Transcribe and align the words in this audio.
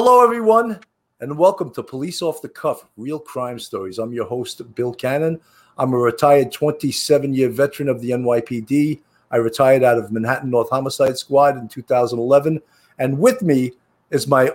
Hello, 0.00 0.22
everyone, 0.22 0.78
and 1.18 1.36
welcome 1.36 1.72
to 1.72 1.82
Police 1.82 2.22
Off 2.22 2.40
the 2.40 2.48
Cuff 2.48 2.84
Real 2.96 3.18
Crime 3.18 3.58
Stories. 3.58 3.98
I'm 3.98 4.12
your 4.12 4.26
host, 4.26 4.62
Bill 4.76 4.94
Cannon. 4.94 5.40
I'm 5.76 5.92
a 5.92 5.98
retired 5.98 6.52
27 6.52 7.34
year 7.34 7.48
veteran 7.48 7.88
of 7.88 8.00
the 8.00 8.10
NYPD. 8.10 9.00
I 9.32 9.36
retired 9.38 9.82
out 9.82 9.98
of 9.98 10.12
Manhattan 10.12 10.50
North 10.50 10.70
Homicide 10.70 11.18
Squad 11.18 11.56
in 11.56 11.66
2011. 11.66 12.62
And 13.00 13.18
with 13.18 13.42
me 13.42 13.72
is 14.12 14.28
my 14.28 14.52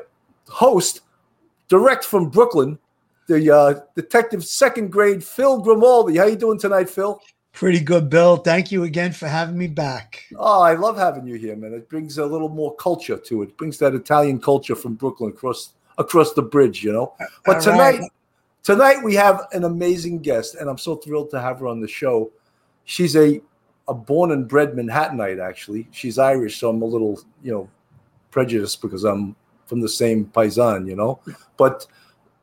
host, 0.48 1.02
direct 1.68 2.06
from 2.06 2.30
Brooklyn, 2.30 2.80
the 3.28 3.54
uh, 3.54 3.74
detective 3.98 4.46
second 4.46 4.94
grade, 4.94 5.22
Phil 5.22 5.60
Grimaldi. 5.60 6.16
How 6.16 6.28
you 6.28 6.38
doing 6.38 6.58
tonight, 6.58 6.90
Phil? 6.90 7.20
Pretty 7.54 7.80
good, 7.80 8.10
Bill. 8.10 8.38
Thank 8.38 8.72
you 8.72 8.84
again 8.84 9.12
for 9.12 9.28
having 9.28 9.56
me 9.56 9.68
back. 9.68 10.26
Oh, 10.36 10.62
I 10.62 10.74
love 10.74 10.98
having 10.98 11.28
you 11.28 11.36
here, 11.36 11.56
man. 11.56 11.74
It 11.74 11.88
brings 11.88 12.18
a 12.18 12.26
little 12.26 12.50
more 12.50 12.76
culture 12.76 13.16
to 13.16 13.44
it. 13.44 13.50
it 13.50 13.58
brings 13.58 13.78
that 13.78 13.94
Italian 13.94 14.42
culture 14.42 14.76
from 14.76 14.96
Brooklyn 14.96 15.30
across 15.30 15.74
across 16.00 16.34
the 16.34 16.42
bridge, 16.42 16.84
you 16.84 16.92
know. 16.92 17.14
But 17.46 17.58
All 17.58 17.62
tonight, 17.62 18.00
right. 18.00 18.12
tonight 18.64 19.04
we 19.04 19.14
have 19.14 19.46
an 19.52 19.66
amazing 19.66 20.20
guest, 20.20 20.56
and 20.56 20.68
I'm 20.68 20.80
so 20.80 20.96
thrilled 20.96 21.30
to 21.30 21.40
have 21.40 21.60
her 21.60 21.68
on 21.68 21.80
the 21.80 21.88
show. 21.88 22.32
She's 22.86 23.16
a 23.16 23.40
a 23.88 23.94
born 23.94 24.32
and 24.32 24.48
bred 24.48 24.74
Manhattanite, 24.74 25.40
actually. 25.40 25.88
She's 25.92 26.18
Irish, 26.18 26.60
so 26.60 26.70
I'm 26.70 26.82
a 26.82 26.86
little, 26.86 27.22
you 27.44 27.52
know, 27.52 27.70
prejudiced 28.32 28.82
because 28.82 29.04
I'm 29.04 29.36
from 29.68 29.80
the 29.80 29.90
same 29.90 30.26
paisan, 30.26 30.88
you 30.88 30.96
know. 30.96 31.20
But 31.58 31.86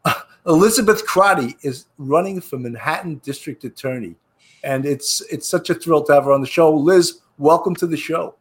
uh, 0.04 0.14
Elizabeth 0.46 1.04
Crotty 1.04 1.56
is 1.62 1.86
running 1.98 2.40
for 2.40 2.58
Manhattan 2.58 3.16
District 3.16 3.64
Attorney 3.64 4.14
and 4.62 4.86
it's 4.86 5.20
it's 5.30 5.48
such 5.48 5.70
a 5.70 5.74
thrill 5.74 6.02
to 6.04 6.12
have 6.12 6.24
her 6.24 6.32
on 6.32 6.40
the 6.40 6.46
show. 6.46 6.74
Liz, 6.74 7.20
welcome 7.38 7.74
to 7.76 7.86
the 7.86 7.96
show. 7.96 8.34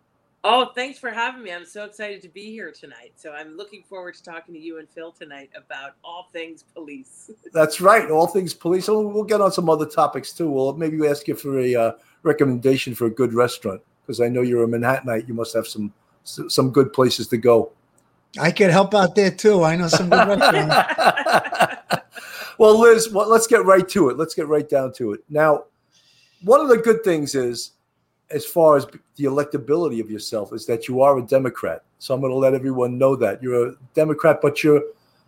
Oh, 0.44 0.72
thanks 0.74 0.98
for 0.98 1.12
having 1.12 1.44
me. 1.44 1.52
I'm 1.52 1.66
so 1.66 1.84
excited 1.84 2.22
to 2.22 2.30
be 2.30 2.52
here 2.52 2.72
tonight. 2.72 3.12
So 3.18 3.34
I'm 3.34 3.58
looking 3.58 3.84
forward 3.84 4.16
to 4.16 4.24
talking 4.24 4.54
to 4.54 4.60
you 4.60 4.80
and 4.80 4.88
Phil 4.90 5.12
tonight 5.12 5.50
about 5.54 5.96
all 6.02 6.30
things 6.32 6.64
police. 6.74 7.30
That's 7.54 7.82
right, 7.82 8.10
all 8.10 8.28
things 8.28 8.54
police. 8.54 8.86
So 8.86 9.06
we'll 9.06 9.26
get 9.26 9.42
on 9.42 9.52
some 9.52 9.70
other 9.70 9.86
topics 9.86 10.32
too. 10.32 10.50
We'll 10.50 10.74
maybe 10.76 11.06
ask 11.08 11.28
you 11.28 11.36
for 11.36 11.60
a 11.60 11.76
uh, 11.76 11.92
recommendation 12.24 12.96
for 12.96 13.08
a 13.08 13.10
good 13.10 13.34
restaurant 13.34 13.82
because 14.06 14.22
I 14.22 14.30
know 14.30 14.42
you're 14.42 14.64
a 14.64 14.68
Manhattanite. 14.68 15.28
You 15.28 15.34
must 15.34 15.54
have 15.54 15.68
some 15.68 15.94
some 16.24 16.72
good 16.72 16.94
places 16.94 17.28
to 17.28 17.38
go. 17.38 17.72
I 18.40 18.52
could 18.52 18.70
help 18.70 18.94
out 18.94 19.16
there 19.16 19.32
too. 19.32 19.64
I 19.64 19.76
know 19.76 19.88
some 19.88 20.10
good 20.10 20.28
restaurants. 20.28 22.04
well, 22.58 22.80
Liz, 22.80 23.10
well, 23.10 23.28
let's 23.28 23.48
get 23.48 23.66
right 23.66 23.88
to 23.90 24.10
it. 24.10 24.18
Let's 24.18 24.36
get 24.36 24.48
right 24.48 24.68
down 24.70 24.94
to 24.94 25.14
it. 25.14 25.22
Now, 25.30 25.66
one 26.44 26.62
of 26.62 26.70
the 26.70 26.78
good 26.78 27.04
things 27.04 27.36
is, 27.36 27.72
as 28.32 28.46
far 28.46 28.78
as 28.78 28.86
the 29.16 29.26
electability 29.26 30.00
of 30.00 30.12
yourself, 30.12 30.54
is 30.54 30.66
that 30.68 30.88
you 30.88 31.02
are 31.02 31.18
a 31.18 31.22
Democrat. 31.22 31.84
So 31.98 32.14
I'm 32.14 32.22
going 32.22 32.32
to 32.32 32.38
let 32.38 32.54
everyone 32.54 32.98
know 32.98 33.16
that 33.16 33.42
you're 33.42 33.70
a 33.70 33.76
Democrat, 33.94 34.40
but 34.42 34.64
you're 34.64 34.82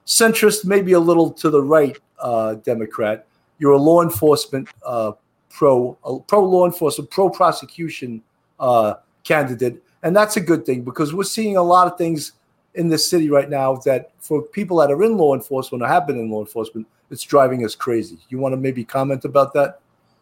centrist, 0.06 0.66
maybe 0.66 0.94
a 0.94 1.00
little 1.00 1.32
to 1.32 1.50
the 1.50 1.62
right 1.62 1.98
uh, 2.20 2.56
Democrat. 2.56 3.28
You're 3.60 3.74
a 3.74 3.78
law 3.78 4.02
enforcement 4.02 4.70
uh, 4.86 5.14
pro, 5.50 5.94
pro 6.28 6.44
law 6.44 6.66
enforcement, 6.66 7.10
pro 7.10 7.30
prosecution 7.30 8.22
uh, 8.60 8.96
candidate, 9.24 9.82
and 10.04 10.16
that's 10.16 10.38
a 10.38 10.42
good 10.42 10.66
thing 10.66 10.84
because 10.84 11.14
we're 11.14 11.24
seeing 11.24 11.58
a 11.58 11.62
lot 11.62 11.92
of 11.92 11.98
things 11.98 12.34
in 12.76 12.88
this 12.88 13.08
city 13.08 13.30
right 13.30 13.50
now 13.50 13.76
that 13.76 14.12
for 14.20 14.42
people 14.42 14.78
that 14.78 14.90
are 14.90 15.04
in 15.04 15.18
law 15.18 15.36
enforcement 15.36 15.84
or 15.84 15.88
have 15.88 16.08
been 16.08 16.18
in 16.18 16.30
law 16.30 16.40
enforcement, 16.40 16.88
it's 17.10 17.24
driving 17.24 17.66
us 17.66 17.76
crazy. 17.76 18.18
You 18.30 18.40
want 18.40 18.54
to 18.54 18.58
maybe 18.58 18.84
comment 18.84 19.26
about 19.26 19.54
that? 19.54 19.81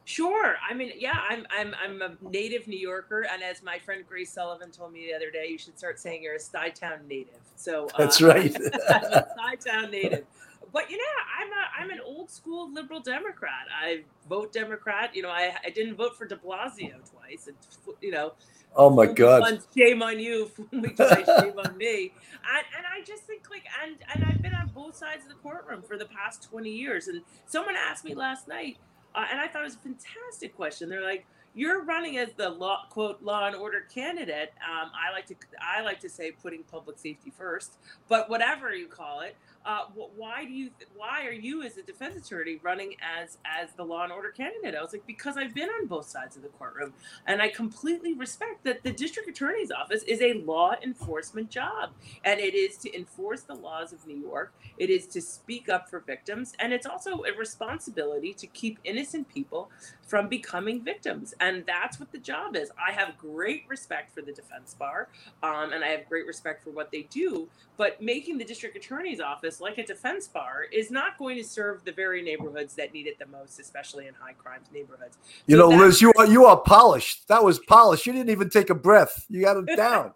Sure. 0.09 0.55
I 0.67 0.73
mean, 0.73 0.93
yeah, 0.97 1.19
I'm 1.29 1.45
I'm 1.55 1.75
I'm 1.83 2.01
a 2.01 2.17
native 2.31 2.67
New 2.67 2.79
Yorker, 2.79 3.27
and 3.31 3.43
as 3.43 3.61
my 3.61 3.77
friend 3.77 4.03
Grace 4.09 4.33
Sullivan 4.33 4.71
told 4.71 4.91
me 4.91 5.05
the 5.05 5.13
other 5.13 5.29
day, 5.29 5.45
you 5.47 5.59
should 5.59 5.77
start 5.77 5.99
saying 5.99 6.23
you're 6.23 6.33
a 6.33 6.39
Stuytown 6.39 7.07
native. 7.07 7.41
So 7.55 7.85
uh, 7.93 7.97
that's 7.99 8.19
right, 8.19 8.51
Stuytown 8.53 9.91
native. 9.91 10.25
But 10.73 10.89
you 10.89 10.97
know, 10.97 11.03
I'm 11.39 11.49
a 11.49 11.83
I'm 11.83 11.91
an 11.91 11.99
old 12.03 12.31
school 12.31 12.73
liberal 12.73 13.01
Democrat. 13.01 13.67
I 13.71 14.01
vote 14.27 14.51
Democrat. 14.51 15.15
You 15.15 15.21
know, 15.21 15.29
I 15.29 15.53
I 15.63 15.69
didn't 15.69 15.93
vote 15.93 16.17
for 16.17 16.25
De 16.25 16.37
Blasio 16.37 16.95
twice, 17.11 17.45
and 17.45 17.55
you 18.01 18.09
know. 18.09 18.33
Oh 18.75 18.89
my 18.89 19.05
God! 19.05 19.61
Shame 19.77 20.01
on 20.01 20.19
you, 20.19 20.49
twice, 20.71 21.25
shame 21.39 21.59
on 21.63 21.77
me. 21.77 22.13
And, 22.55 22.65
and 22.77 22.85
I 22.91 23.03
just 23.05 23.25
think 23.25 23.51
like, 23.51 23.65
and 23.83 23.97
and 24.11 24.25
I've 24.25 24.41
been 24.41 24.55
on 24.55 24.71
both 24.73 24.95
sides 24.95 25.23
of 25.23 25.29
the 25.29 25.35
courtroom 25.35 25.83
for 25.83 25.97
the 25.97 26.05
past 26.05 26.49
twenty 26.49 26.71
years. 26.71 27.07
And 27.07 27.21
someone 27.45 27.75
asked 27.75 28.05
me 28.05 28.15
last 28.15 28.47
night, 28.47 28.77
uh, 29.15 29.25
and 29.31 29.39
I 29.39 29.47
thought 29.47 29.61
it 29.61 29.65
was 29.65 29.75
a 29.75 29.79
fantastic 29.79 30.55
question. 30.55 30.89
They're 30.89 31.03
like, 31.03 31.25
you're 31.55 31.83
running 31.83 32.17
as 32.17 32.29
the 32.33 32.49
law 32.49 32.85
quote 32.89 33.21
law 33.21 33.47
and 33.47 33.55
order 33.55 33.81
candidate. 33.93 34.53
Um, 34.63 34.91
I 34.93 35.11
like 35.11 35.25
to 35.27 35.35
I 35.61 35.81
like 35.81 35.99
to 36.01 36.09
say 36.09 36.31
putting 36.31 36.63
public 36.63 36.97
safety 36.97 37.31
first, 37.35 37.77
but 38.07 38.29
whatever 38.29 38.73
you 38.73 38.87
call 38.87 39.21
it, 39.21 39.35
uh, 39.69 39.85
why 40.15 40.45
do 40.45 40.51
you 40.51 40.71
why 40.95 41.27
are 41.27 41.31
you 41.31 41.61
as 41.61 41.77
a 41.77 41.83
defense 41.83 42.25
attorney 42.25 42.59
running 42.63 42.95
as 43.21 43.37
as 43.45 43.69
the 43.73 43.83
law 43.83 44.03
and 44.03 44.11
order 44.11 44.31
candidate? 44.31 44.73
I 44.73 44.81
was 44.81 44.93
like 44.93 45.05
because 45.05 45.37
i've 45.37 45.53
been 45.53 45.69
on 45.69 45.85
both 45.85 46.07
sides 46.07 46.35
of 46.35 46.41
the 46.41 46.47
courtroom 46.49 46.93
and 47.27 47.39
i 47.39 47.49
completely 47.49 48.13
respect 48.13 48.63
that 48.63 48.81
the 48.81 48.91
district 48.91 49.29
attorney's 49.29 49.69
office 49.71 50.01
is 50.03 50.21
a 50.21 50.33
law 50.33 50.73
enforcement 50.81 51.51
job 51.51 51.91
and 52.23 52.39
it 52.39 52.55
is 52.55 52.77
to 52.77 52.95
enforce 52.95 53.41
the 53.41 53.53
laws 53.53 53.93
of 53.93 54.07
new 54.07 54.17
york 54.17 54.53
it 54.79 54.89
is 54.89 55.05
to 55.05 55.21
speak 55.21 55.69
up 55.69 55.87
for 55.87 55.99
victims 55.99 56.53
and 56.57 56.73
it's 56.73 56.87
also 56.87 57.23
a 57.23 57.37
responsibility 57.37 58.33
to 58.33 58.47
keep 58.47 58.79
innocent 58.83 59.29
people 59.29 59.69
from 60.07 60.27
becoming 60.27 60.83
victims 60.83 61.35
and 61.39 61.63
that's 61.67 61.99
what 61.99 62.11
the 62.11 62.17
job 62.17 62.55
is. 62.55 62.71
I 62.83 62.91
have 62.93 63.15
great 63.17 63.65
respect 63.67 64.15
for 64.15 64.21
the 64.21 64.31
defense 64.31 64.73
bar 64.73 65.09
um, 65.43 65.73
and 65.73 65.83
i 65.83 65.89
have 65.89 66.09
great 66.09 66.25
respect 66.25 66.63
for 66.63 66.71
what 66.71 66.91
they 66.91 67.03
do 67.03 67.47
but 67.77 68.01
making 68.01 68.37
the 68.37 68.45
district 68.45 68.75
attorney's 68.75 69.19
office 69.19 69.58
like 69.61 69.77
a 69.77 69.85
defense 69.85 70.27
bar 70.27 70.63
is 70.71 70.91
not 70.91 71.17
going 71.17 71.37
to 71.37 71.43
serve 71.43 71.83
the 71.83 71.91
very 71.91 72.21
neighborhoods 72.21 72.75
that 72.75 72.93
need 72.93 73.07
it 73.07 73.19
the 73.19 73.25
most, 73.25 73.59
especially 73.59 74.07
in 74.07 74.13
high 74.13 74.33
crime 74.33 74.61
neighborhoods. 74.73 75.17
You 75.47 75.57
so 75.57 75.69
know, 75.69 75.77
Liz, 75.77 76.01
you 76.01 76.11
are 76.17 76.25
you 76.25 76.45
are 76.45 76.57
polished. 76.57 77.27
That 77.27 77.43
was 77.43 77.59
polished. 77.59 78.05
You 78.05 78.13
didn't 78.13 78.29
even 78.29 78.49
take 78.49 78.69
a 78.69 78.75
breath. 78.75 79.25
You 79.29 79.41
got 79.41 79.57
it 79.57 79.65
down. 79.77 80.13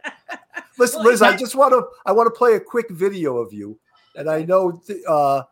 Listen, 0.77 1.01
well, 1.03 1.11
Liz, 1.11 1.21
I 1.21 1.35
just 1.37 1.55
want 1.55 1.73
to 1.73 1.85
I 2.05 2.11
want 2.11 2.27
to 2.27 2.37
play 2.37 2.55
a 2.55 2.59
quick 2.59 2.89
video 2.89 3.37
of 3.37 3.53
you, 3.53 3.77
and 4.15 4.29
I 4.29 4.43
know 4.43 4.71
th- 4.71 5.03
uh, 5.07 5.43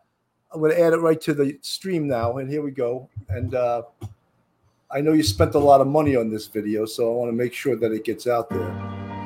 I'm 0.54 0.60
going 0.60 0.72
to 0.72 0.82
add 0.82 0.94
it 0.94 0.98
right 0.98 1.20
to 1.22 1.34
the 1.34 1.58
stream 1.62 2.08
now. 2.08 2.38
And 2.38 2.50
here 2.50 2.62
we 2.62 2.72
go. 2.72 3.10
And 3.30 3.56
uh, 3.56 3.84
I 4.90 5.00
know 5.00 5.14
you 5.14 5.24
spent 5.24 5.56
a 5.56 5.60
lot 5.60 5.80
of 5.80 5.88
money 5.88 6.16
on 6.16 6.30
this 6.30 6.48
video, 6.48 6.86
so 6.86 7.14
I 7.14 7.16
want 7.16 7.30
to 7.30 7.36
make 7.36 7.54
sure 7.54 7.76
that 7.78 7.92
it 7.92 8.04
gets 8.04 8.28
out 8.28 8.50
there. 8.50 8.72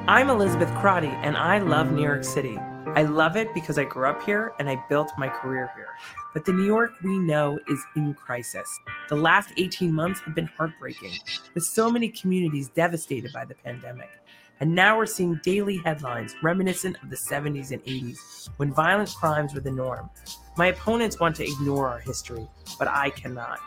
I'm 0.07 0.29
Elizabeth 0.29 0.69
Crotty, 0.75 1.07
and 1.07 1.35
I 1.35 1.57
love 1.57 1.91
New 1.91 2.03
York 2.03 2.23
City. 2.23 2.59
I 2.95 3.03
love 3.03 3.35
it 3.35 3.53
because 3.53 3.77
I 3.77 3.83
grew 3.83 4.07
up 4.07 4.23
here 4.23 4.53
and 4.57 4.69
I 4.69 4.81
built 4.87 5.11
my 5.17 5.27
career 5.27 5.69
here. 5.75 5.89
But 6.33 6.45
the 6.45 6.53
New 6.53 6.65
York 6.65 6.93
we 7.03 7.19
know 7.19 7.59
is 7.67 7.83
in 7.97 8.13
crisis. 8.13 8.69
The 9.09 9.17
last 9.17 9.51
18 9.57 9.93
months 9.93 10.21
have 10.21 10.33
been 10.33 10.45
heartbreaking, 10.45 11.11
with 11.53 11.65
so 11.65 11.91
many 11.91 12.07
communities 12.07 12.69
devastated 12.69 13.33
by 13.33 13.43
the 13.43 13.55
pandemic. 13.55 14.09
And 14.61 14.73
now 14.73 14.97
we're 14.97 15.07
seeing 15.07 15.41
daily 15.43 15.75
headlines 15.83 16.35
reminiscent 16.41 16.95
of 17.03 17.09
the 17.09 17.17
70s 17.17 17.71
and 17.71 17.83
80s, 17.83 18.49
when 18.55 18.71
violent 18.71 19.13
crimes 19.13 19.53
were 19.53 19.59
the 19.59 19.71
norm. 19.71 20.09
My 20.55 20.67
opponents 20.67 21.19
want 21.19 21.35
to 21.35 21.43
ignore 21.43 21.89
our 21.89 21.99
history, 21.99 22.47
but 22.79 22.87
I 22.87 23.09
cannot. 23.09 23.59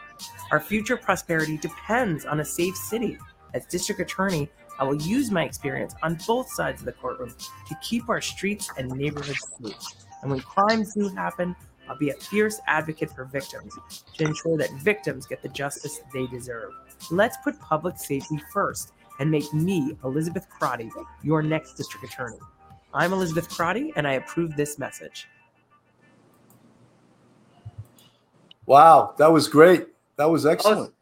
Our 0.50 0.60
future 0.60 0.97
prosperity 0.97 1.59
depends 1.59 2.25
on 2.25 2.41
a 2.41 2.45
safe 2.47 2.77
city. 2.77 3.19
As 3.53 3.66
district 3.66 4.00
attorney, 4.00 4.50
I 4.78 4.84
will 4.84 5.00
use 5.03 5.31
my 5.31 5.44
experience 5.44 5.94
on 6.03 6.19
both 6.27 6.50
sides 6.53 6.81
of 6.81 6.87
the 6.87 6.93
courtroom 6.93 7.34
to 7.69 7.77
keep 7.83 8.09
our 8.09 8.21
streets 8.21 8.71
and 8.78 8.91
neighborhoods 8.91 9.53
safe. 9.61 9.77
And 10.22 10.31
when 10.31 10.41
crimes 10.41 10.94
do 10.94 11.09
happen, 11.09 11.56
I'll 11.89 11.99
be 11.99 12.11
a 12.11 12.15
fierce 12.15 12.61
advocate 12.66 13.11
for 13.11 13.25
victims 13.25 13.75
to 14.15 14.25
ensure 14.25 14.56
that 14.59 14.71
victims 14.75 15.27
get 15.27 15.43
the 15.43 15.49
justice 15.49 16.00
they 16.12 16.27
deserve. 16.27 16.72
Let's 17.11 17.37
put 17.43 17.59
public 17.61 17.99
safety 17.99 18.39
first 18.53 18.93
and 19.19 19.31
make 19.31 19.53
me, 19.53 19.97
Elizabeth 20.05 20.49
Crotty, 20.49 20.91
your 21.22 21.43
next 21.43 21.75
district 21.75 22.05
attorney. 22.05 22.39
I'm 22.95 23.12
Elizabeth 23.12 23.49
Crotty, 23.49 23.93
and 23.97 24.06
I 24.06 24.15
approve 24.15 24.55
this 24.56 24.78
message. 24.78 25.28
Wow, 28.66 29.15
that 29.19 29.33
was 29.33 29.48
great. 29.48 29.89
That 30.16 30.27
was 30.31 30.47
excellent. 30.47 30.92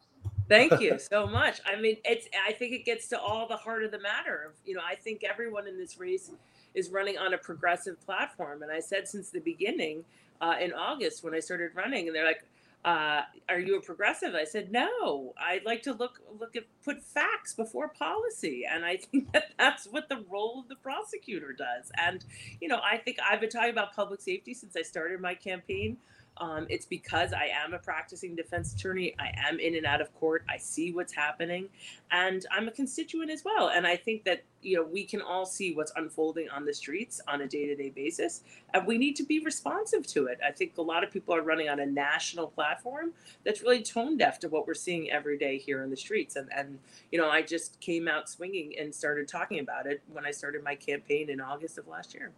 Thank 0.48 0.80
you 0.80 0.98
so 0.98 1.26
much. 1.26 1.60
I 1.66 1.80
mean, 1.80 1.96
it's. 2.04 2.28
I 2.46 2.52
think 2.52 2.72
it 2.72 2.84
gets 2.84 3.08
to 3.08 3.20
all 3.20 3.48
the 3.48 3.56
heart 3.56 3.84
of 3.84 3.90
the 3.90 3.98
matter. 3.98 4.44
Of 4.48 4.52
you 4.64 4.74
know, 4.74 4.82
I 4.88 4.94
think 4.96 5.24
everyone 5.24 5.66
in 5.66 5.78
this 5.78 5.98
race 5.98 6.30
is 6.74 6.90
running 6.90 7.18
on 7.18 7.34
a 7.34 7.38
progressive 7.38 8.00
platform, 8.04 8.62
and 8.62 8.70
I 8.70 8.80
said 8.80 9.08
since 9.08 9.30
the 9.30 9.40
beginning 9.40 10.04
uh, 10.40 10.54
in 10.60 10.72
August 10.72 11.24
when 11.24 11.34
I 11.34 11.40
started 11.40 11.70
running, 11.74 12.06
and 12.06 12.14
they're 12.14 12.26
like, 12.26 12.44
uh, 12.84 13.22
"Are 13.48 13.58
you 13.58 13.76
a 13.78 13.80
progressive?" 13.80 14.34
I 14.34 14.44
said, 14.44 14.70
"No. 14.70 15.34
I'd 15.38 15.64
like 15.64 15.82
to 15.82 15.92
look 15.92 16.20
look 16.38 16.54
at 16.54 16.64
put 16.84 17.02
facts 17.02 17.54
before 17.54 17.88
policy, 17.88 18.64
and 18.70 18.84
I 18.84 18.96
think 19.12 19.32
that 19.32 19.52
that's 19.58 19.86
what 19.86 20.08
the 20.08 20.24
role 20.30 20.60
of 20.60 20.68
the 20.68 20.76
prosecutor 20.76 21.52
does. 21.52 21.90
And 21.96 22.24
you 22.60 22.68
know, 22.68 22.80
I 22.84 22.98
think 22.98 23.18
I've 23.28 23.40
been 23.40 23.50
talking 23.50 23.70
about 23.70 23.94
public 23.96 24.20
safety 24.20 24.54
since 24.54 24.76
I 24.76 24.82
started 24.82 25.20
my 25.20 25.34
campaign." 25.34 25.96
Um, 26.38 26.66
it's 26.68 26.84
because 26.84 27.32
I 27.32 27.46
am 27.46 27.72
a 27.72 27.78
practicing 27.78 28.36
defense 28.36 28.74
attorney. 28.74 29.14
I 29.18 29.32
am 29.48 29.58
in 29.58 29.74
and 29.74 29.86
out 29.86 30.00
of 30.00 30.14
court. 30.14 30.44
I 30.48 30.58
see 30.58 30.92
what's 30.92 31.14
happening, 31.14 31.68
and 32.10 32.44
I'm 32.50 32.68
a 32.68 32.70
constituent 32.70 33.30
as 33.30 33.44
well. 33.44 33.68
And 33.68 33.86
I 33.86 33.96
think 33.96 34.24
that 34.24 34.44
you 34.60 34.76
know 34.76 34.82
we 34.82 35.04
can 35.04 35.22
all 35.22 35.46
see 35.46 35.74
what's 35.74 35.92
unfolding 35.96 36.50
on 36.50 36.66
the 36.66 36.74
streets 36.74 37.20
on 37.26 37.40
a 37.40 37.46
day-to-day 37.46 37.90
basis, 37.90 38.42
and 38.74 38.86
we 38.86 38.98
need 38.98 39.16
to 39.16 39.24
be 39.24 39.40
responsive 39.40 40.06
to 40.08 40.26
it. 40.26 40.38
I 40.46 40.52
think 40.52 40.76
a 40.76 40.82
lot 40.82 41.02
of 41.02 41.10
people 41.10 41.34
are 41.34 41.42
running 41.42 41.70
on 41.70 41.80
a 41.80 41.86
national 41.86 42.48
platform 42.48 43.12
that's 43.44 43.62
really 43.62 43.82
tone 43.82 44.18
deaf 44.18 44.38
to 44.40 44.48
what 44.48 44.66
we're 44.66 44.74
seeing 44.74 45.10
every 45.10 45.38
day 45.38 45.56
here 45.56 45.82
in 45.82 45.90
the 45.90 45.96
streets. 45.96 46.36
And 46.36 46.50
and 46.54 46.78
you 47.10 47.18
know 47.18 47.30
I 47.30 47.40
just 47.40 47.80
came 47.80 48.08
out 48.08 48.28
swinging 48.28 48.74
and 48.78 48.94
started 48.94 49.26
talking 49.26 49.60
about 49.60 49.86
it 49.86 50.02
when 50.12 50.26
I 50.26 50.32
started 50.32 50.62
my 50.62 50.74
campaign 50.74 51.30
in 51.30 51.40
August 51.40 51.78
of 51.78 51.88
last 51.88 52.12
year. 52.12 52.32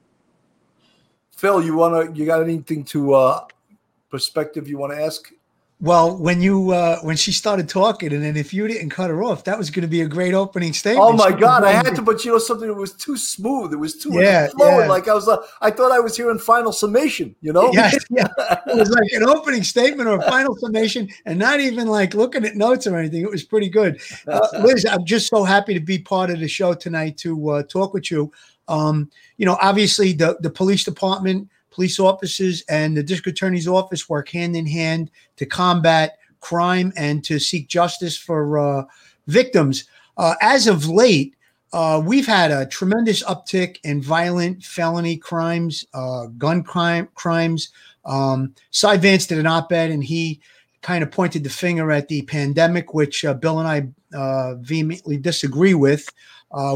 Phil, 1.33 1.63
you 1.63 1.77
wanna 1.77 2.13
you 2.13 2.27
got 2.27 2.43
anything 2.43 2.85
to 2.85 3.15
uh 3.15 3.47
perspective 4.11 4.69
you 4.69 4.79
want 4.79 4.93
to 4.93 5.01
ask? 5.03 5.31
Well, 5.81 6.17
when 6.17 6.43
you 6.43 6.73
uh 6.73 6.99
when 7.03 7.17
she 7.17 7.31
started 7.31 7.69
talking, 7.69 8.13
and 8.13 8.21
then 8.21 8.37
if 8.37 8.53
you 8.53 8.67
didn't 8.67 8.91
cut 8.91 9.11
her 9.11 9.23
off, 9.23 9.45
that 9.45 9.57
was 9.57 9.71
going 9.71 9.83
to 9.83 9.89
be 9.89 10.01
a 10.01 10.09
great 10.09 10.35
opening 10.35 10.73
statement. 10.73 11.07
Oh 11.09 11.13
my 11.13 11.31
She 11.31 11.37
god, 11.37 11.63
I 11.63 11.71
had 11.71 11.95
to, 11.95 12.03
but 12.03 12.25
you 12.25 12.33
know 12.33 12.39
something 12.39 12.67
that 12.67 12.75
was 12.75 12.95
too 12.95 13.17
smooth. 13.17 13.73
It 13.73 13.77
was 13.77 13.97
too 13.97 14.11
Yeah, 14.13 14.49
flowing. 14.49 14.81
yeah. 14.81 14.89
Like 14.89 15.07
I 15.07 15.15
was, 15.15 15.29
uh, 15.29 15.37
I 15.61 15.71
thought 15.71 15.93
I 15.93 16.01
was 16.01 16.17
hearing 16.17 16.41
final 16.41 16.73
summation. 16.73 17.37
You 17.43 17.53
know? 17.53 17.71
Yes, 17.73 17.97
yeah. 18.11 18.27
It 18.67 18.75
was 18.77 18.91
like 18.91 19.09
an 19.13 19.23
opening 19.29 19.63
statement 19.63 20.09
or 20.09 20.19
a 20.19 20.23
final 20.23 20.57
summation, 20.57 21.09
and 21.27 21.39
not 21.39 21.61
even 21.61 21.87
like 21.87 22.13
looking 22.13 22.45
at 22.45 22.57
notes 22.57 22.89
or 22.89 22.97
anything. 22.97 23.23
It 23.23 23.31
was 23.31 23.45
pretty 23.45 23.69
good. 23.69 24.01
Uh, 24.27 24.49
Liz, 24.65 24.85
I'm 24.85 25.05
just 25.05 25.29
so 25.29 25.45
happy 25.45 25.75
to 25.75 25.81
be 25.81 26.01
part 26.01 26.31
of 26.31 26.41
the 26.41 26.49
show 26.49 26.75
tonight 26.75 27.19
to 27.19 27.51
uh, 27.51 27.63
talk 27.63 27.95
with 27.95 28.11
you. 28.11 28.33
Um, 28.67 29.13
you 29.37 29.47
know, 29.47 29.57
obviously 29.63 30.13
the 30.13 30.39
the 30.41 30.51
police 30.51 30.83
department, 30.83 31.49
police 31.71 32.01
officers, 32.01 32.63
and 32.69 32.97
the 32.97 33.03
district 33.03 33.39
attorney's 33.39 33.69
office 33.69 34.09
work 34.09 34.29
hand 34.29 34.57
in 34.57 34.67
hand 34.67 35.11
to 35.37 35.47
combat 35.47 36.19
crime 36.41 36.93
and 36.97 37.25
to 37.25 37.39
seek 37.39 37.69
justice 37.69 38.17
for 38.17 38.59
uh, 38.59 38.85
victims. 39.27 39.85
Uh, 40.17 40.35
as 40.41 40.67
of 40.67 40.89
late, 40.89 41.35
uh, 41.73 42.03
we've 42.05 42.27
had 42.27 42.51
a 42.51 42.67
tremendous 42.67 43.23
uptick 43.25 43.79
in 43.85 44.01
violent 44.01 44.65
felony 44.65 45.17
crimes, 45.17 45.85
uh, 45.95 46.27
gun 46.39 46.63
crime 46.63 47.09
crimes. 47.15 47.71
Um, 48.05 48.55
Cy 48.71 48.97
Vance 48.97 49.27
did 49.27 49.39
an 49.39 49.47
op-ed, 49.47 49.91
and 49.91 50.03
he 50.03 50.41
kind 50.81 51.03
of 51.03 51.11
pointed 51.11 51.45
the 51.45 51.51
finger 51.51 51.93
at 51.93 52.09
the 52.09 52.23
pandemic, 52.23 52.95
which 52.95 53.25
uh, 53.25 53.35
Bill 53.35 53.59
and 53.59 53.69
I 53.69 54.17
uh, 54.17 54.55
vehemently 54.57 55.19
disagree 55.19 55.75
with. 55.75 56.09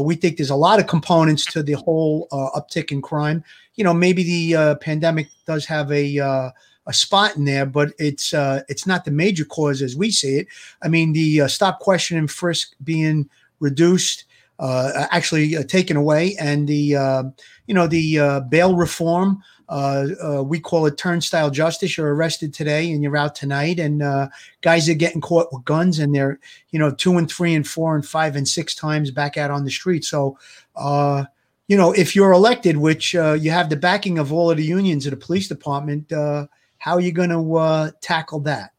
We 0.01 0.15
think 0.15 0.37
there's 0.37 0.51
a 0.51 0.55
lot 0.55 0.79
of 0.79 0.85
components 0.85 1.45
to 1.45 1.63
the 1.63 1.73
whole 1.73 2.27
uptick 2.31 2.91
in 2.91 3.01
crime. 3.01 3.43
You 3.75 3.83
know, 3.83 3.93
maybe 3.93 4.23
the 4.23 4.55
uh, 4.55 4.75
pandemic 4.75 5.29
does 5.45 5.65
have 5.65 5.91
a 5.91 6.19
uh, 6.19 6.49
a 6.85 6.93
spot 6.93 7.35
in 7.35 7.45
there, 7.45 7.65
but 7.65 7.93
it's 7.97 8.33
uh, 8.33 8.61
it's 8.67 8.85
not 8.85 9.05
the 9.05 9.11
major 9.11 9.45
cause 9.45 9.81
as 9.81 9.95
we 9.95 10.11
see 10.11 10.37
it. 10.37 10.47
I 10.81 10.87
mean, 10.87 11.13
the 11.13 11.41
uh, 11.41 11.47
stop, 11.47 11.79
question, 11.79 12.17
and 12.17 12.29
frisk 12.29 12.73
being 12.83 13.29
reduced, 13.59 14.25
uh, 14.59 15.07
actually 15.11 15.55
uh, 15.55 15.63
taken 15.63 15.97
away, 15.97 16.35
and 16.39 16.67
the 16.67 16.95
uh, 16.95 17.23
you 17.67 17.73
know 17.73 17.87
the 17.87 18.19
uh, 18.19 18.39
bail 18.41 18.75
reform. 18.75 19.41
Uh, 19.69 20.07
uh, 20.21 20.43
we 20.43 20.59
call 20.59 20.85
it 20.85 20.97
turnstile 20.97 21.49
justice. 21.49 21.97
You're 21.97 22.13
arrested 22.13 22.53
today 22.53 22.91
and 22.91 23.01
you're 23.01 23.17
out 23.17 23.33
tonight, 23.33 23.79
and 23.79 24.03
uh, 24.03 24.27
guys 24.61 24.89
are 24.89 24.93
getting 24.93 25.21
caught 25.21 25.51
with 25.51 25.63
guns, 25.65 25.99
and 25.99 26.13
they're 26.13 26.39
you 26.71 26.79
know 26.79 26.91
two 26.91 27.17
and 27.17 27.31
three 27.31 27.53
and 27.53 27.67
four 27.67 27.95
and 27.95 28.05
five 28.05 28.35
and 28.35 28.47
six 28.47 28.75
times 28.75 29.09
back 29.09 29.37
out 29.37 29.51
on 29.51 29.63
the 29.63 29.71
street. 29.71 30.03
So. 30.03 30.37
Uh, 30.75 31.25
you 31.67 31.77
know, 31.77 31.91
if 31.93 32.15
you're 32.15 32.31
elected, 32.31 32.77
which 32.77 33.15
uh, 33.15 33.33
you 33.33 33.51
have 33.51 33.69
the 33.69 33.75
backing 33.75 34.19
of 34.19 34.33
all 34.33 34.51
of 34.51 34.57
the 34.57 34.65
unions 34.65 35.05
of 35.05 35.11
the 35.11 35.17
police 35.17 35.47
department, 35.47 36.11
uh, 36.11 36.47
how 36.77 36.93
are 36.93 37.01
you 37.01 37.11
going 37.11 37.29
to 37.29 37.55
uh, 37.55 37.91
tackle 38.01 38.39
that? 38.41 38.71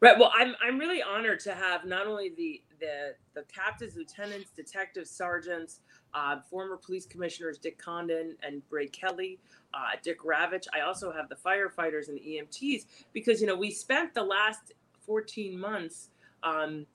Right. 0.00 0.16
Well, 0.18 0.32
I'm 0.34 0.54
I'm 0.62 0.78
really 0.78 1.02
honored 1.02 1.40
to 1.40 1.54
have 1.54 1.84
not 1.84 2.06
only 2.06 2.30
the 2.36 2.62
the 2.78 3.14
the 3.34 3.42
captains, 3.52 3.96
lieutenants, 3.96 4.50
detectives, 4.50 5.10
sergeants, 5.10 5.80
uh, 6.14 6.36
former 6.48 6.76
police 6.76 7.04
commissioners 7.04 7.58
Dick 7.58 7.78
Condon 7.78 8.36
and 8.44 8.62
Ray 8.70 8.86
Kelly, 8.86 9.40
uh, 9.74 9.96
Dick 10.02 10.22
Ravitch. 10.22 10.66
I 10.72 10.80
also 10.80 11.10
have 11.10 11.28
the 11.28 11.34
firefighters 11.34 12.08
and 12.08 12.16
the 12.16 12.40
EMTs 12.40 12.86
because 13.12 13.40
you 13.40 13.48
know 13.48 13.56
we 13.56 13.72
spent 13.72 14.14
the 14.14 14.22
last 14.22 14.72
14 15.04 15.58
months. 15.58 16.10
Um, 16.44 16.86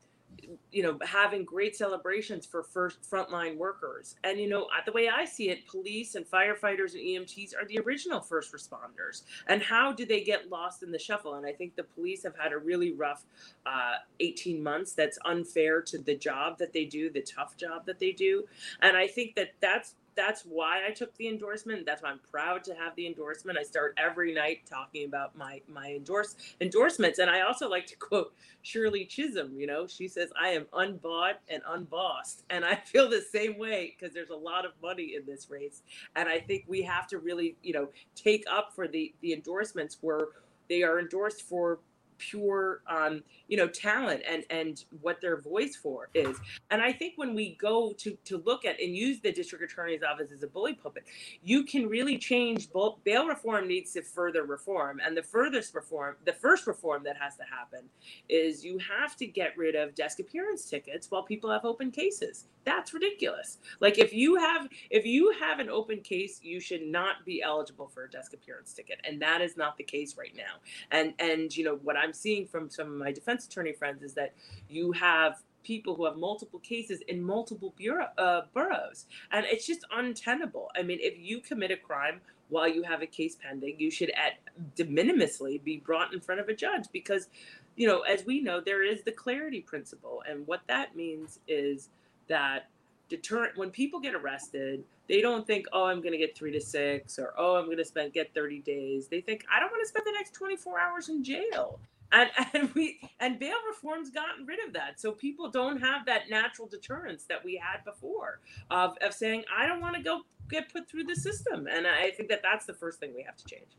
you 0.71 0.83
know, 0.83 0.97
having 1.03 1.45
great 1.45 1.75
celebrations 1.75 2.45
for 2.45 2.63
first 2.63 3.09
frontline 3.09 3.57
workers. 3.57 4.15
And, 4.24 4.39
you 4.39 4.50
know, 4.50 4.68
the 4.85 4.91
way 4.91 5.09
I 5.09 5.25
see 5.25 5.50
it, 5.50 5.68
police 5.68 6.15
and 6.15 6.25
firefighters 6.25 6.94
and 6.94 7.01
EMTs 7.01 7.56
are 7.56 7.65
the 7.65 7.80
original 7.80 8.21
first 8.21 8.53
responders. 8.53 9.24
And 9.47 9.62
how 9.62 9.94
do 9.94 10.06
they 10.06 10.24
get 10.24 10.50
lost 10.50 10.83
in 10.83 10.91
the 10.91 11.00
shuffle? 11.00 11.35
And 11.35 11.45
I 11.45 11.51
think 11.51 11.75
the 11.75 11.83
police 11.83 12.24
have 12.24 12.35
had 12.38 12.51
a 12.53 12.57
really 12.57 12.91
rough 12.91 13.24
uh, 13.65 13.95
18 14.19 14.62
months 14.62 14.94
that's 14.94 15.19
unfair 15.25 15.81
to 15.83 15.97
the 15.97 16.15
job 16.15 16.57
that 16.57 16.74
they 16.74 16.85
do, 16.85 17.12
the 17.12 17.21
tough 17.21 17.56
job 17.57 17.85
that 17.85 18.00
they 18.00 18.12
do. 18.12 18.44
And 18.81 18.97
I 18.97 19.07
think 19.07 19.35
that 19.35 19.51
that's 19.62 19.95
that's 20.15 20.44
why 20.44 20.81
I 20.88 20.92
took 20.92 21.15
the 21.18 21.27
endorsement. 21.27 21.86
That's 21.86 22.01
why 22.04 22.10
I'm 22.10 22.19
proud 22.31 22.63
to 22.65 22.75
have 22.75 22.95
the 22.95 23.07
endorsement. 23.07 23.57
I 23.57 23.63
start 23.63 23.98
every 23.98 24.33
night 24.33 24.62
talking 24.69 25.06
about 25.06 25.38
my 25.38 25.62
my 25.68 25.92
endorse 25.92 26.36
endorsements, 26.62 27.19
and 27.19 27.30
I 27.30 27.42
also 27.42 27.69
like 27.69 27.88
to 27.88 27.95
quote 27.95 28.33
Shirley 28.62 29.06
Chisholm. 29.06 29.60
You 29.60 29.68
know, 29.68 29.88
she 29.88 30.07
says, 30.07 30.31
"I 30.39 30.50
am 30.50 30.68
unbought 30.74 31.39
and 31.48 31.62
unbossed," 31.68 32.44
and 32.50 32.65
I 32.65 32.75
feel 32.75 33.10
the 33.10 33.21
same 33.21 33.57
way 33.57 33.95
because 33.98 34.13
there's 34.13 34.30
a 34.30 34.36
lot 34.36 34.65
of 34.65 34.71
money 34.81 35.15
in 35.15 35.25
this 35.25 35.50
race, 35.50 35.81
and 36.16 36.30
I 36.30 36.39
think 36.39 36.66
we 36.68 36.83
have 36.83 37.07
to 37.07 37.18
really, 37.19 37.56
you 37.63 37.74
know, 37.74 37.89
take 38.16 38.44
up 38.50 38.74
for 38.75 38.88
the 38.88 39.13
the 39.21 39.33
endorsements 39.33 39.98
where 40.01 40.27
they 40.69 40.83
are 40.83 41.00
endorsed 41.00 41.42
for 41.42 41.80
pure 42.18 42.81
um, 42.88 43.24
you 43.54 43.58
know 43.58 43.68
talent 43.68 44.24
and 44.28 44.44
and 44.50 44.86
what 45.02 45.22
their 45.22 45.40
voice 45.40 45.76
for 45.76 46.10
is. 46.16 46.38
And 46.72 46.82
i 46.82 46.92
think 46.92 47.14
when 47.18 47.36
we 47.36 47.56
go 47.62 47.94
to 48.00 48.18
to 48.26 48.38
look 48.40 48.66
at 48.66 48.82
and 48.82 48.98
use 48.98 49.20
the 49.22 49.32
district 49.32 49.64
attorney's 49.64 50.02
office 50.02 50.32
as 50.32 50.42
a 50.42 50.48
bully 50.48 50.74
pulpit 50.74 51.04
you 51.44 51.64
can 51.66 51.88
really 51.88 52.18
change 52.18 52.72
both 52.72 53.04
bail 53.04 53.28
reform 53.28 53.68
needs 53.68 53.94
to 53.94 54.02
further 54.02 54.44
reform. 54.44 55.00
And 55.06 55.16
the 55.16 55.22
furthest 55.22 55.76
reform 55.76 56.16
the 56.26 56.34
first 56.34 56.66
reform 56.66 57.04
that 57.04 57.18
has 57.18 57.36
to 57.38 57.44
happen 57.44 57.86
is 58.28 58.66
you 58.66 58.80
have 58.80 59.16
to 59.18 59.28
get 59.28 59.56
rid 59.56 59.76
of 59.76 59.94
desk 59.94 60.20
appearance 60.20 60.66
tickets 60.66 61.12
while 61.12 61.24
people 61.24 61.52
have 61.52 61.64
open 61.66 61.92
cases. 61.92 62.48
That's 62.66 62.94
ridiculous. 62.94 63.60
Like 63.80 64.00
if 64.00 64.14
you 64.14 64.36
have 64.38 64.68
if 64.90 65.06
you 65.06 65.32
have 65.40 65.60
an 65.60 65.70
open 65.70 66.02
case 66.02 66.40
you 66.42 66.60
should 66.60 66.82
not 66.82 67.24
be 67.24 67.44
eligible 67.44 67.88
for 67.88 68.06
a 68.06 68.10
desk 68.10 68.34
appearance 68.34 68.74
ticket. 68.74 69.00
And 69.04 69.22
that 69.22 69.42
is 69.42 69.58
not 69.58 69.78
the 69.78 69.84
case 69.84 70.18
right 70.18 70.36
now. 70.36 70.56
And 70.92 71.14
and 71.20 71.56
you 71.56 71.64
know 71.64 71.80
what 71.84 71.98
i'm 71.98 72.14
seeing 72.14 72.48
from 72.48 72.70
some 72.70 72.88
of 72.88 72.94
my 72.94 73.12
defense 73.12 73.43
attorney 73.45 73.74
friends 73.74 74.04
is 74.04 74.13
that 74.13 74.34
you 74.69 74.92
have 74.94 75.42
people 75.63 75.95
who 75.95 76.06
have 76.06 76.18
multiple 76.18 76.60
cases 76.60 77.01
in 77.07 77.22
multiple 77.24 77.74
bureau, 77.78 78.07
uh, 78.18 78.42
boroughs. 78.54 79.06
And 79.31 79.45
it's 79.45 79.66
just 79.66 79.86
untenable. 79.92 80.69
I 80.78 80.84
mean 80.84 81.00
if 81.01 81.18
you 81.18 81.40
commit 81.40 81.72
a 81.72 81.78
crime 81.78 82.22
while 82.50 82.68
you 82.68 82.84
have 82.84 83.01
a 83.01 83.07
case 83.07 83.36
pending 83.42 83.80
you 83.80 83.90
should 83.90 84.12
at 84.12 84.34
de 84.75 84.84
minimisly 84.86 85.59
be 85.64 85.78
brought 85.78 86.14
in 86.14 86.19
front 86.19 86.42
of 86.42 86.50
a 86.50 86.54
judge 86.54 86.83
because 86.92 87.30
you 87.78 87.88
know 87.88 88.02
as 88.02 88.26
we 88.26 88.42
know 88.42 88.59
there 88.59 88.83
is 88.83 89.04
the 89.04 89.14
celerity 89.18 89.62
principle. 89.62 90.23
And 90.30 90.45
what 90.45 90.62
that 90.68 90.95
means 90.95 91.40
is 91.47 91.90
that 92.28 92.68
deterrent 93.09 93.57
when 93.57 93.69
people 93.69 94.00
get 94.00 94.16
arrested 94.16 94.83
they 95.07 95.21
don't 95.21 95.45
think 95.45 95.66
oh 95.73 95.85
i'm 95.85 96.00
going 96.00 96.14
to 96.14 96.18
get 96.18 96.35
three 96.35 96.52
to 96.52 96.62
six 96.62 97.19
or 97.19 97.33
oh 97.38 97.56
i'm 97.56 97.66
going 97.66 97.78
to 97.78 97.85
spend 97.85 98.14
get 98.14 98.33
30 98.33 98.59
days. 98.59 99.07
They 99.07 99.21
think 99.21 99.45
i 99.52 99.59
don't 99.59 99.71
want 99.71 99.83
to 99.83 99.88
spend 99.88 100.06
the 100.06 100.14
next 100.14 100.33
24 100.33 100.80
hours 100.80 101.09
in 101.09 101.23
jail 101.23 101.80
and 102.14 102.30
and 102.54 102.74
we 102.74 103.00
and 103.20 103.40
bail 103.40 103.58
reform's 103.68 104.10
gotten 104.10 104.46
rid 104.46 104.60
of 104.66 104.74
that 104.74 105.00
so 105.00 105.12
people 105.12 105.50
don't 105.50 105.80
have 105.80 106.06
that 106.06 106.30
natural 106.30 106.68
deterrence 106.68 107.26
that 107.26 107.44
we 107.44 107.56
had 107.62 107.84
before 107.84 108.40
of, 108.72 108.96
of 109.02 109.14
saying 109.14 109.44
i 109.56 109.66
don't 109.68 109.82
want 109.82 109.96
to 109.96 110.02
go 110.02 110.22
get 110.50 110.72
put 110.72 110.90
through 110.90 111.04
the 111.04 111.16
system 111.16 111.68
and 111.68 111.86
i 111.88 112.12
think 112.12 112.30
that 112.30 112.42
that's 112.44 112.66
the 112.66 112.74
first 112.74 113.00
thing 113.00 113.14
we 113.16 113.24
have 113.24 113.36
to 113.36 113.46
change 113.46 113.72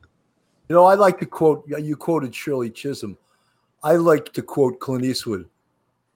You 0.68 0.76
know, 0.76 0.86
I 0.86 0.94
like 0.94 1.18
to 1.20 1.26
quote. 1.26 1.64
You 1.68 1.94
quoted 1.94 2.34
Shirley 2.34 2.70
Chisholm. 2.70 3.18
I 3.82 3.96
like 3.96 4.32
to 4.32 4.40
quote 4.42 4.80
Clint 4.80 5.04
Eastwood. 5.04 5.44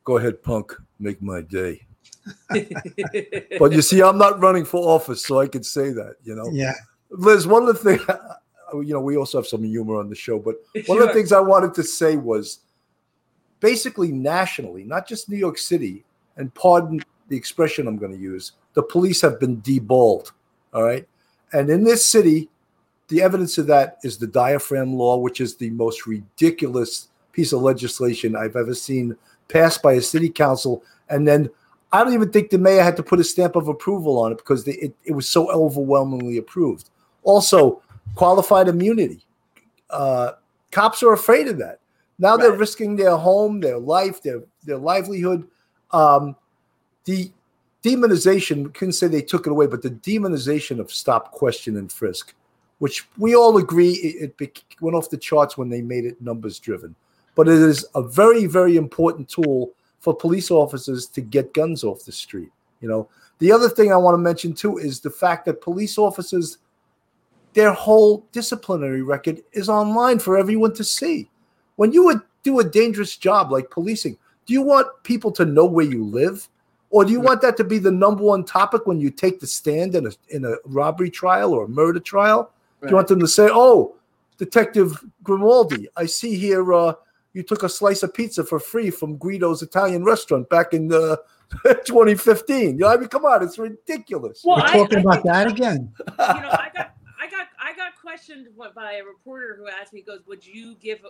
Go 0.05 0.17
ahead, 0.17 0.43
punk, 0.43 0.73
make 0.99 1.21
my 1.21 1.43
day. 1.43 1.87
But 3.59 3.73
you 3.73 3.83
see, 3.83 4.01
I'm 4.01 4.17
not 4.17 4.41
running 4.41 4.65
for 4.65 4.81
office, 4.89 5.23
so 5.23 5.39
I 5.39 5.49
can 5.49 5.63
say 5.63 5.93
that. 5.93 6.15
You 6.25 6.35
know, 6.35 6.49
Yeah. 6.51 6.73
Liz. 7.11 7.47
One 7.47 7.69
of 7.69 7.75
the 7.77 7.83
things, 7.99 8.03
Oh, 8.73 8.81
you 8.81 8.93
know, 8.93 9.01
we 9.01 9.17
also 9.17 9.39
have 9.39 9.47
some 9.47 9.65
humor 9.65 9.99
on 9.99 10.09
the 10.09 10.15
show, 10.15 10.39
but 10.39 10.57
one 10.87 11.01
of 11.01 11.09
the 11.09 11.15
things 11.15 11.33
I 11.33 11.41
wanted 11.41 11.75
to 11.75 11.83
say 11.83 12.17
was 12.17 12.61
basically 13.61 14.13
nationally, 14.13 14.85
not 14.85 15.09
just 15.09 15.29
New 15.29 15.37
York 15.37 15.59
City, 15.59 16.05
and 16.37 16.53
pardon 16.55 17.03
the 17.29 17.37
expression 17.37 17.87
I'm 17.87 17.97
going 17.97 18.13
to 18.13 18.19
use, 18.19 18.53
the 18.75 18.83
police 18.83 19.21
have 19.21 19.41
been 19.41 19.61
deballed. 19.63 20.33
All 20.73 20.83
right. 20.83 21.07
And 21.53 21.71
in 21.71 21.85
this 21.85 22.07
city, 22.07 22.49
the 23.09 23.23
evidence 23.23 23.59
of 23.59 23.67
that 23.69 23.99
is 24.05 24.19
the 24.19 24.27
diaphragm 24.27 24.95
law, 24.95 25.17
which 25.17 25.41
is 25.41 25.57
the 25.57 25.71
most 25.71 26.07
ridiculous 26.07 27.09
piece 27.33 27.53
of 27.53 27.63
legislation 27.63 28.37
I've 28.37 28.57
ever 28.57 28.75
seen 28.75 29.17
passed 29.49 29.83
by 29.83 29.95
a 29.95 30.03
city 30.03 30.29
council. 30.29 30.83
And 31.09 31.27
then 31.27 31.49
I 31.91 32.05
don't 32.05 32.13
even 32.13 32.31
think 32.31 32.51
the 32.51 32.59
mayor 32.59 32.83
had 32.83 32.97
to 32.97 33.03
put 33.03 33.21
a 33.21 33.25
stamp 33.25 33.57
of 33.57 33.69
approval 33.69 34.19
on 34.19 34.33
it 34.33 34.39
because 34.39 34.65
the, 34.65 34.75
it, 34.75 34.95
it 35.05 35.13
was 35.13 35.29
so 35.29 35.51
overwhelmingly 35.51 36.37
approved. 36.37 36.91
Also, 37.23 37.83
qualified 38.15 38.69
immunity. 38.69 39.25
Uh, 39.91 40.33
cops 40.71 41.03
are 41.03 41.13
afraid 41.13 41.49
of 41.49 41.59
that. 41.59 41.81
Now 42.19 42.37
they're 42.37 42.53
risking 42.53 42.97
their 42.97 43.17
home, 43.17 43.61
their 43.61 43.79
life, 43.79 44.23
their 44.23 44.43
their 44.65 44.77
livelihood. 44.77 45.47
Um, 45.93 46.37
the 47.05 47.31
demonization, 47.83 48.65
we 48.65 48.71
couldn't 48.71 48.93
say 48.93 49.07
they 49.07 49.23
took 49.23 49.47
it 49.47 49.51
away, 49.51 49.67
but 49.67 49.83
the 49.83 49.91
demonization 49.91 50.81
of 50.81 50.93
stop, 50.93 51.31
question, 51.31 51.77
and 51.77 51.91
frisk, 51.91 52.35
which 52.79 53.09
we 53.17 53.35
all 53.35 53.57
agree 53.57 53.93
it, 53.93 54.35
it 54.39 54.63
went 54.81 54.97
off 54.97 55.11
the 55.11 55.17
charts 55.17 55.57
when 55.57 55.69
they 55.69 55.81
made 55.81 56.05
it 56.05 56.21
numbers 56.21 56.59
driven. 56.59 56.95
But 57.35 57.49
it 57.49 57.55
is 57.55 57.87
a 57.95 58.03
very, 58.03 58.47
very 58.47 58.77
important 58.77 59.29
tool 59.29 59.73
for 60.01 60.15
police 60.15 60.51
officers 60.51 61.07
to 61.07 61.21
get 61.21 61.55
guns 61.55 61.85
off 61.85 62.05
the 62.05 62.13
street. 62.13 62.51
You 62.81 62.89
know, 62.89 63.09
the 63.39 63.53
other 63.53 63.69
thing 63.69 63.93
I 63.93 63.97
want 63.97 64.15
to 64.15 64.19
mention 64.19 64.53
too 64.53 64.79
is 64.79 65.01
the 65.01 65.11
fact 65.11 65.45
that 65.47 65.61
police 65.61 65.99
officers, 65.99 66.59
their 67.59 67.73
whole 67.73 68.25
disciplinary 68.31 69.03
record 69.03 69.41
is 69.53 69.69
online 69.69 70.21
for 70.21 70.39
everyone 70.39 70.73
to 70.75 70.85
see. 70.85 71.29
When 71.75 71.93
you 71.93 72.05
would 72.05 72.21
do 72.45 72.61
a 72.61 72.65
dangerous 72.65 73.17
job 73.17 73.51
like 73.51 73.69
policing, 73.69 74.17
do 74.47 74.53
you 74.53 74.63
want 74.63 74.87
people 75.03 75.33
to 75.33 75.45
know 75.45 75.65
where 75.65 75.85
you 75.85 76.05
live? 76.05 76.49
Or 76.91 77.05
do 77.05 77.11
you 77.11 77.21
want 77.21 77.41
that 77.43 77.57
to 77.57 77.65
be 77.65 77.79
the 77.79 77.91
number 77.91 78.23
one 78.23 78.45
topic 78.45 78.87
when 78.87 79.01
you 79.01 79.11
take 79.11 79.41
the 79.41 79.47
stand 79.49 79.97
in 79.97 80.07
a 80.07 80.11
in 80.29 80.45
a 80.45 80.55
robbery 80.67 81.11
trial 81.11 81.53
or 81.53 81.65
a 81.65 81.69
murder 81.69 81.99
trial? 81.99 82.53
Do 82.81 82.91
you 82.91 82.95
want 82.95 83.09
them 83.09 83.19
to 83.19 83.27
say, 83.27 83.49
"Oh, 83.51 83.97
Detective 84.39 85.05
Grimaldi, 85.25 85.89
I 85.97 86.07
see 86.07 86.37
here 86.37 86.73
uh, 86.73 86.95
you 87.33 87.43
took 87.43 87.65
a 87.65 87.69
slice 87.69 88.05
of 88.05 88.15
pizza 88.15 88.45
for 88.45 88.61
free 88.61 88.89
from 88.91 89.17
Guido's 89.19 89.63
Italian 89.63 90.05
restaurant 90.05 90.49
back 90.49 90.73
in 90.75 90.93
uh, 90.93 91.17
2015"? 91.65 92.79
You 92.79 92.85
know, 92.85 92.89
I 92.89 92.97
mean, 92.97 93.09
come 93.09 93.25
on, 93.25 93.43
it's 93.43 93.59
ridiculous. 93.59 94.43
Well, 94.45 94.59
We're 94.59 94.69
talking 94.85 94.99
I 94.99 95.01
about 95.01 95.15
think- 95.15 95.25
that 95.27 95.47
again. 95.49 95.93
you 95.99 96.15
know, 96.17 96.25
I 96.25 96.25
got, 96.29 96.47
I 96.47 96.51
got, 96.53 96.57
I 96.57 96.71
got 96.75 96.88
questioned 98.19 98.49
by 98.75 98.95
a 98.95 99.05
reporter 99.05 99.57
who 99.57 99.69
asked 99.69 99.93
me, 99.93 100.03
"Goes, 100.03 100.21
would 100.27 100.45
you 100.45 100.77
give 100.81 101.05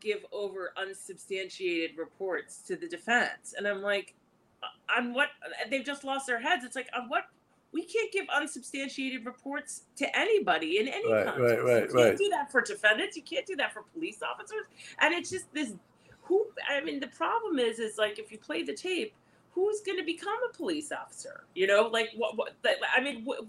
give 0.00 0.24
over 0.32 0.72
unsubstantiated 0.76 1.96
reports 1.96 2.58
to 2.66 2.76
the 2.76 2.88
defense?" 2.88 3.54
And 3.56 3.66
I'm 3.66 3.82
like, 3.82 4.14
"Uh, 4.62 4.98
"On 4.98 5.14
what? 5.14 5.28
They've 5.68 5.84
just 5.84 6.04
lost 6.04 6.26
their 6.26 6.40
heads. 6.40 6.64
It's 6.64 6.76
like 6.76 6.88
on 6.96 7.08
what? 7.08 7.24
We 7.72 7.82
can't 7.84 8.12
give 8.12 8.26
unsubstantiated 8.28 9.26
reports 9.26 9.82
to 9.96 10.16
anybody 10.16 10.78
in 10.78 10.86
any 10.86 11.12
Right, 11.12 11.26
context. 11.26 11.40
right, 11.40 11.64
right, 11.64 11.82
you 11.82 11.88
can't 11.88 11.92
right. 11.94 12.16
do 12.18 12.28
that 12.30 12.52
for 12.52 12.60
defendants. 12.60 13.16
You 13.16 13.22
can't 13.22 13.44
do 13.46 13.56
that 13.56 13.72
for 13.72 13.82
police 13.82 14.22
officers. 14.22 14.66
And 15.00 15.12
it's 15.12 15.28
just 15.30 15.52
this. 15.52 15.74
Who? 16.22 16.46
I 16.68 16.80
mean, 16.80 17.00
the 17.00 17.08
problem 17.08 17.58
is, 17.58 17.78
is 17.78 17.98
like 17.98 18.18
if 18.18 18.30
you 18.32 18.38
play 18.38 18.62
the 18.62 18.74
tape, 18.74 19.12
who's 19.50 19.80
going 19.80 19.98
to 19.98 20.04
become 20.04 20.38
a 20.48 20.56
police 20.56 20.92
officer? 20.92 21.44
You 21.54 21.66
know, 21.66 21.88
like 21.88 22.10
what? 22.16 22.36
what 22.38 22.54
I 22.96 23.00
mean, 23.00 23.24
what, 23.24 23.40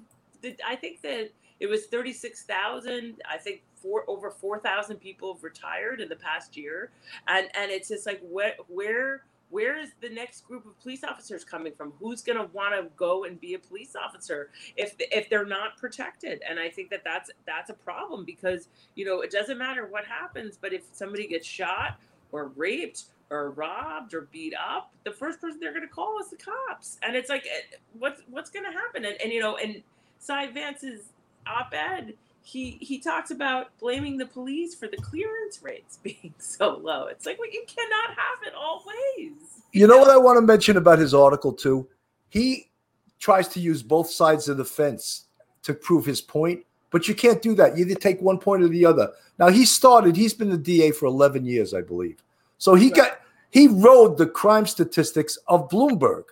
the, 0.41 0.57
I 0.67 0.75
think 0.75 1.01
that 1.01 1.29
it 1.59 1.67
was 1.67 1.85
36,000. 1.85 3.21
I 3.29 3.37
think 3.37 3.61
four 3.75 4.03
over 4.07 4.29
4,000 4.29 4.97
people 4.97 5.33
have 5.33 5.43
retired 5.43 6.01
in 6.01 6.09
the 6.09 6.15
past 6.15 6.57
year. 6.57 6.91
And 7.27 7.47
and 7.55 7.71
it's 7.71 7.89
just 7.89 8.05
like 8.05 8.21
where 8.29 8.55
where 8.67 9.23
where 9.49 9.79
is 9.79 9.91
the 10.01 10.09
next 10.09 10.45
group 10.45 10.65
of 10.65 10.77
police 10.81 11.03
officers 11.03 11.45
coming 11.45 11.71
from? 11.71 11.93
Who's 11.99 12.21
going 12.21 12.37
to 12.37 12.51
want 12.51 12.73
to 12.75 12.89
go 12.97 13.25
and 13.25 13.39
be 13.39 13.53
a 13.53 13.59
police 13.59 13.95
officer 13.95 14.49
if 14.75 14.95
if 14.99 15.29
they're 15.29 15.45
not 15.45 15.77
protected? 15.77 16.41
And 16.47 16.59
I 16.59 16.69
think 16.69 16.89
that 16.89 17.03
that's 17.03 17.29
that's 17.45 17.69
a 17.69 17.73
problem 17.73 18.25
because, 18.25 18.67
you 18.95 19.05
know, 19.05 19.21
it 19.21 19.31
doesn't 19.31 19.57
matter 19.57 19.85
what 19.87 20.05
happens, 20.05 20.57
but 20.59 20.73
if 20.73 20.83
somebody 20.91 21.27
gets 21.27 21.47
shot 21.47 21.99
or 22.31 22.51
raped 22.55 23.05
or 23.29 23.51
robbed 23.51 24.13
or 24.13 24.27
beat 24.31 24.53
up, 24.55 24.91
the 25.03 25.11
first 25.11 25.39
person 25.39 25.59
they're 25.59 25.73
going 25.73 25.87
to 25.87 25.93
call 25.93 26.19
is 26.19 26.29
the 26.29 26.37
cops. 26.37 26.97
And 27.01 27.15
it's 27.15 27.29
like, 27.29 27.45
eh, 27.45 27.77
what's 27.97 28.21
what's 28.29 28.49
going 28.49 28.65
to 28.65 28.71
happen? 28.71 29.05
And, 29.05 29.15
and 29.23 29.31
you 29.31 29.39
know, 29.39 29.57
and 29.57 29.83
Cy 30.19 30.51
Vance's 30.51 31.13
op-ed, 31.47 32.13
he 32.43 32.77
he 32.79 32.99
talks 32.99 33.31
about 33.31 33.67
blaming 33.79 34.17
the 34.17 34.25
police 34.25 34.75
for 34.75 34.87
the 34.87 34.97
clearance 34.97 35.61
rates 35.63 35.97
being 36.03 36.33
so 36.37 36.77
low. 36.77 37.07
It's 37.07 37.25
like, 37.25 37.39
well, 37.39 37.51
you 37.51 37.63
cannot 37.67 38.09
have 38.09 38.47
it 38.47 38.53
all 38.53 38.83
ways. 38.85 39.31
You 39.71 39.87
know 39.87 39.97
what 39.97 40.09
I 40.09 40.17
want 40.17 40.37
to 40.37 40.41
mention 40.41 40.77
about 40.77 40.99
his 40.99 41.13
article 41.13 41.51
too? 41.51 41.87
He 42.29 42.69
tries 43.19 43.47
to 43.49 43.59
use 43.59 43.81
both 43.81 44.09
sides 44.09 44.47
of 44.47 44.57
the 44.57 44.65
fence 44.65 45.25
to 45.63 45.73
prove 45.73 46.05
his 46.05 46.21
point, 46.21 46.63
but 46.91 47.07
you 47.07 47.15
can't 47.15 47.41
do 47.41 47.55
that. 47.55 47.77
You 47.77 47.85
either 47.85 47.95
take 47.99 48.21
one 48.21 48.37
point 48.37 48.63
or 48.63 48.67
the 48.67 48.85
other. 48.85 49.11
Now 49.39 49.49
he 49.49 49.65
started, 49.65 50.15
he's 50.15 50.33
been 50.33 50.49
the 50.49 50.57
DA 50.57 50.91
for 50.91 51.07
11 51.07 51.45
years, 51.45 51.73
I 51.73 51.81
believe. 51.81 52.23
So 52.57 52.75
he 52.75 52.85
Right. 52.87 52.95
got 52.95 53.19
he 53.51 53.67
rode 53.67 54.17
the 54.17 54.27
crime 54.27 54.65
statistics 54.65 55.37
of 55.47 55.69
Bloomberg. 55.69 56.25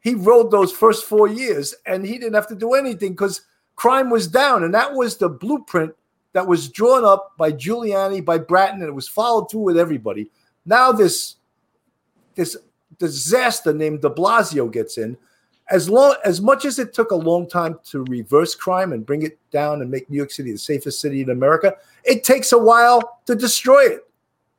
He 0.00 0.14
rode 0.14 0.50
those 0.50 0.72
first 0.72 1.04
4 1.04 1.28
years 1.28 1.74
and 1.86 2.04
he 2.04 2.18
didn't 2.18 2.34
have 2.34 2.48
to 2.48 2.54
do 2.54 2.74
anything 2.74 3.16
cuz 3.16 3.42
crime 3.76 4.10
was 4.10 4.26
down 4.26 4.64
and 4.64 4.74
that 4.74 4.92
was 4.92 5.16
the 5.16 5.28
blueprint 5.28 5.94
that 6.32 6.46
was 6.46 6.68
drawn 6.68 7.04
up 7.04 7.36
by 7.36 7.52
Giuliani, 7.52 8.24
by 8.24 8.38
Bratton 8.38 8.80
and 8.80 8.88
it 8.88 8.94
was 8.94 9.08
followed 9.08 9.50
through 9.50 9.62
with 9.62 9.78
everybody. 9.78 10.30
Now 10.66 10.92
this 10.92 11.36
this 12.34 12.56
disaster 12.98 13.72
named 13.72 14.02
De 14.02 14.10
Blasio 14.10 14.70
gets 14.70 14.98
in. 14.98 15.16
As 15.70 15.88
long 15.88 16.14
as 16.24 16.42
much 16.42 16.66
as 16.66 16.78
it 16.78 16.92
took 16.92 17.10
a 17.10 17.16
long 17.16 17.48
time 17.48 17.78
to 17.84 18.04
reverse 18.04 18.54
crime 18.54 18.92
and 18.92 19.06
bring 19.06 19.22
it 19.22 19.38
down 19.50 19.80
and 19.80 19.90
make 19.90 20.10
New 20.10 20.16
York 20.16 20.30
City 20.30 20.52
the 20.52 20.58
safest 20.58 21.00
city 21.00 21.22
in 21.22 21.30
America, 21.30 21.74
it 22.04 22.22
takes 22.22 22.52
a 22.52 22.58
while 22.58 23.20
to 23.24 23.34
destroy 23.34 23.84
it. 23.84 24.10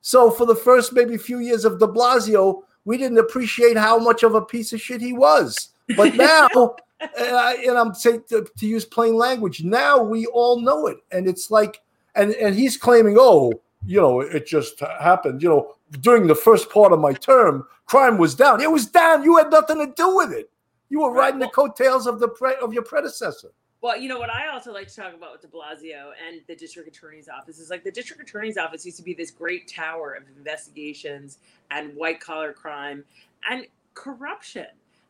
So 0.01 0.31
for 0.31 0.45
the 0.45 0.55
first 0.55 0.93
maybe 0.93 1.17
few 1.17 1.39
years 1.39 1.63
of 1.63 1.79
De 1.79 1.87
Blasio, 1.87 2.63
we 2.85 2.97
didn't 2.97 3.17
appreciate 3.19 3.77
how 3.77 3.99
much 3.99 4.23
of 4.23 4.35
a 4.35 4.41
piece 4.41 4.73
of 4.73 4.81
shit 4.81 5.01
he 5.01 5.13
was. 5.13 5.69
But 5.95 6.15
now, 6.15 6.75
and, 7.17 7.35
I, 7.35 7.53
and 7.67 7.77
I'm 7.77 7.93
saying 7.93 8.23
to, 8.29 8.47
to 8.57 8.65
use 8.65 8.85
plain 8.85 9.15
language, 9.15 9.63
now 9.63 10.01
we 10.01 10.25
all 10.27 10.59
know 10.59 10.87
it, 10.87 10.97
and 11.11 11.27
it's 11.27 11.51
like, 11.51 11.81
and 12.15 12.33
and 12.35 12.55
he's 12.55 12.77
claiming, 12.77 13.15
oh, 13.19 13.53
you 13.85 13.99
know, 14.01 14.21
it 14.21 14.45
just 14.45 14.79
happened. 14.79 15.41
You 15.41 15.49
know, 15.49 15.73
during 16.01 16.27
the 16.27 16.35
first 16.35 16.69
part 16.69 16.91
of 16.91 16.99
my 16.99 17.13
term, 17.13 17.65
crime 17.85 18.17
was 18.17 18.35
down. 18.35 18.61
It 18.61 18.71
was 18.71 18.87
down. 18.87 19.23
You 19.23 19.37
had 19.37 19.51
nothing 19.51 19.77
to 19.79 19.93
do 19.95 20.15
with 20.15 20.31
it. 20.31 20.49
You 20.89 21.01
were 21.01 21.11
riding 21.11 21.39
the 21.39 21.49
coattails 21.49 22.07
of 22.07 22.19
the 22.19 22.27
pre- 22.27 22.55
of 22.61 22.73
your 22.73 22.83
predecessor. 22.83 23.49
Well, 23.81 23.99
you 23.99 24.09
know 24.09 24.17
what 24.17 24.31
I 24.31 24.47
also 24.51 24.73
like 24.73 24.87
to 24.87 24.95
talk 24.95 25.13
about 25.13 25.33
with 25.33 25.41
De 25.41 25.47
Blasio 25.47 26.11
and 26.27 26.41
the 26.47 26.55
district 26.55 26.87
attorney's 26.87 27.29
office 27.29 27.59
is 27.59 27.69
like 27.69 27.83
the 27.83 27.91
district 27.91 28.19
attorney's 28.19 28.57
office 28.57 28.83
used 28.83 28.97
to 28.97 29.03
be 29.03 29.13
this 29.13 29.29
great 29.29 29.67
tower 29.67 30.13
of 30.13 30.23
investigations 30.35 31.37
and 31.69 31.95
white 31.95 32.19
collar 32.19 32.51
crime 32.51 33.03
and 33.47 33.67
corruption. 33.93 34.65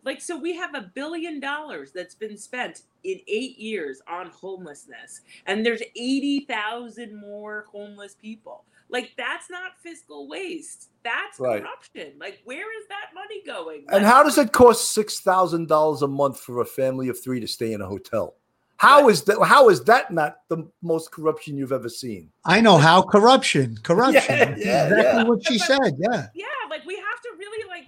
Like, 0.06 0.22
so 0.22 0.38
we 0.38 0.56
have 0.56 0.76
a 0.76 0.92
billion 0.94 1.40
dollars 1.40 1.92
that's 1.92 2.14
been 2.16 2.38
spent 2.38 2.84
in 3.04 3.20
eight 3.28 3.58
years 3.58 4.02
on 4.08 4.28
homelessness, 4.30 5.22
and 5.48 5.66
there's 5.66 5.82
80,000 5.96 7.16
more 7.20 7.66
homeless 7.72 8.16
people. 8.22 8.64
Like, 8.90 9.12
that's 9.18 9.50
not 9.50 9.72
fiscal 9.82 10.28
waste. 10.28 10.90
That's 11.04 11.40
Right. 11.40 11.62
corruption. 11.64 12.14
Like, 12.20 12.40
where 12.46 12.72
is 12.80 12.88
that 12.90 13.16
money 13.16 13.42
going? 13.44 13.80
And 13.90 14.04
Like, 14.04 14.14
how 14.14 14.22
does 14.24 14.38
it 14.38 14.52
cost 14.52 14.92
six 14.92 15.20
thousand 15.20 15.68
dollars 15.68 16.04
a 16.04 16.08
month 16.08 16.40
for 16.40 16.62
a 16.62 16.66
family 16.66 17.10
of 17.10 17.20
three 17.22 17.40
to 17.40 17.48
stay 17.48 17.74
in 17.74 17.82
a 17.82 17.88
hotel? 17.88 18.36
How 18.78 19.10
is 19.10 19.24
that? 19.24 19.42
How 19.44 19.70
is 19.70 19.84
that 19.86 20.12
not 20.12 20.42
the 20.50 20.70
most 20.84 21.12
corruption 21.12 21.58
you've 21.58 21.72
ever 21.72 21.90
seen? 21.90 22.30
I 22.46 22.62
know 22.62 22.78
how 22.78 23.02
corruption, 23.02 23.78
corruption. 23.82 24.22
Yeah, 24.38 24.56
yeah, 24.58 24.84
exactly 24.88 25.22
yeah. 25.22 25.24
what 25.24 25.48
she 25.48 25.58
said. 25.58 25.96
Yeah. 25.98 26.28
yeah 26.36 26.46
like 26.70 26.86
we 26.86 26.96
have 26.96 27.22
to 27.24 27.30
really 27.40 27.68
like 27.70 27.88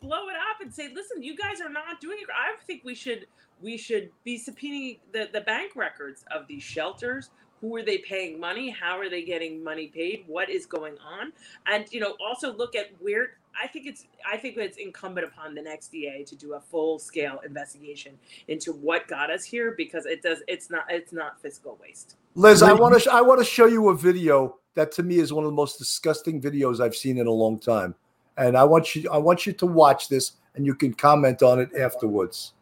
blow 0.00 0.28
it 0.28 0.36
up 0.36 0.60
and 0.78 0.88
say 0.88 0.94
listen 0.94 1.22
you 1.22 1.36
guys 1.36 1.60
are 1.60 1.70
not 1.70 2.00
doing 2.00 2.18
it. 2.20 2.28
I 2.32 2.56
think 2.64 2.82
we 2.84 2.94
should 2.94 3.26
we 3.60 3.76
should 3.76 4.10
be 4.24 4.38
subpoenaing 4.38 4.98
the, 5.12 5.28
the 5.32 5.40
bank 5.40 5.72
records 5.76 6.24
of 6.30 6.46
these 6.46 6.62
shelters. 6.62 7.30
Who 7.60 7.74
are 7.76 7.82
they 7.82 7.98
paying 7.98 8.38
money? 8.38 8.68
How 8.68 8.98
are 8.98 9.08
they 9.08 9.22
getting 9.22 9.64
money 9.64 9.86
paid? 9.86 10.24
What 10.26 10.50
is 10.50 10.66
going 10.66 10.96
on? 10.98 11.32
And 11.66 11.86
you 11.92 12.00
know 12.00 12.16
also 12.24 12.54
look 12.54 12.74
at 12.74 12.90
where 13.00 13.32
i 13.62 13.68
think 13.68 13.86
it's 13.86 14.06
i 14.26 14.36
think 14.36 14.56
it's 14.56 14.78
incumbent 14.78 15.24
upon 15.24 15.54
the 15.54 15.62
next 15.62 15.92
da 15.92 16.24
to 16.24 16.34
do 16.34 16.54
a 16.54 16.60
full 16.60 16.98
scale 16.98 17.40
investigation 17.46 18.18
into 18.48 18.72
what 18.72 19.06
got 19.06 19.30
us 19.30 19.44
here 19.44 19.74
because 19.76 20.06
it 20.06 20.22
does 20.22 20.42
it's 20.48 20.70
not 20.70 20.84
it's 20.88 21.12
not 21.12 21.40
fiscal 21.40 21.78
waste. 21.80 22.16
Liz, 22.34 22.62
I 22.62 22.72
want 22.72 23.00
to 23.00 23.12
I 23.12 23.20
want 23.20 23.38
to 23.38 23.44
show 23.44 23.66
you 23.66 23.90
a 23.90 23.96
video 23.96 24.58
that 24.74 24.90
to 24.92 25.04
me 25.04 25.18
is 25.18 25.32
one 25.32 25.44
of 25.44 25.50
the 25.50 25.56
most 25.56 25.78
disgusting 25.78 26.40
videos 26.40 26.80
I've 26.80 26.96
seen 26.96 27.18
in 27.18 27.28
a 27.28 27.30
long 27.30 27.60
time, 27.60 27.94
and 28.36 28.56
I 28.56 28.64
want 28.64 28.96
you 28.96 29.08
I 29.10 29.18
want 29.18 29.46
you 29.46 29.52
to 29.52 29.66
watch 29.66 30.08
this, 30.08 30.32
and 30.54 30.64
you 30.64 30.74
can 30.74 30.94
comment 30.94 31.42
on 31.42 31.60
it 31.60 31.74
afterwards. 31.76 32.52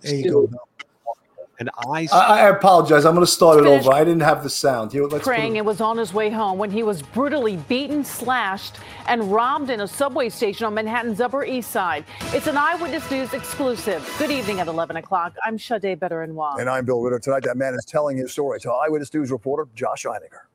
There 0.00 0.14
you 0.14 0.30
go. 0.30 0.69
And 1.60 1.68
I. 1.76 2.08
I, 2.10 2.40
I 2.40 2.48
apologize. 2.48 3.04
I'm 3.04 3.14
going 3.14 3.24
to 3.24 3.30
start 3.30 3.60
it 3.60 3.66
over. 3.66 3.92
I 3.92 4.02
didn't 4.02 4.22
have 4.22 4.42
the 4.42 4.48
sound. 4.48 4.92
Here, 4.92 5.04
let's 5.04 5.24
praying 5.24 5.58
and 5.58 5.66
was 5.66 5.82
on 5.82 5.98
his 5.98 6.14
way 6.14 6.30
home 6.30 6.56
when 6.56 6.70
he 6.70 6.82
was 6.82 7.02
brutally 7.02 7.58
beaten, 7.68 8.02
slashed, 8.02 8.76
and 9.06 9.30
robbed 9.30 9.68
in 9.68 9.82
a 9.82 9.86
subway 9.86 10.30
station 10.30 10.64
on 10.64 10.72
Manhattan's 10.72 11.20
Upper 11.20 11.44
East 11.44 11.70
Side. 11.70 12.06
It's 12.32 12.46
an 12.46 12.56
Eyewitness 12.56 13.10
News 13.10 13.34
exclusive. 13.34 14.10
Good 14.18 14.30
evening 14.30 14.60
at 14.60 14.68
11 14.68 14.96
o'clock. 14.96 15.36
I'm 15.44 15.58
Sade 15.58 16.00
Baderinwa. 16.00 16.24
And 16.24 16.34
Wall. 16.34 16.56
And 16.58 16.70
I'm 16.70 16.86
Bill 16.86 17.02
Ritter. 17.02 17.18
Tonight, 17.18 17.42
that 17.44 17.58
man 17.58 17.74
is 17.74 17.84
telling 17.84 18.16
his 18.16 18.32
story 18.32 18.58
to 18.60 18.72
Eyewitness 18.72 19.12
News 19.12 19.30
reporter 19.30 19.68
Josh 19.74 20.06
Einiger. 20.06 20.46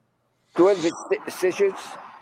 12 0.55 0.91
stitches. 1.27 1.73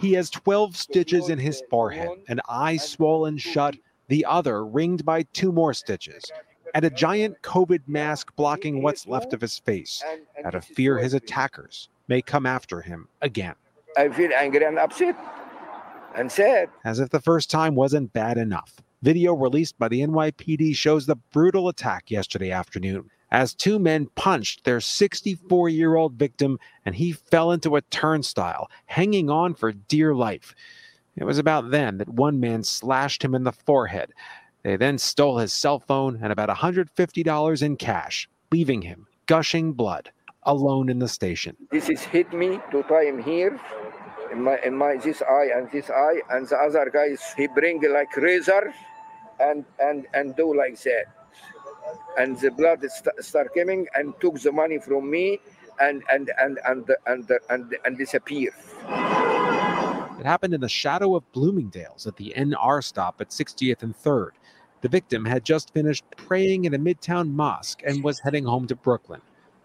He 0.01 0.11
has 0.13 0.29
12 0.29 0.75
stitches 0.75 1.29
in 1.29 1.39
his 1.39 1.63
forehead, 1.69 2.09
an 2.27 2.41
eye 2.49 2.75
swollen 2.75 3.37
shut, 3.37 3.77
the 4.09 4.25
other 4.25 4.65
ringed 4.65 5.05
by 5.05 5.23
two 5.31 5.53
more 5.53 5.73
stitches 5.73 6.23
and 6.73 6.85
a 6.85 6.89
giant 6.89 7.41
COVID 7.41 7.81
mask 7.87 8.35
blocking 8.35 8.81
what's 8.81 9.07
left 9.07 9.33
of 9.33 9.41
his 9.41 9.59
face, 9.59 10.03
out 10.43 10.55
of 10.55 10.65
fear 10.65 10.97
his 10.97 11.13
attackers 11.13 11.89
may 12.07 12.21
come 12.21 12.45
after 12.45 12.81
him 12.81 13.07
again. 13.21 13.55
I 13.97 14.09
feel 14.09 14.31
angry 14.33 14.65
and 14.65 14.79
upset 14.79 15.15
and 16.15 16.31
sad. 16.31 16.69
As 16.83 16.99
if 16.99 17.09
the 17.09 17.21
first 17.21 17.49
time 17.49 17.75
wasn't 17.75 18.13
bad 18.13 18.37
enough. 18.37 18.81
Video 19.01 19.33
released 19.33 19.77
by 19.77 19.87
the 19.87 20.01
NYPD 20.01 20.75
shows 20.75 21.05
the 21.05 21.15
brutal 21.15 21.67
attack 21.67 22.09
yesterday 22.09 22.51
afternoon 22.51 23.09
as 23.31 23.53
two 23.53 23.79
men 23.79 24.07
punched 24.15 24.63
their 24.63 24.79
64 24.79 25.67
year 25.67 25.95
old 25.95 26.13
victim 26.13 26.59
and 26.85 26.95
he 26.95 27.11
fell 27.11 27.51
into 27.51 27.75
a 27.75 27.81
turnstile, 27.81 28.69
hanging 28.85 29.29
on 29.29 29.55
for 29.55 29.73
dear 29.73 30.15
life. 30.15 30.55
It 31.15 31.25
was 31.25 31.37
about 31.37 31.71
then 31.71 31.97
that 31.97 32.09
one 32.09 32.39
man 32.39 32.63
slashed 32.63 33.23
him 33.23 33.35
in 33.35 33.43
the 33.43 33.51
forehead, 33.51 34.13
they 34.63 34.77
then 34.77 34.97
stole 34.97 35.37
his 35.37 35.53
cell 35.53 35.79
phone 35.79 36.19
and 36.21 36.31
about 36.31 36.49
$150 36.49 37.61
in 37.61 37.75
cash, 37.75 38.29
leaving 38.51 38.81
him 38.81 39.07
gushing 39.25 39.73
blood 39.73 40.11
alone 40.43 40.89
in 40.89 40.99
the 40.99 41.07
station. 41.07 41.55
This 41.71 41.89
is 41.89 42.01
hit 42.01 42.33
me 42.33 42.59
two 42.71 42.83
times 42.83 43.23
here 43.23 43.59
in 44.31 44.41
my 44.43 44.57
in 44.65 44.75
my 44.75 44.97
this 44.97 45.21
eye 45.21 45.49
and 45.55 45.71
this 45.71 45.89
eye 45.89 46.21
and 46.31 46.47
the 46.47 46.57
other 46.57 46.89
guys 46.91 47.21
he 47.37 47.47
bring 47.47 47.81
like 47.91 48.15
razor 48.17 48.73
and 49.39 49.63
and 49.79 50.07
and 50.13 50.35
do 50.35 50.55
like 50.55 50.79
that 50.81 51.05
and 52.17 52.39
the 52.39 52.51
blood 52.51 52.81
st- 52.81 53.23
start 53.23 53.53
coming 53.55 53.87
and 53.95 54.13
took 54.19 54.39
the 54.41 54.51
money 54.51 54.79
from 54.79 55.09
me 55.09 55.39
and 55.79 56.03
and 56.11 56.31
and 56.37 56.59
and 56.65 56.89
and 57.07 57.29
and, 57.29 57.39
and, 57.49 57.75
and 57.85 57.97
disappear. 57.97 58.51
It 60.19 60.25
happened 60.25 60.53
in 60.53 60.61
the 60.61 60.69
shadow 60.69 61.15
of 61.15 61.29
Bloomingdale's 61.31 62.07
at 62.07 62.15
the 62.15 62.33
NR 62.37 62.83
stop 62.83 63.19
at 63.19 63.29
60th 63.29 63.83
and 63.83 63.93
3rd. 63.97 64.31
The 64.83 64.89
victim 64.89 65.23
had 65.23 65.45
just 65.45 65.73
finished 65.73 66.03
praying 66.17 66.65
in 66.65 66.73
a 66.73 66.77
midtown 66.77 67.31
mosque 67.31 67.81
and 67.85 68.03
was 68.03 68.19
heading 68.19 68.43
home 68.43 68.67
to 68.67 68.75
Brooklyn. 68.75 69.21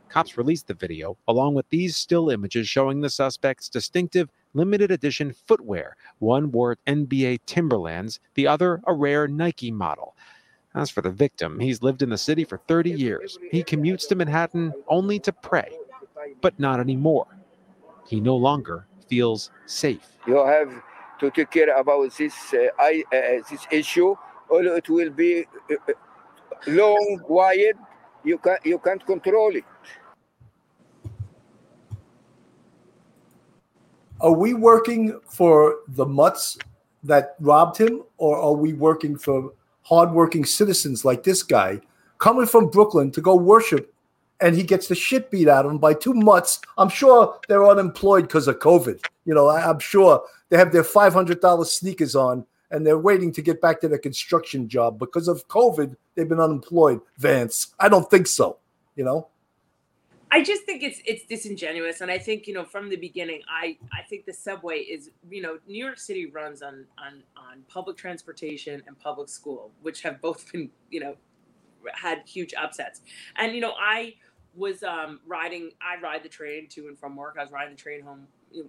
Cops 0.08 0.38
released 0.38 0.68
the 0.68 0.74
video, 0.74 1.16
along 1.26 1.54
with 1.54 1.68
these 1.70 1.96
still 1.96 2.30
images 2.30 2.68
showing 2.68 3.00
the 3.00 3.10
suspect's 3.10 3.68
distinctive 3.68 4.28
limited 4.54 4.92
edition 4.92 5.32
footwear. 5.32 5.96
One 6.20 6.52
wore 6.52 6.78
NBA 6.86 7.40
Timberlands, 7.46 8.20
the 8.34 8.46
other 8.46 8.80
a 8.86 8.94
rare 8.94 9.26
Nike 9.26 9.72
model. 9.72 10.14
As 10.72 10.88
for 10.88 11.00
the 11.00 11.10
victim, 11.10 11.58
he's 11.58 11.82
lived 11.82 12.02
in 12.02 12.10
the 12.10 12.16
city 12.16 12.44
for 12.44 12.58
30 12.68 12.92
years. 12.92 13.40
He 13.50 13.64
commutes 13.64 14.06
to 14.10 14.14
Manhattan 14.14 14.72
only 14.86 15.18
to 15.18 15.32
pray, 15.32 15.76
but 16.40 16.60
not 16.60 16.78
anymore. 16.78 17.26
He 18.06 18.20
no 18.20 18.36
longer 18.36 18.86
feels 19.08 19.50
safe. 19.66 20.16
You 20.28 20.46
have 20.46 20.70
to 21.18 21.32
take 21.32 21.50
care 21.50 21.76
about 21.76 22.16
this 22.16 22.54
uh, 22.54 22.68
I, 22.78 23.02
uh, 23.12 23.42
this 23.50 23.66
issue, 23.72 24.14
it 24.50 24.88
will 24.88 25.10
be 25.10 25.46
uh, 25.70 25.92
long, 26.66 27.20
wide. 27.28 27.74
You 28.24 28.38
can 28.38 28.56
you 28.64 28.78
can't 28.78 29.04
control 29.04 29.54
it. 29.54 29.64
Are 34.20 34.32
we 34.32 34.54
working 34.54 35.20
for 35.28 35.76
the 35.88 36.04
mutts 36.04 36.58
that 37.04 37.36
robbed 37.38 37.78
him, 37.78 38.02
or 38.16 38.36
are 38.36 38.54
we 38.54 38.72
working 38.72 39.16
for 39.16 39.52
hardworking 39.82 40.44
citizens 40.44 41.04
like 41.04 41.22
this 41.22 41.42
guy 41.42 41.80
coming 42.18 42.46
from 42.46 42.68
Brooklyn 42.68 43.10
to 43.12 43.20
go 43.20 43.34
worship 43.34 43.94
and 44.40 44.54
he 44.54 44.62
gets 44.62 44.88
the 44.88 44.94
shit 44.94 45.30
beat 45.30 45.48
out 45.48 45.64
of 45.64 45.72
him 45.72 45.78
by 45.78 45.94
two 45.94 46.14
mutts. 46.14 46.60
I'm 46.76 46.88
sure 46.88 47.38
they're 47.48 47.66
unemployed 47.66 48.24
because 48.24 48.46
of 48.48 48.58
COVID. 48.58 49.04
You 49.24 49.34
know, 49.34 49.48
I, 49.48 49.68
am 49.68 49.78
sure 49.78 50.22
they 50.48 50.56
have 50.56 50.72
their 50.72 50.84
$500 50.84 51.66
sneakers 51.66 52.14
on 52.14 52.46
and 52.70 52.86
they're 52.86 52.98
waiting 52.98 53.32
to 53.32 53.42
get 53.42 53.60
back 53.60 53.80
to 53.80 53.88
their 53.88 53.98
construction 53.98 54.68
job 54.68 54.98
because 54.98 55.28
of 55.28 55.48
COVID. 55.48 55.96
They've 56.14 56.28
been 56.28 56.40
unemployed. 56.40 57.00
Vance, 57.16 57.74
I 57.78 57.88
don't 57.88 58.10
think 58.10 58.26
so. 58.26 58.58
You 58.96 59.04
know. 59.04 59.28
I 60.30 60.42
just 60.42 60.64
think 60.64 60.82
it's 60.82 61.00
it's 61.06 61.24
disingenuous, 61.24 62.00
and 62.00 62.10
I 62.10 62.18
think 62.18 62.46
you 62.46 62.54
know 62.54 62.64
from 62.64 62.90
the 62.90 62.96
beginning, 62.96 63.40
I 63.48 63.78
I 63.92 64.02
think 64.02 64.26
the 64.26 64.32
subway 64.32 64.80
is 64.80 65.10
you 65.30 65.40
know 65.40 65.58
New 65.66 65.82
York 65.82 65.98
City 65.98 66.26
runs 66.26 66.62
on 66.62 66.84
on 66.98 67.22
on 67.36 67.62
public 67.68 67.96
transportation 67.96 68.82
and 68.86 68.98
public 68.98 69.28
school, 69.28 69.70
which 69.80 70.02
have 70.02 70.20
both 70.20 70.50
been 70.52 70.70
you 70.90 71.00
know 71.00 71.16
had 71.94 72.22
huge 72.26 72.52
upsets, 72.54 73.00
and 73.36 73.54
you 73.54 73.60
know 73.60 73.72
I 73.80 74.14
was 74.54 74.82
um, 74.82 75.20
riding. 75.26 75.70
I 75.80 76.00
ride 76.00 76.22
the 76.22 76.28
train 76.28 76.68
to 76.70 76.88
and 76.88 76.98
from 76.98 77.16
work. 77.16 77.36
I 77.38 77.42
was 77.42 77.52
riding 77.52 77.74
the 77.74 77.80
train 77.80 78.02
home 78.02 78.26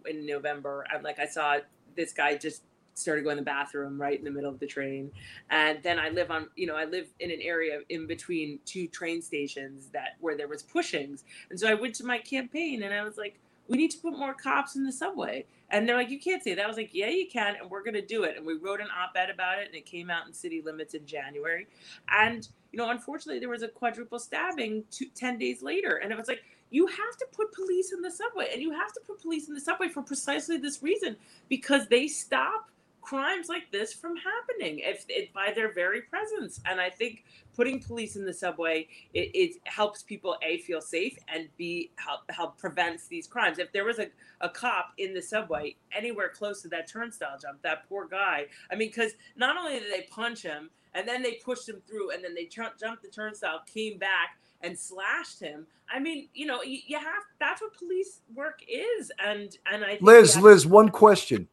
in 0.09 0.25
November, 0.25 0.85
and 0.93 1.03
like 1.03 1.19
I 1.19 1.25
saw 1.25 1.57
this 1.97 2.13
guy 2.13 2.37
just 2.37 2.63
started 2.99 3.23
going 3.23 3.37
to 3.37 3.41
the 3.41 3.45
bathroom 3.45 3.99
right 3.99 4.17
in 4.17 4.25
the 4.25 4.31
middle 4.31 4.49
of 4.49 4.59
the 4.59 4.67
train, 4.67 5.11
and 5.49 5.81
then 5.83 5.99
I 5.99 6.09
live 6.09 6.31
on. 6.31 6.47
You 6.55 6.67
know, 6.67 6.75
I 6.75 6.85
live 6.85 7.07
in 7.19 7.31
an 7.31 7.39
area 7.41 7.79
in 7.89 8.07
between 8.07 8.59
two 8.65 8.87
train 8.87 9.21
stations 9.21 9.89
that 9.93 10.17
where 10.19 10.37
there 10.37 10.47
was 10.47 10.63
pushings, 10.63 11.23
and 11.49 11.59
so 11.59 11.69
I 11.69 11.73
went 11.73 11.95
to 11.95 12.05
my 12.05 12.19
campaign 12.19 12.83
and 12.83 12.93
I 12.93 13.03
was 13.03 13.17
like, 13.17 13.39
we 13.67 13.77
need 13.77 13.91
to 13.91 13.99
put 13.99 14.17
more 14.17 14.33
cops 14.33 14.75
in 14.75 14.83
the 14.83 14.91
subway. 14.91 15.45
And 15.71 15.87
they're 15.87 15.95
like, 15.95 16.09
you 16.09 16.19
can't 16.19 16.43
say 16.43 16.55
that. 16.55 16.65
I 16.65 16.67
was 16.67 16.77
like, 16.77 16.89
yeah, 16.93 17.09
you 17.09 17.27
can, 17.31 17.55
and 17.61 17.69
we're 17.69 17.83
gonna 17.83 18.01
do 18.01 18.23
it. 18.23 18.35
And 18.35 18.45
we 18.45 18.55
wrote 18.55 18.81
an 18.81 18.87
op-ed 18.87 19.29
about 19.29 19.59
it, 19.59 19.67
and 19.67 19.75
it 19.75 19.85
came 19.85 20.09
out 20.09 20.25
in 20.25 20.33
City 20.33 20.61
Limits 20.65 20.95
in 20.95 21.05
January. 21.05 21.67
And 22.09 22.47
you 22.71 22.77
know, 22.77 22.89
unfortunately, 22.89 23.39
there 23.39 23.49
was 23.49 23.63
a 23.63 23.67
quadruple 23.67 24.19
stabbing 24.19 24.83
two, 24.91 25.07
10 25.15 25.37
days 25.37 25.61
later. 25.61 25.95
And 25.97 26.11
it 26.11 26.17
was 26.17 26.27
like, 26.27 26.43
you 26.69 26.85
have 26.85 27.17
to 27.17 27.25
put 27.31 27.51
police 27.51 27.91
in 27.91 28.01
the 28.01 28.11
subway. 28.11 28.49
And 28.53 28.61
you 28.61 28.71
have 28.71 28.93
to 28.93 28.99
put 29.05 29.21
police 29.21 29.47
in 29.47 29.55
the 29.55 29.61
subway 29.61 29.89
for 29.89 30.03
precisely 30.03 30.57
this 30.57 30.83
reason 30.83 31.15
because 31.47 31.87
they 31.87 32.07
stop 32.07 32.69
crimes 33.01 33.49
like 33.49 33.71
this 33.71 33.93
from 33.93 34.15
happening 34.15 34.79
if, 34.79 35.05
if 35.09 35.31
by 35.33 35.51
their 35.53 35.73
very 35.73 36.01
presence. 36.01 36.59
And 36.65 36.79
I 36.79 36.89
think 36.89 37.23
putting 37.55 37.79
police 37.79 38.15
in 38.15 38.25
the 38.25 38.33
subway 38.33 38.87
it, 39.13 39.31
it, 39.33 39.55
helps 39.65 40.03
people 40.03 40.37
a 40.43 40.59
feel 40.59 40.81
safe 40.81 41.17
and 41.27 41.49
b 41.57 41.91
help 41.95 42.21
help 42.29 42.57
prevents 42.57 43.07
these 43.07 43.27
crimes. 43.27 43.59
If 43.59 43.71
there 43.71 43.85
was 43.85 43.99
a, 43.99 44.07
a 44.41 44.49
cop 44.49 44.93
in 44.97 45.13
the 45.13 45.21
subway 45.21 45.75
anywhere 45.95 46.29
close 46.29 46.61
to 46.61 46.67
that 46.69 46.87
turnstile 46.87 47.37
jump, 47.41 47.61
that 47.63 47.87
poor 47.89 48.07
guy. 48.07 48.45
I 48.71 48.75
mean, 48.75 48.89
because 48.89 49.13
not 49.35 49.57
only 49.57 49.79
did 49.79 49.91
they 49.91 50.07
punch 50.09 50.41
him, 50.41 50.69
and 50.93 51.07
then 51.07 51.21
they 51.21 51.33
pushed 51.33 51.69
him 51.69 51.81
through, 51.87 52.11
and 52.11 52.23
then 52.23 52.33
they 52.33 52.45
jumped 52.45 52.79
the 52.79 53.09
turnstile, 53.09 53.61
came 53.71 53.97
back 53.97 54.37
and 54.61 54.77
slashed 54.77 55.39
him. 55.39 55.67
I 55.91 55.99
mean, 55.99 56.29
you 56.33 56.45
know, 56.45 56.61
you, 56.61 56.79
you 56.85 56.97
have 56.97 57.23
that's 57.39 57.61
what 57.61 57.77
police 57.77 58.21
work 58.33 58.61
is, 58.67 59.11
and 59.23 59.55
and 59.71 59.83
I 59.83 59.97
Liz, 60.01 60.37
Liz, 60.37 60.65
one 60.65 60.89
question: 60.89 61.47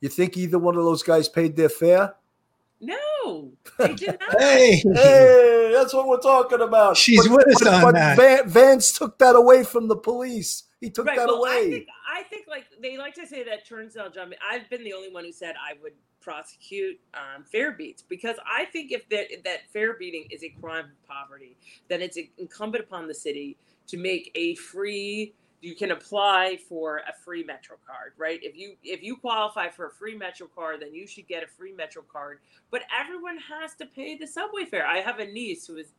You 0.00 0.08
think 0.08 0.36
either 0.36 0.58
one 0.58 0.76
of 0.76 0.84
those 0.84 1.02
guys 1.02 1.28
paid 1.28 1.56
their 1.56 1.68
fare? 1.68 2.14
No, 2.80 3.52
they 3.78 3.94
did 3.94 4.18
not. 4.20 4.40
hey, 4.40 4.82
hey, 4.94 5.72
that's 5.74 5.92
what 5.92 6.06
we're 6.06 6.20
talking 6.20 6.60
about. 6.60 6.96
She's 6.96 7.26
but, 7.26 7.36
with 7.36 7.56
us 7.56 7.64
but, 7.64 7.74
on 7.74 7.82
but 7.82 7.94
that. 7.94 8.16
Van, 8.16 8.48
Vance 8.48 8.92
took 8.92 9.18
that 9.18 9.34
away 9.34 9.64
from 9.64 9.88
the 9.88 9.96
police. 9.96 10.64
He 10.80 10.90
took 10.90 11.06
right, 11.06 11.16
that 11.16 11.26
well, 11.26 11.42
away. 11.42 11.50
I 11.50 11.70
think, 11.70 11.88
I 12.08 12.22
think 12.22 12.46
like 12.48 12.66
they 12.80 12.96
like 12.96 13.14
to 13.14 13.26
say 13.26 13.42
that 13.44 13.66
turnstile 13.66 14.10
jumping. 14.10 14.38
I've 14.48 14.70
been 14.70 14.84
the 14.84 14.92
only 14.92 15.10
one 15.10 15.24
who 15.24 15.32
said 15.32 15.56
I 15.56 15.74
would 15.82 15.94
prosecute 16.20 17.00
um, 17.14 17.42
fare 17.42 17.72
beats 17.72 18.02
because 18.02 18.36
I 18.46 18.66
think 18.66 18.92
if 18.92 19.08
that 19.08 19.26
that 19.44 19.68
fare 19.72 19.94
beating 19.94 20.26
is 20.30 20.44
a 20.44 20.50
crime 20.60 20.84
of 20.84 21.08
poverty, 21.08 21.56
then 21.88 22.00
it's 22.00 22.18
incumbent 22.38 22.84
upon 22.84 23.08
the 23.08 23.14
city 23.14 23.56
to 23.88 23.96
make 23.96 24.30
a 24.36 24.54
free. 24.54 25.34
You 25.60 25.74
can 25.74 25.90
apply 25.90 26.58
for 26.68 26.98
a 26.98 27.12
free 27.24 27.42
Metro 27.42 27.76
card, 27.86 28.12
right? 28.16 28.38
If 28.42 28.56
you 28.56 28.76
if 28.84 29.02
you 29.02 29.16
qualify 29.16 29.68
for 29.68 29.86
a 29.86 29.90
free 29.90 30.16
Metro 30.16 30.46
card, 30.46 30.80
then 30.80 30.94
you 30.94 31.06
should 31.06 31.26
get 31.26 31.42
a 31.42 31.46
free 31.48 31.72
Metro 31.72 32.02
card. 32.02 32.38
But 32.70 32.82
everyone 32.98 33.38
has 33.38 33.74
to 33.76 33.86
pay 33.86 34.16
the 34.16 34.26
subway 34.26 34.64
fare. 34.64 34.86
I 34.86 34.98
have 34.98 35.18
a 35.18 35.26
niece 35.26 35.66
who 35.66 35.76
is 35.76 35.92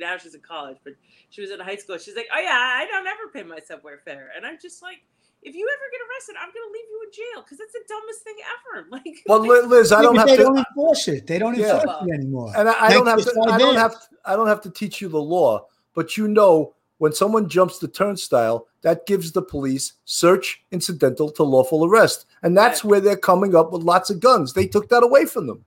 now 0.00 0.16
she's 0.16 0.34
in 0.34 0.40
college, 0.40 0.78
but 0.84 0.94
she 1.30 1.40
was 1.42 1.50
in 1.50 1.60
high 1.60 1.76
school. 1.76 1.98
She's 1.98 2.16
like, 2.16 2.28
"Oh 2.34 2.40
yeah, 2.40 2.50
I 2.56 2.86
don't 2.90 3.06
ever 3.06 3.28
pay 3.32 3.42
my 3.42 3.58
subway 3.58 3.94
fare," 4.04 4.30
and 4.36 4.46
I'm 4.46 4.58
just 4.60 4.82
like, 4.82 5.02
if 5.44 5.54
you 5.54 5.68
ever 5.68 5.82
get 5.92 6.00
arrested, 6.08 6.36
I'm 6.40 6.48
going 6.48 6.66
to 6.66 6.72
leave 6.72 6.88
you 6.90 7.02
in 7.04 7.12
jail 7.12 7.42
because 7.44 7.60
it's 7.60 7.72
the 7.74 7.84
dumbest 7.86 8.22
thing 8.22 8.34
ever. 8.40 8.86
Like, 8.90 9.22
well, 9.26 9.68
Liz, 9.68 9.92
I 9.92 10.02
don't 10.02 10.14
yeah, 10.14 10.20
have 10.20 10.28
they 10.28 10.36
to. 10.36 10.42
don't 10.44 10.58
enforce 10.58 11.08
it. 11.08 11.26
They 11.26 11.38
don't 11.38 11.56
Yeah. 11.58 11.80
enforce 11.80 11.96
it 12.08 12.14
anymore. 12.14 12.52
and 12.56 12.68
I, 12.68 12.86
I 12.86 12.92
don't 12.92 13.06
have 13.06 13.22
to. 13.24 13.30
I 13.50 13.58
don't 13.58 13.70
idea. 13.70 13.80
have. 13.80 13.94
I 14.24 14.36
don't 14.36 14.46
have 14.46 14.60
to 14.62 14.70
teach 14.70 15.00
you 15.00 15.08
the 15.08 15.20
law, 15.20 15.66
but 15.94 16.16
you 16.16 16.28
know 16.28 16.74
when 16.98 17.12
someone 17.12 17.48
jumps 17.48 17.78
the 17.78 17.88
turnstile, 17.88 18.66
that 18.82 19.06
gives 19.06 19.32
the 19.32 19.42
police 19.42 19.94
search 20.04 20.62
incidental 20.70 21.30
to 21.30 21.42
lawful 21.42 21.84
arrest, 21.84 22.26
and 22.42 22.56
that's 22.56 22.84
Right. 22.84 22.90
where 22.90 23.00
they're 23.00 23.16
coming 23.16 23.54
up 23.54 23.72
with 23.72 23.82
lots 23.82 24.10
of 24.10 24.20
guns. 24.20 24.52
They 24.52 24.66
took 24.66 24.88
that 24.90 25.02
away 25.02 25.24
from 25.26 25.46
them. 25.46 25.64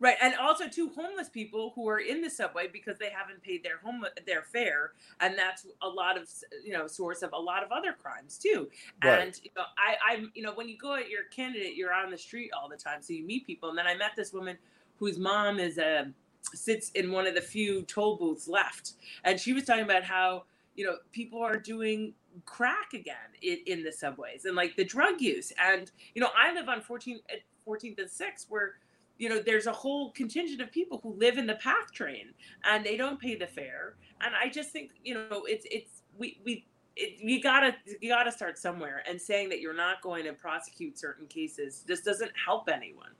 Right, 0.00 0.16
and 0.20 0.34
also 0.34 0.68
two 0.68 0.90
homeless 0.90 1.30
people 1.30 1.72
who 1.74 1.88
are 1.88 2.00
in 2.00 2.20
the 2.20 2.28
subway 2.28 2.68
because 2.68 2.98
they 2.98 3.08
haven't 3.08 3.42
paid 3.42 3.62
their 3.62 3.78
home 3.78 4.04
their 4.26 4.42
fare, 4.42 4.92
and 5.20 5.38
that's 5.38 5.66
a 5.82 5.88
lot 5.88 6.18
of 6.18 6.28
you 6.62 6.72
know 6.72 6.86
source 6.86 7.22
of 7.22 7.32
a 7.32 7.38
lot 7.38 7.62
of 7.62 7.72
other 7.72 7.92
crimes 7.92 8.36
too. 8.36 8.68
Right. 9.02 9.20
And 9.20 9.40
you 9.42 9.50
know, 9.56 9.62
I 9.78 9.96
I'm 10.12 10.30
you 10.34 10.42
know 10.42 10.52
when 10.52 10.68
you 10.68 10.76
go 10.76 10.94
at 10.94 11.08
your 11.08 11.24
candidate, 11.30 11.74
you're 11.76 11.94
on 11.94 12.10
the 12.10 12.18
street 12.18 12.50
all 12.52 12.68
the 12.68 12.76
time, 12.76 13.00
so 13.02 13.12
you 13.14 13.24
meet 13.24 13.46
people. 13.46 13.68
And 13.70 13.78
then 13.78 13.86
I 13.86 13.94
met 13.94 14.10
this 14.16 14.32
woman 14.32 14.58
whose 14.98 15.18
mom 15.18 15.58
is 15.58 15.78
a 15.78 16.12
sits 16.54 16.90
in 16.90 17.12
one 17.12 17.26
of 17.26 17.34
the 17.34 17.40
few 17.40 17.82
toll 17.82 18.16
booths 18.16 18.48
left, 18.48 18.92
and 19.24 19.38
she 19.38 19.52
was 19.52 19.64
talking 19.64 19.84
about 19.84 20.04
how 20.04 20.44
you 20.74 20.84
know 20.84 20.96
people 21.12 21.40
are 21.42 21.56
doing 21.56 22.14
crack 22.44 22.92
again 22.94 23.16
in, 23.42 23.58
in 23.66 23.82
the 23.84 23.92
subways 23.92 24.44
and 24.44 24.56
like 24.56 24.76
the 24.76 24.84
drug 24.84 25.20
use. 25.20 25.52
And 25.58 25.90
you 26.14 26.20
know 26.20 26.30
I 26.36 26.52
live 26.52 26.68
on 26.68 26.80
14th 26.80 27.20
eh, 27.30 27.36
14th 27.66 27.98
and 27.98 28.10
6th 28.10 28.46
where 28.48 28.74
you 29.18 29.28
know 29.28 29.40
there's 29.40 29.66
a 29.66 29.72
whole 29.72 30.10
contingent 30.12 30.60
of 30.60 30.72
people 30.72 31.00
who 31.02 31.14
live 31.14 31.38
in 31.38 31.46
the 31.46 31.54
path 31.54 31.92
train 31.92 32.34
and 32.64 32.84
they 32.84 32.96
don't 32.96 33.20
pay 33.20 33.36
the 33.36 33.46
fare. 33.46 33.94
And 34.20 34.34
i 34.34 34.48
just 34.48 34.70
think 34.70 34.90
you 35.02 35.14
know 35.14 35.44
it's 35.46 35.66
it's 35.70 36.02
we 36.18 36.40
we 36.44 36.66
it, 36.96 37.20
you 37.20 37.42
gotta 37.42 37.74
you 38.00 38.08
gotta 38.08 38.32
start 38.32 38.58
somewhere. 38.58 39.02
And 39.08 39.20
saying 39.20 39.48
that 39.50 39.60
you're 39.60 39.74
not 39.74 40.02
going 40.02 40.24
to 40.24 40.32
prosecute 40.32 40.98
certain 40.98 41.26
cases 41.26 41.84
just 41.86 42.04
doesn't 42.04 42.32
help 42.44 42.68
anyone 42.68 43.10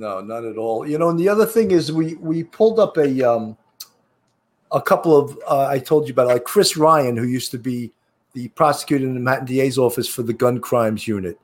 No, 0.00 0.22
not 0.22 0.46
at 0.46 0.56
all. 0.56 0.88
You 0.88 0.96
know, 0.96 1.10
and 1.10 1.20
the 1.20 1.28
other 1.28 1.44
thing 1.44 1.72
is 1.72 1.92
we 1.92 2.14
we 2.14 2.42
pulled 2.42 2.80
up 2.80 2.96
a 2.96 3.22
um 3.22 3.54
a 4.72 4.80
couple 4.80 5.14
of 5.14 5.38
uh, 5.46 5.66
I 5.66 5.78
told 5.78 6.08
you 6.08 6.14
about 6.14 6.28
like 6.28 6.44
Chris 6.44 6.74
Ryan, 6.74 7.18
who 7.18 7.26
used 7.26 7.50
to 7.50 7.58
be 7.58 7.92
the 8.32 8.48
prosecutor 8.48 9.04
in 9.04 9.12
the 9.12 9.20
Manhattan 9.20 9.44
DA's 9.44 9.76
office 9.76 10.08
for 10.08 10.22
the 10.22 10.32
gun 10.32 10.58
crimes 10.58 11.06
unit, 11.06 11.38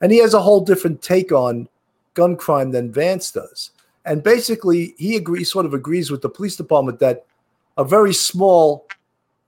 and 0.00 0.10
he 0.10 0.16
has 0.16 0.32
a 0.32 0.40
whole 0.40 0.62
different 0.62 1.02
take 1.02 1.30
on 1.30 1.68
gun 2.14 2.36
crime 2.36 2.70
than 2.70 2.90
Vance 2.90 3.32
does. 3.32 3.72
And 4.06 4.22
basically, 4.22 4.94
he 4.96 5.16
agrees, 5.16 5.52
sort 5.52 5.66
of 5.66 5.74
agrees 5.74 6.10
with 6.10 6.22
the 6.22 6.30
police 6.30 6.56
department 6.56 7.00
that 7.00 7.26
a 7.76 7.84
very 7.84 8.14
small 8.14 8.86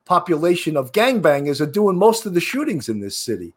population 0.05 0.77
of 0.77 0.93
gangbangers 0.93 1.63
are 1.63 1.73
doing 1.73 1.97
most 1.97 2.27
of 2.27 2.35
the 2.35 2.41
shootings 2.41 2.91
in 2.91 3.01
this 3.01 3.17
city. 3.17 3.55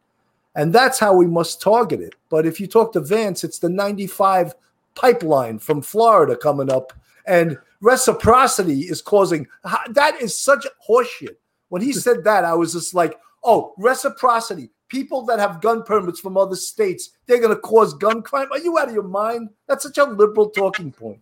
And 0.55 0.71
that's 0.71 0.99
how 0.99 1.13
we 1.13 1.27
must 1.27 1.61
target 1.61 1.99
it. 1.99 2.15
But 2.29 2.45
if 2.45 2.61
you 2.61 2.67
talk 2.67 2.93
to 2.93 3.01
Vance, 3.01 3.43
it's 3.43 3.59
the 3.59 3.67
95 3.67 4.55
pipeline 4.95 5.59
from 5.59 5.81
Florida 5.81 6.35
coming 6.35 6.71
up, 6.71 6.93
and 7.27 7.57
reciprocity 7.81 8.81
is 8.81 9.01
causing 9.01 9.47
that 9.89 10.21
is 10.21 10.37
such 10.37 10.65
horseshit. 10.87 11.35
When 11.69 11.81
he 11.81 11.93
said 11.93 12.23
that, 12.23 12.45
I 12.45 12.53
was 12.53 12.73
just 12.73 12.93
like, 12.93 13.19
oh, 13.43 13.73
reciprocity. 13.77 14.69
People 14.87 15.25
that 15.25 15.39
have 15.39 15.61
gun 15.61 15.83
permits 15.83 16.19
from 16.19 16.37
other 16.37 16.55
states, 16.55 17.09
they're 17.25 17.39
going 17.39 17.55
to 17.55 17.59
cause 17.59 17.93
gun 17.95 18.21
crime. 18.21 18.47
Are 18.51 18.59
you 18.59 18.77
out 18.77 18.87
of 18.87 18.93
your 18.93 19.03
mind? 19.03 19.49
That's 19.67 19.83
such 19.83 19.97
a 19.97 20.03
liberal 20.03 20.51
talking 20.51 20.91
point. 20.91 21.19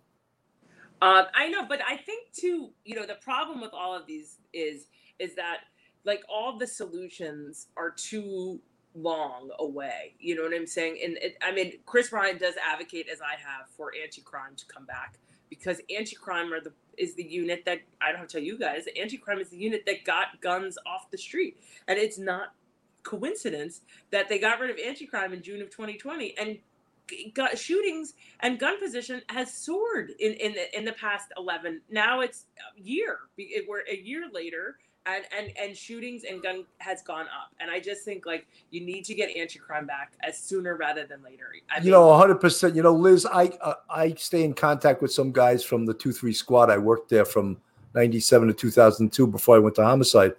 Um, 1.01 1.25
I 1.33 1.49
know, 1.49 1.65
but 1.67 1.79
I 1.87 1.97
think 1.97 2.31
too, 2.33 2.71
you 2.85 2.95
know, 2.95 3.05
the 3.05 3.15
problem 3.15 3.61
with 3.61 3.71
all 3.73 3.95
of 3.95 4.05
these 4.05 4.37
is 4.53 4.87
is 5.19 5.35
that 5.35 5.59
like 6.05 6.23
all 6.29 6.57
the 6.57 6.67
solutions 6.67 7.67
are 7.77 7.91
too 7.91 8.59
long 8.95 9.49
away. 9.59 10.15
You 10.19 10.35
know 10.35 10.43
what 10.43 10.53
I'm 10.53 10.67
saying? 10.67 10.99
And 11.03 11.17
it, 11.17 11.37
I 11.41 11.51
mean, 11.51 11.73
Chris 11.85 12.11
Ryan 12.11 12.37
does 12.37 12.55
advocate, 12.63 13.07
as 13.11 13.21
I 13.21 13.31
have, 13.31 13.69
for 13.69 13.91
anti-crime 14.01 14.55
to 14.57 14.65
come 14.65 14.85
back 14.85 15.17
because 15.49 15.81
anti-crime 15.95 16.53
are 16.53 16.59
the 16.59 16.73
is 16.97 17.15
the 17.15 17.23
unit 17.23 17.63
that 17.65 17.79
I 18.01 18.11
don't 18.11 18.19
have 18.19 18.27
to 18.27 18.33
tell 18.33 18.43
you 18.43 18.57
guys. 18.57 18.85
Anti-crime 18.99 19.39
is 19.39 19.49
the 19.49 19.57
unit 19.57 19.83
that 19.87 20.03
got 20.03 20.41
guns 20.41 20.77
off 20.85 21.09
the 21.09 21.17
street, 21.17 21.57
and 21.87 21.97
it's 21.97 22.19
not 22.19 22.53
coincidence 23.03 23.81
that 24.11 24.29
they 24.29 24.39
got 24.39 24.59
rid 24.59 24.69
of 24.69 24.77
anti-crime 24.77 25.33
in 25.33 25.41
June 25.41 25.61
of 25.61 25.69
2020 25.69 26.37
and 26.37 26.57
got 27.33 27.57
shootings 27.57 28.13
and 28.39 28.59
gun 28.59 28.79
position 28.79 29.21
has 29.27 29.53
soared 29.53 30.11
in 30.19 30.33
in 30.33 30.53
the, 30.53 30.77
in 30.77 30.85
the 30.85 30.93
past 30.93 31.33
11 31.37 31.81
now 31.89 32.21
it's 32.21 32.45
a 32.57 32.81
year 32.81 33.19
we're 33.67 33.83
a 33.91 33.97
year 33.97 34.29
later 34.31 34.77
and 35.05 35.25
and 35.37 35.51
and 35.57 35.75
shootings 35.75 36.23
and 36.23 36.41
gun 36.41 36.63
has 36.77 37.01
gone 37.01 37.25
up 37.25 37.51
and 37.59 37.69
i 37.69 37.79
just 37.79 38.03
think 38.03 38.25
like 38.25 38.47
you 38.71 38.79
need 38.85 39.03
to 39.03 39.13
get 39.13 39.35
anti-crime 39.35 39.85
back 39.85 40.13
as 40.21 40.37
sooner 40.37 40.75
rather 40.77 41.05
than 41.05 41.21
later 41.23 41.43
I 41.69 41.81
you 41.81 41.91
know, 41.91 42.03
100%. 42.03 42.75
You 42.75 42.83
know, 42.83 42.93
Liz, 42.93 43.25
I 43.25 43.47
uh, 43.61 43.75
I 43.89 44.13
stay 44.13 44.43
in 44.43 44.53
contact 44.53 45.01
with 45.01 45.11
some 45.11 45.31
guys 45.31 45.63
from 45.63 45.85
the 45.85 45.93
2 45.93 46.11
3 46.11 46.33
squad. 46.33 46.69
I 46.69 46.77
worked 46.77 47.09
there 47.09 47.25
from 47.25 47.57
97 47.95 48.47
to 48.49 48.53
2002 48.53 49.27
before 49.27 49.55
I 49.55 49.59
went 49.59 49.75
to 49.75 49.83
homicide. 49.83 50.33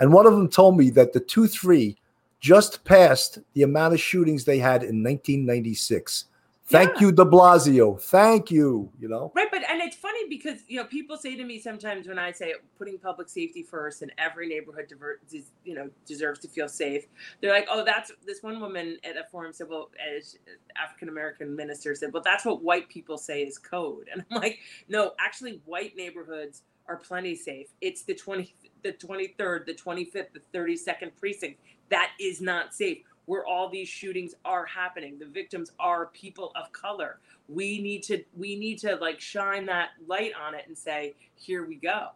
And 0.00 0.12
one 0.12 0.26
of 0.26 0.32
them 0.32 0.48
told 0.48 0.76
me 0.76 0.90
that 0.90 1.12
the 1.12 1.20
2 1.20 1.46
3 1.46 1.96
just 2.40 2.84
passed 2.84 3.38
the 3.54 3.62
amount 3.62 3.94
of 3.94 4.00
shootings 4.00 4.44
they 4.44 4.58
had 4.58 4.82
in 4.82 5.02
1996. 5.02 6.26
Thank 6.66 7.00
you, 7.00 7.12
de 7.12 7.24
Blasio. 7.24 8.00
Thank 8.00 8.50
you. 8.50 8.90
You 8.98 9.08
know, 9.08 9.32
Right, 9.34 9.50
it's 9.82 9.96
funny 9.96 10.28
because 10.28 10.60
you 10.68 10.78
know 10.78 10.84
people 10.84 11.16
say 11.16 11.36
to 11.36 11.44
me 11.44 11.58
sometimes 11.58 12.08
when 12.08 12.18
I 12.18 12.32
say 12.32 12.54
putting 12.78 12.98
public 12.98 13.28
safety 13.28 13.62
first 13.62 14.02
and 14.02 14.12
every 14.18 14.48
neighborhood 14.48 14.86
diver- 14.88 15.20
you 15.64 15.74
know 15.74 15.90
deserves 16.06 16.40
to 16.40 16.48
feel 16.48 16.68
safe, 16.68 17.06
they're 17.40 17.52
like, 17.52 17.68
oh, 17.70 17.84
that's 17.84 18.12
this 18.26 18.42
one 18.42 18.60
woman 18.60 18.98
at 19.04 19.16
a 19.16 19.24
forum 19.30 19.52
said, 19.52 19.68
well, 19.68 19.90
as 20.16 20.36
African 20.82 21.08
American 21.08 21.54
minister 21.54 21.94
said, 21.94 22.12
well, 22.12 22.22
that's 22.24 22.44
what 22.44 22.62
white 22.62 22.88
people 22.88 23.18
say 23.18 23.42
is 23.42 23.58
code, 23.58 24.08
and 24.12 24.24
I'm 24.30 24.40
like, 24.40 24.58
no, 24.88 25.12
actually, 25.20 25.60
white 25.64 25.96
neighborhoods 25.96 26.62
are 26.88 26.96
plenty 26.96 27.36
safe. 27.36 27.68
It's 27.80 28.02
the 28.02 28.14
twenty, 28.14 28.54
the 28.82 28.92
twenty 28.92 29.34
third, 29.38 29.66
the 29.66 29.74
twenty 29.74 30.04
fifth, 30.04 30.32
the 30.32 30.42
thirty 30.52 30.76
second 30.76 31.12
precinct 31.16 31.58
that 31.92 32.12
is 32.18 32.40
not 32.40 32.74
safe. 32.74 32.98
Where 33.32 33.46
all 33.46 33.70
these 33.70 33.88
shootings 33.88 34.34
are 34.44 34.66
happening, 34.66 35.18
the 35.18 35.24
victims 35.24 35.72
are 35.80 36.08
people 36.08 36.52
of 36.54 36.70
color. 36.70 37.18
We 37.48 37.80
need 37.80 38.02
to 38.02 38.22
we 38.36 38.56
need 38.56 38.78
to 38.80 38.96
like 38.96 39.22
shine 39.22 39.64
that 39.64 39.92
light 40.06 40.32
on 40.38 40.54
it 40.54 40.64
and 40.68 40.76
say 40.76 41.14
here 41.34 41.64
we 41.64 41.76
go. 41.76 42.08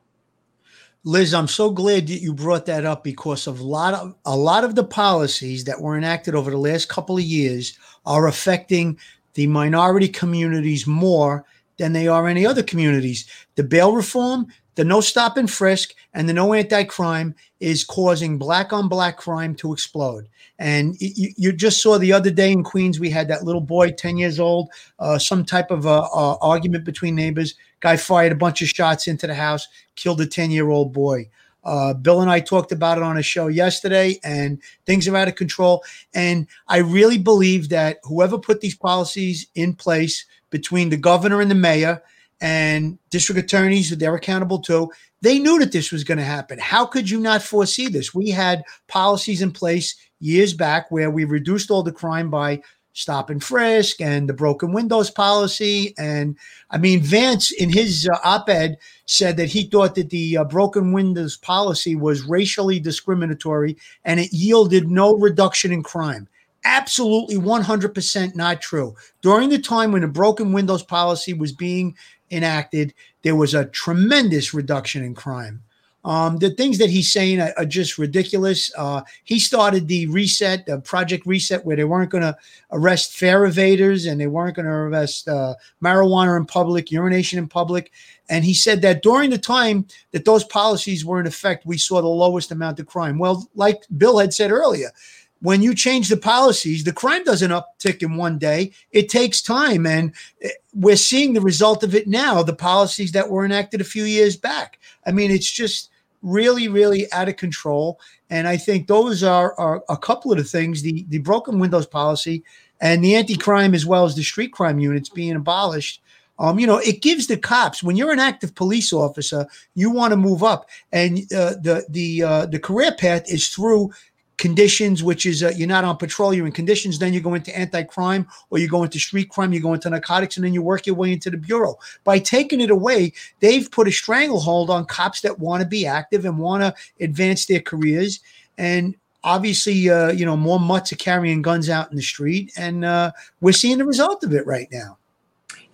Liz, 1.04 1.32
I'm 1.32 1.48
so 1.48 1.70
glad 1.70 2.08
that 2.08 2.20
you 2.20 2.34
brought 2.34 2.66
that 2.66 2.84
up 2.84 3.02
because 3.02 3.46
of 3.46 3.60
a 3.60 3.64
lot 3.64 3.94
of 3.94 4.14
a 4.26 4.36
lot 4.36 4.62
of 4.62 4.74
the 4.74 4.84
policies 4.84 5.64
that 5.64 5.80
were 5.80 5.96
enacted 5.96 6.34
over 6.34 6.50
the 6.50 6.58
last 6.58 6.90
couple 6.90 7.16
of 7.16 7.24
years 7.24 7.78
are 8.04 8.26
affecting 8.26 8.98
the 9.32 9.46
minority 9.46 10.08
communities 10.08 10.86
more 10.86 11.46
than 11.78 11.94
they 11.94 12.08
are 12.08 12.28
any 12.28 12.44
other 12.44 12.62
communities. 12.62 13.26
The 13.54 13.64
bail 13.64 13.94
reform, 13.94 14.48
the 14.76 14.84
no 14.84 15.00
stop 15.00 15.36
and 15.36 15.50
frisk, 15.50 15.94
and 16.14 16.28
the 16.28 16.32
no 16.32 16.52
anti-crime 16.52 17.34
is 17.60 17.82
causing 17.82 18.38
black 18.38 18.72
on 18.72 18.88
black 18.88 19.16
crime 19.16 19.54
to 19.56 19.72
explode. 19.72 20.28
And 20.58 20.96
you, 21.00 21.32
you 21.36 21.52
just 21.52 21.82
saw 21.82 21.98
the 21.98 22.12
other 22.12 22.30
day 22.30 22.52
in 22.52 22.62
Queens, 22.62 23.00
we 23.00 23.10
had 23.10 23.28
that 23.28 23.44
little 23.44 23.60
boy, 23.60 23.90
10 23.90 24.16
years 24.16 24.38
old, 24.38 24.70
uh, 24.98 25.18
some 25.18 25.44
type 25.44 25.70
of 25.70 25.86
uh, 25.86 26.08
uh, 26.14 26.36
argument 26.40 26.84
between 26.84 27.14
neighbors. 27.14 27.54
Guy 27.80 27.96
fired 27.96 28.32
a 28.32 28.36
bunch 28.36 28.62
of 28.62 28.68
shots 28.68 29.08
into 29.08 29.26
the 29.26 29.34
house, 29.34 29.66
killed 29.96 30.20
a 30.20 30.26
10 30.26 30.50
year 30.50 30.70
old 30.70 30.92
boy. 30.92 31.28
Uh, 31.64 31.92
Bill 31.94 32.22
and 32.22 32.30
I 32.30 32.38
talked 32.38 32.70
about 32.70 32.96
it 32.96 33.02
on 33.02 33.16
a 33.18 33.22
show 33.22 33.48
yesterday, 33.48 34.20
and 34.22 34.62
things 34.84 35.08
are 35.08 35.16
out 35.16 35.26
of 35.26 35.34
control. 35.34 35.82
And 36.14 36.46
I 36.68 36.78
really 36.78 37.18
believe 37.18 37.70
that 37.70 37.98
whoever 38.04 38.38
put 38.38 38.60
these 38.60 38.76
policies 38.76 39.48
in 39.56 39.74
place 39.74 40.26
between 40.50 40.90
the 40.90 40.96
governor 40.96 41.40
and 41.40 41.50
the 41.50 41.56
mayor 41.56 42.02
and 42.40 42.98
district 43.10 43.40
attorneys 43.40 43.90
that 43.90 43.98
they're 43.98 44.14
accountable 44.14 44.58
to, 44.60 44.90
they 45.22 45.38
knew 45.38 45.58
that 45.58 45.72
this 45.72 45.90
was 45.90 46.04
going 46.04 46.18
to 46.18 46.24
happen. 46.24 46.58
How 46.58 46.84
could 46.84 47.08
you 47.08 47.20
not 47.20 47.42
foresee 47.42 47.88
this? 47.88 48.14
We 48.14 48.30
had 48.30 48.62
policies 48.88 49.42
in 49.42 49.52
place 49.52 49.96
years 50.20 50.52
back 50.52 50.90
where 50.90 51.10
we 51.10 51.24
reduced 51.24 51.70
all 51.70 51.82
the 51.82 51.92
crime 51.92 52.30
by 52.30 52.60
stop 52.96 53.28
and 53.28 53.44
frisk 53.44 54.00
and 54.00 54.26
the 54.26 54.32
broken 54.32 54.72
windows 54.72 55.10
policy. 55.10 55.94
And 55.98 56.36
I 56.70 56.78
mean, 56.78 57.02
Vance 57.02 57.50
in 57.50 57.68
his 57.68 58.08
uh, 58.10 58.18
op 58.24 58.48
ed 58.48 58.78
said 59.04 59.36
that 59.36 59.50
he 59.50 59.64
thought 59.64 59.94
that 59.96 60.08
the 60.08 60.38
uh, 60.38 60.44
broken 60.44 60.92
windows 60.92 61.36
policy 61.36 61.94
was 61.94 62.22
racially 62.22 62.80
discriminatory 62.80 63.76
and 64.04 64.18
it 64.18 64.32
yielded 64.32 64.88
no 64.88 65.14
reduction 65.14 65.72
in 65.72 65.82
crime. 65.82 66.26
Absolutely 66.64 67.36
100% 67.36 68.34
not 68.34 68.62
true. 68.62 68.94
During 69.20 69.50
the 69.50 69.58
time 69.58 69.92
when 69.92 70.02
the 70.02 70.08
broken 70.08 70.52
windows 70.52 70.82
policy 70.82 71.34
was 71.34 71.52
being 71.52 71.94
enacted, 72.30 72.94
there 73.22 73.36
was 73.36 73.54
a 73.54 73.66
tremendous 73.66 74.54
reduction 74.54 75.02
in 75.02 75.14
crime. 75.14 75.62
Um, 76.06 76.38
the 76.38 76.50
things 76.50 76.78
that 76.78 76.88
he's 76.88 77.12
saying 77.12 77.40
are, 77.40 77.52
are 77.56 77.64
just 77.64 77.98
ridiculous. 77.98 78.70
Uh, 78.78 79.02
he 79.24 79.40
started 79.40 79.88
the 79.88 80.06
reset, 80.06 80.64
the 80.64 80.78
project 80.80 81.26
reset, 81.26 81.64
where 81.66 81.74
they 81.74 81.82
weren't 81.82 82.10
going 82.10 82.22
to 82.22 82.36
arrest 82.70 83.14
fare 83.14 83.40
evaders 83.40 84.08
and 84.08 84.20
they 84.20 84.28
weren't 84.28 84.54
going 84.54 84.66
to 84.66 84.72
arrest 84.72 85.26
uh, 85.26 85.54
marijuana 85.82 86.36
in 86.36 86.46
public, 86.46 86.92
urination 86.92 87.40
in 87.40 87.48
public. 87.48 87.90
And 88.28 88.44
he 88.44 88.54
said 88.54 88.82
that 88.82 89.02
during 89.02 89.30
the 89.30 89.38
time 89.38 89.84
that 90.12 90.24
those 90.24 90.44
policies 90.44 91.04
were 91.04 91.18
in 91.18 91.26
effect, 91.26 91.66
we 91.66 91.76
saw 91.76 92.00
the 92.00 92.06
lowest 92.06 92.52
amount 92.52 92.78
of 92.78 92.86
crime. 92.86 93.18
Well, 93.18 93.50
like 93.56 93.82
Bill 93.98 94.18
had 94.18 94.32
said 94.32 94.52
earlier, 94.52 94.92
when 95.40 95.62
you 95.62 95.74
change 95.74 96.08
the 96.08 96.16
policies, 96.16 96.84
the 96.84 96.92
crime 96.92 97.24
doesn't 97.24 97.50
uptick 97.50 98.02
in 98.02 98.16
one 98.16 98.38
day. 98.38 98.72
It 98.92 99.08
takes 99.08 99.42
time. 99.42 99.86
And 99.86 100.12
eh, 100.42 100.50
we're 100.74 100.96
seeing 100.96 101.32
the 101.32 101.40
result 101.40 101.82
of 101.82 101.94
it 101.94 102.06
now, 102.06 102.42
the 102.42 102.54
policies 102.54 103.12
that 103.12 103.30
were 103.30 103.44
enacted 103.44 103.80
a 103.80 103.84
few 103.84 104.04
years 104.04 104.36
back. 104.36 104.78
I 105.06 105.12
mean, 105.12 105.30
it's 105.30 105.50
just 105.50 105.90
really, 106.22 106.68
really 106.68 107.10
out 107.12 107.28
of 107.28 107.36
control. 107.36 108.00
And 108.30 108.48
I 108.48 108.56
think 108.56 108.86
those 108.86 109.22
are, 109.22 109.54
are 109.58 109.84
a 109.88 109.96
couple 109.96 110.32
of 110.32 110.38
the 110.38 110.44
things 110.44 110.82
the, 110.82 111.04
the 111.08 111.18
broken 111.18 111.58
windows 111.58 111.86
policy 111.86 112.42
and 112.80 113.02
the 113.04 113.14
anti 113.14 113.36
crime, 113.36 113.74
as 113.74 113.86
well 113.86 114.04
as 114.04 114.16
the 114.16 114.22
street 114.22 114.52
crime 114.52 114.78
units 114.78 115.08
being 115.08 115.36
abolished. 115.36 116.02
Um, 116.38 116.58
you 116.58 116.66
know, 116.66 116.78
it 116.78 117.00
gives 117.00 117.26
the 117.26 117.38
cops 117.38 117.82
when 117.82 117.96
you're 117.96 118.12
an 118.12 118.18
active 118.18 118.54
police 118.54 118.92
officer, 118.92 119.46
you 119.74 119.90
want 119.90 120.12
to 120.12 120.18
move 120.18 120.42
up, 120.42 120.68
and 120.92 121.20
uh, 121.32 121.54
the 121.62 121.86
the 121.88 122.22
uh, 122.22 122.46
the 122.46 122.58
career 122.58 122.92
path 122.92 123.22
is 123.32 123.48
through 123.48 123.90
conditions, 124.38 125.02
which 125.02 125.24
is 125.24 125.42
uh, 125.42 125.52
you're 125.56 125.68
not 125.68 125.84
on 125.84 125.96
patrol, 125.96 126.34
you're 126.34 126.46
in 126.46 126.52
conditions, 126.52 126.98
then 126.98 127.12
you 127.12 127.20
go 127.20 127.34
into 127.34 127.56
anti-crime 127.56 128.26
or 128.50 128.58
you 128.58 128.68
go 128.68 128.82
into 128.82 128.98
street 128.98 129.30
crime, 129.30 129.52
you 129.52 129.60
go 129.60 129.72
into 129.72 129.88
narcotics, 129.88 130.36
and 130.36 130.44
then 130.44 130.52
you 130.52 130.62
work 130.62 130.86
your 130.86 130.96
way 130.96 131.12
into 131.12 131.30
the 131.30 131.36
bureau. 131.36 131.78
By 132.04 132.18
taking 132.18 132.60
it 132.60 132.70
away, 132.70 133.12
they've 133.40 133.70
put 133.70 133.88
a 133.88 133.92
stranglehold 133.92 134.70
on 134.70 134.84
cops 134.84 135.22
that 135.22 135.38
want 135.38 135.62
to 135.62 135.68
be 135.68 135.86
active 135.86 136.24
and 136.24 136.38
want 136.38 136.62
to 136.62 136.74
advance 137.02 137.46
their 137.46 137.60
careers. 137.60 138.20
And 138.58 138.94
obviously, 139.24 139.88
uh, 139.90 140.12
you 140.12 140.26
know, 140.26 140.36
more 140.36 140.60
mutts 140.60 140.92
are 140.92 140.96
carrying 140.96 141.42
guns 141.42 141.68
out 141.68 141.90
in 141.90 141.96
the 141.96 142.02
street, 142.02 142.52
and 142.56 142.84
uh, 142.84 143.12
we're 143.40 143.52
seeing 143.52 143.78
the 143.78 143.84
result 143.84 144.22
of 144.22 144.32
it 144.32 144.46
right 144.46 144.68
now. 144.70 144.98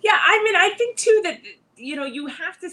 Yeah, 0.01 0.17
I 0.21 0.43
mean, 0.43 0.55
I 0.55 0.71
think 0.77 0.97
too 0.97 1.21
that 1.23 1.39
you 1.77 1.95
know 1.95 2.05
you 2.05 2.27
have 2.27 2.59
to 2.59 2.69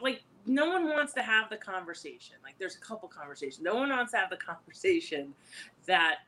like 0.00 0.22
no 0.46 0.68
one 0.68 0.88
wants 0.88 1.12
to 1.14 1.22
have 1.22 1.50
the 1.50 1.56
conversation. 1.56 2.36
Like 2.42 2.54
there's 2.58 2.76
a 2.76 2.80
couple 2.80 3.08
conversations. 3.08 3.60
No 3.60 3.74
one 3.74 3.90
wants 3.90 4.12
to 4.12 4.18
have 4.18 4.30
the 4.30 4.36
conversation 4.52 5.34
that 5.86 6.18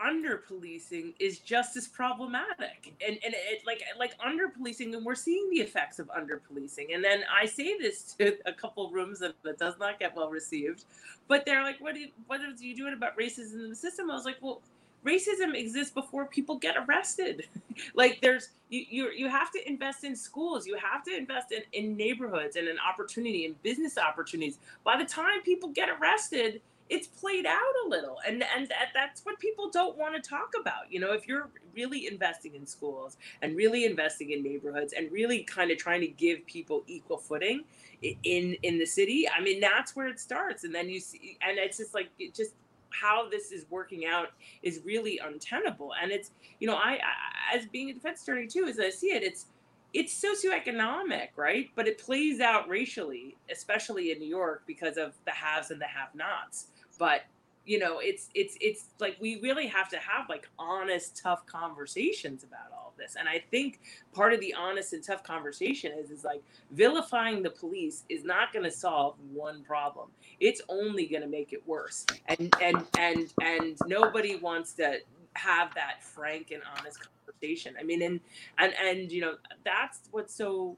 under 0.00 0.36
policing 0.36 1.12
is 1.18 1.40
just 1.40 1.76
as 1.76 1.88
problematic 1.88 2.94
and 3.04 3.18
and 3.24 3.34
it 3.34 3.62
like 3.66 3.82
like 3.98 4.14
under 4.24 4.48
policing 4.48 4.94
and 4.94 5.04
we're 5.04 5.14
seeing 5.14 5.50
the 5.50 5.56
effects 5.56 5.98
of 5.98 6.08
under 6.10 6.36
policing 6.36 6.92
and 6.94 7.02
then 7.02 7.24
i 7.36 7.44
say 7.44 7.76
this 7.78 8.14
to 8.14 8.36
a 8.46 8.52
couple 8.52 8.88
rooms 8.90 9.18
that, 9.18 9.34
does 9.58 9.74
not 9.80 9.98
get 9.98 10.14
well 10.14 10.30
received 10.30 10.84
but 11.26 11.44
they're 11.44 11.64
like 11.64 11.80
what 11.80 11.94
do 11.94 12.00
you, 12.00 12.08
what 12.28 12.40
are 12.40 12.50
you 12.60 12.76
doing 12.76 12.92
about 12.92 13.18
racism 13.18 13.54
in 13.54 13.70
the 13.70 13.74
system 13.74 14.08
i 14.08 14.14
was 14.14 14.24
like 14.24 14.36
well 14.40 14.62
racism 15.04 15.54
exists 15.54 15.92
before 15.92 16.26
people 16.26 16.56
get 16.56 16.76
arrested. 16.76 17.44
Like 17.94 18.20
there's 18.20 18.48
you, 18.70 18.84
you 18.90 19.10
you 19.10 19.28
have 19.28 19.52
to 19.52 19.68
invest 19.68 20.02
in 20.02 20.16
schools. 20.16 20.66
You 20.66 20.76
have 20.78 21.04
to 21.04 21.16
invest 21.16 21.52
in, 21.52 21.62
in 21.72 21.96
neighborhoods 21.96 22.56
and 22.56 22.66
an 22.66 22.76
opportunity 22.80 23.46
and 23.46 23.60
business 23.62 23.96
opportunities. 23.96 24.58
By 24.82 24.98
the 24.98 25.04
time 25.04 25.42
people 25.42 25.68
get 25.68 25.88
arrested 25.88 26.60
it's 26.88 27.06
played 27.06 27.46
out 27.46 27.74
a 27.84 27.88
little. 27.88 28.18
And 28.26 28.42
and 28.56 28.68
that, 28.68 28.88
that's 28.94 29.24
what 29.24 29.38
people 29.38 29.70
don't 29.70 29.96
want 29.96 30.22
to 30.22 30.28
talk 30.28 30.52
about. 30.60 30.90
You 30.90 31.00
know 31.00 31.12
if 31.12 31.26
you're 31.26 31.48
really 31.74 32.06
investing 32.06 32.54
in 32.54 32.66
schools 32.66 33.16
and 33.42 33.56
really 33.56 33.84
investing 33.84 34.32
in 34.32 34.42
neighborhoods 34.42 34.92
and 34.92 35.10
really 35.12 35.42
kind 35.44 35.70
of 35.70 35.78
trying 35.78 36.00
to 36.00 36.08
give 36.08 36.44
people 36.46 36.82
equal 36.86 37.18
footing 37.18 37.64
in 38.02 38.56
in 38.62 38.78
the 38.78 38.86
city 38.86 39.28
i 39.28 39.40
mean 39.40 39.60
that's 39.60 39.96
where 39.96 40.08
it 40.08 40.20
starts. 40.20 40.64
And 40.64 40.74
then 40.74 40.88
you 40.88 41.00
see 41.00 41.36
and 41.42 41.58
it's 41.58 41.78
just 41.78 41.94
like 41.94 42.10
it 42.18 42.34
just 42.34 42.52
how 42.90 43.28
this 43.28 43.52
is 43.52 43.66
working 43.70 44.06
out 44.06 44.28
is 44.62 44.80
really 44.84 45.18
untenable. 45.18 45.92
And 46.00 46.10
it's, 46.10 46.30
you 46.60 46.66
know, 46.66 46.76
I, 46.76 46.98
I 46.98 47.56
as 47.56 47.66
being 47.66 47.90
a 47.90 47.94
defense 47.94 48.22
attorney 48.22 48.46
too, 48.46 48.66
as 48.68 48.78
I 48.78 48.90
see 48.90 49.08
it, 49.08 49.22
it's 49.22 49.46
it's 49.94 50.22
socioeconomic, 50.22 51.28
right? 51.36 51.70
But 51.74 51.88
it 51.88 51.98
plays 51.98 52.40
out 52.40 52.68
racially, 52.68 53.36
especially 53.50 54.12
in 54.12 54.18
New 54.18 54.28
York 54.28 54.64
because 54.66 54.98
of 54.98 55.14
the 55.24 55.30
haves 55.30 55.70
and 55.70 55.80
the 55.80 55.86
have-nots. 55.86 56.68
But 56.98 57.22
you 57.64 57.78
know, 57.78 57.98
it's 57.98 58.28
it's 58.34 58.56
it's 58.60 58.86
like 58.98 59.16
we 59.20 59.40
really 59.40 59.66
have 59.66 59.88
to 59.90 59.98
have 59.98 60.28
like 60.28 60.48
honest, 60.58 61.20
tough 61.22 61.46
conversations 61.46 62.44
about 62.44 62.72
all 62.72 62.77
this. 62.98 63.16
And 63.18 63.28
I 63.28 63.42
think 63.50 63.80
part 64.12 64.32
of 64.32 64.40
the 64.40 64.54
honest 64.54 64.92
and 64.92 65.02
tough 65.02 65.22
conversation 65.22 65.92
is 65.98 66.10
is 66.10 66.24
like 66.24 66.42
vilifying 66.72 67.42
the 67.42 67.50
police 67.50 68.04
is 68.08 68.24
not 68.24 68.52
going 68.52 68.64
to 68.64 68.70
solve 68.70 69.14
one 69.32 69.62
problem. 69.62 70.08
It's 70.40 70.60
only 70.68 71.06
going 71.06 71.22
to 71.22 71.28
make 71.28 71.52
it 71.52 71.66
worse. 71.66 72.04
And 72.26 72.54
and 72.60 72.84
and 72.98 73.32
and 73.40 73.76
nobody 73.86 74.36
wants 74.36 74.72
to 74.74 74.98
have 75.34 75.74
that 75.74 76.02
frank 76.02 76.50
and 76.50 76.62
honest 76.78 76.98
conversation. 77.00 77.74
I 77.78 77.84
mean, 77.84 78.02
and 78.02 78.20
and 78.58 78.74
and 78.82 79.12
you 79.12 79.20
know, 79.20 79.34
that's 79.64 80.00
what's 80.10 80.34
so 80.34 80.76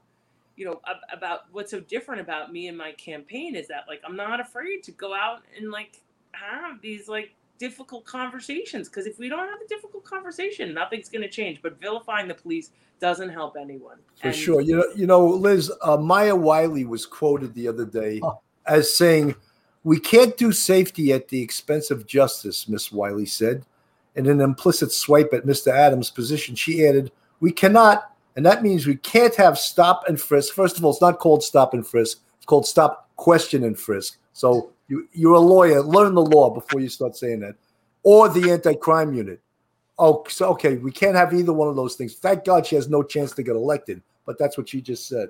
you 0.55 0.65
know 0.65 0.81
about 1.11 1.45
what's 1.51 1.71
so 1.71 1.79
different 1.79 2.21
about 2.21 2.51
me 2.51 2.67
and 2.67 2.77
my 2.77 2.91
campaign 2.93 3.55
is 3.55 3.67
that 3.69 3.85
like 3.87 4.01
I'm 4.05 4.15
not 4.15 4.39
afraid 4.39 4.83
to 4.83 4.91
go 4.91 5.13
out 5.13 5.41
and 5.57 5.71
like 5.71 6.01
have 6.33 6.81
these 6.81 7.07
like 7.07 7.31
difficult 7.61 8.03
conversations 8.05 8.89
because 8.89 9.05
if 9.05 9.19
we 9.19 9.29
don't 9.29 9.47
have 9.47 9.61
a 9.63 9.67
difficult 9.67 10.03
conversation, 10.03 10.73
nothing's 10.73 11.09
going 11.09 11.21
to 11.21 11.29
change. 11.29 11.61
But 11.61 11.79
vilifying 11.79 12.27
the 12.27 12.33
police 12.33 12.71
doesn't 12.99 13.29
help 13.29 13.55
anyone. 13.55 13.97
For 14.15 14.29
and- 14.29 14.35
sure, 14.35 14.61
you 14.61 14.77
know, 14.77 14.85
you 14.95 15.05
know, 15.05 15.27
Liz, 15.27 15.71
uh, 15.83 15.95
Maya 15.95 16.35
Wiley 16.35 16.85
was 16.85 17.05
quoted 17.05 17.53
the 17.53 17.67
other 17.67 17.85
day 17.85 18.19
oh. 18.23 18.39
as 18.65 18.93
saying, 18.93 19.35
"We 19.83 19.99
can't 19.99 20.35
do 20.37 20.51
safety 20.51 21.13
at 21.13 21.27
the 21.27 21.39
expense 21.39 21.91
of 21.91 22.07
justice." 22.07 22.67
Miss 22.67 22.91
Wiley 22.91 23.27
said, 23.27 23.63
in 24.15 24.25
an 24.27 24.41
implicit 24.41 24.91
swipe 24.91 25.31
at 25.31 25.45
Mr. 25.45 25.71
Adams' 25.71 26.09
position, 26.09 26.55
she 26.55 26.87
added, 26.87 27.11
"We 27.39 27.51
cannot." 27.51 28.11
And 28.35 28.43
that 28.45 28.63
means 28.63 28.87
we 28.87 28.95
can't 28.95 29.35
have 29.35 29.59
stop 29.59 30.05
and 30.07 30.19
frisk. 30.19 30.55
First 30.55 30.77
of 30.79 30.85
all, 30.85 30.91
it's 30.91 31.01
not 31.01 31.19
called 31.19 31.43
stop 31.43 31.75
and 31.75 31.85
frisk. 31.85 32.21
It's 32.37 32.45
called 32.45 32.65
stop, 32.65 33.09
question, 33.17 33.65
and 33.65 33.77
frisk. 33.77 34.17
So 34.33 34.71
you, 34.91 35.07
you're 35.13 35.35
a 35.35 35.39
lawyer. 35.39 35.81
Learn 35.81 36.13
the 36.13 36.21
law 36.21 36.49
before 36.49 36.81
you 36.81 36.89
start 36.89 37.15
saying 37.15 37.39
that. 37.39 37.55
Or 38.03 38.27
the 38.27 38.51
anti-crime 38.51 39.13
unit. 39.13 39.39
Oh, 39.97 40.23
so 40.27 40.49
okay, 40.49 40.75
we 40.77 40.91
can't 40.91 41.15
have 41.15 41.33
either 41.33 41.53
one 41.53 41.69
of 41.69 41.77
those 41.77 41.95
things. 41.95 42.15
Thank 42.15 42.43
God 42.43 42.65
she 42.65 42.75
has 42.75 42.89
no 42.89 43.01
chance 43.01 43.31
to 43.33 43.43
get 43.43 43.55
elected. 43.55 44.01
But 44.25 44.37
that's 44.37 44.57
what 44.57 44.67
she 44.67 44.81
just 44.81 45.07
said. 45.07 45.29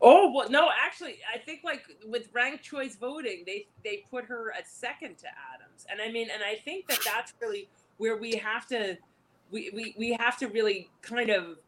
Oh 0.00 0.32
well, 0.34 0.50
no, 0.50 0.70
actually, 0.84 1.18
I 1.32 1.38
think 1.38 1.60
like 1.62 1.84
with 2.08 2.28
ranked 2.32 2.64
choice 2.64 2.96
voting, 2.96 3.44
they 3.46 3.66
they 3.84 4.04
put 4.10 4.24
her 4.24 4.50
a 4.50 4.64
second 4.64 5.18
to 5.18 5.26
Adams, 5.54 5.86
and 5.90 6.00
I 6.00 6.10
mean, 6.10 6.28
and 6.32 6.42
I 6.42 6.56
think 6.64 6.88
that 6.88 6.98
that's 7.04 7.34
really 7.40 7.68
where 7.98 8.16
we 8.16 8.32
have 8.32 8.66
to, 8.68 8.96
we 9.52 9.70
we, 9.72 9.94
we 9.96 10.12
have 10.18 10.36
to 10.38 10.48
really 10.48 10.90
kind 11.02 11.30
of 11.30 11.58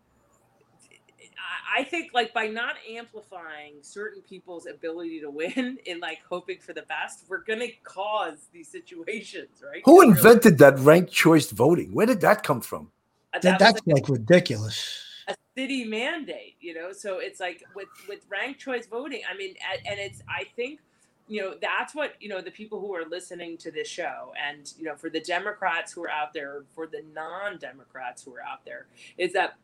I 1.76 1.84
think 1.84 2.12
like 2.14 2.32
by 2.32 2.46
not 2.46 2.76
amplifying 2.88 3.74
certain 3.80 4.22
people's 4.22 4.66
ability 4.66 5.20
to 5.20 5.30
win 5.30 5.78
and 5.88 6.00
like 6.00 6.20
hoping 6.28 6.58
for 6.58 6.72
the 6.72 6.82
best, 6.82 7.24
we're 7.28 7.44
gonna 7.44 7.68
cause 7.82 8.48
these 8.52 8.68
situations, 8.68 9.62
right? 9.62 9.82
Who 9.84 10.02
invented 10.02 10.58
that 10.58 10.78
ranked 10.78 11.12
choice 11.12 11.50
voting? 11.50 11.92
Where 11.92 12.06
did 12.06 12.20
that 12.20 12.42
come 12.42 12.60
from? 12.60 12.90
Uh, 13.32 13.40
that, 13.40 13.58
that's 13.58 13.82
like, 13.86 14.02
like 14.02 14.08
ridiculous. 14.08 15.02
A 15.28 15.34
city 15.56 15.84
mandate, 15.84 16.56
you 16.60 16.74
know. 16.74 16.92
So 16.92 17.18
it's 17.18 17.40
like 17.40 17.62
with 17.74 17.88
with 18.08 18.20
ranked 18.28 18.60
choice 18.60 18.86
voting. 18.86 19.22
I 19.30 19.36
mean, 19.36 19.54
and 19.86 19.98
it's 19.98 20.22
I 20.28 20.44
think 20.56 20.80
you 21.26 21.40
know 21.40 21.54
that's 21.60 21.94
what 21.94 22.14
you 22.20 22.28
know 22.28 22.40
the 22.40 22.50
people 22.50 22.80
who 22.80 22.94
are 22.94 23.04
listening 23.04 23.56
to 23.56 23.70
this 23.70 23.88
show 23.88 24.32
and 24.42 24.74
you 24.78 24.84
know 24.84 24.94
for 24.94 25.08
the 25.08 25.20
democrats 25.20 25.92
who 25.92 26.04
are 26.04 26.10
out 26.10 26.34
there 26.34 26.64
for 26.74 26.86
the 26.86 27.02
non-democrats 27.14 28.22
who 28.22 28.34
are 28.34 28.42
out 28.42 28.64
there 28.66 28.86
is 29.16 29.32
that 29.32 29.56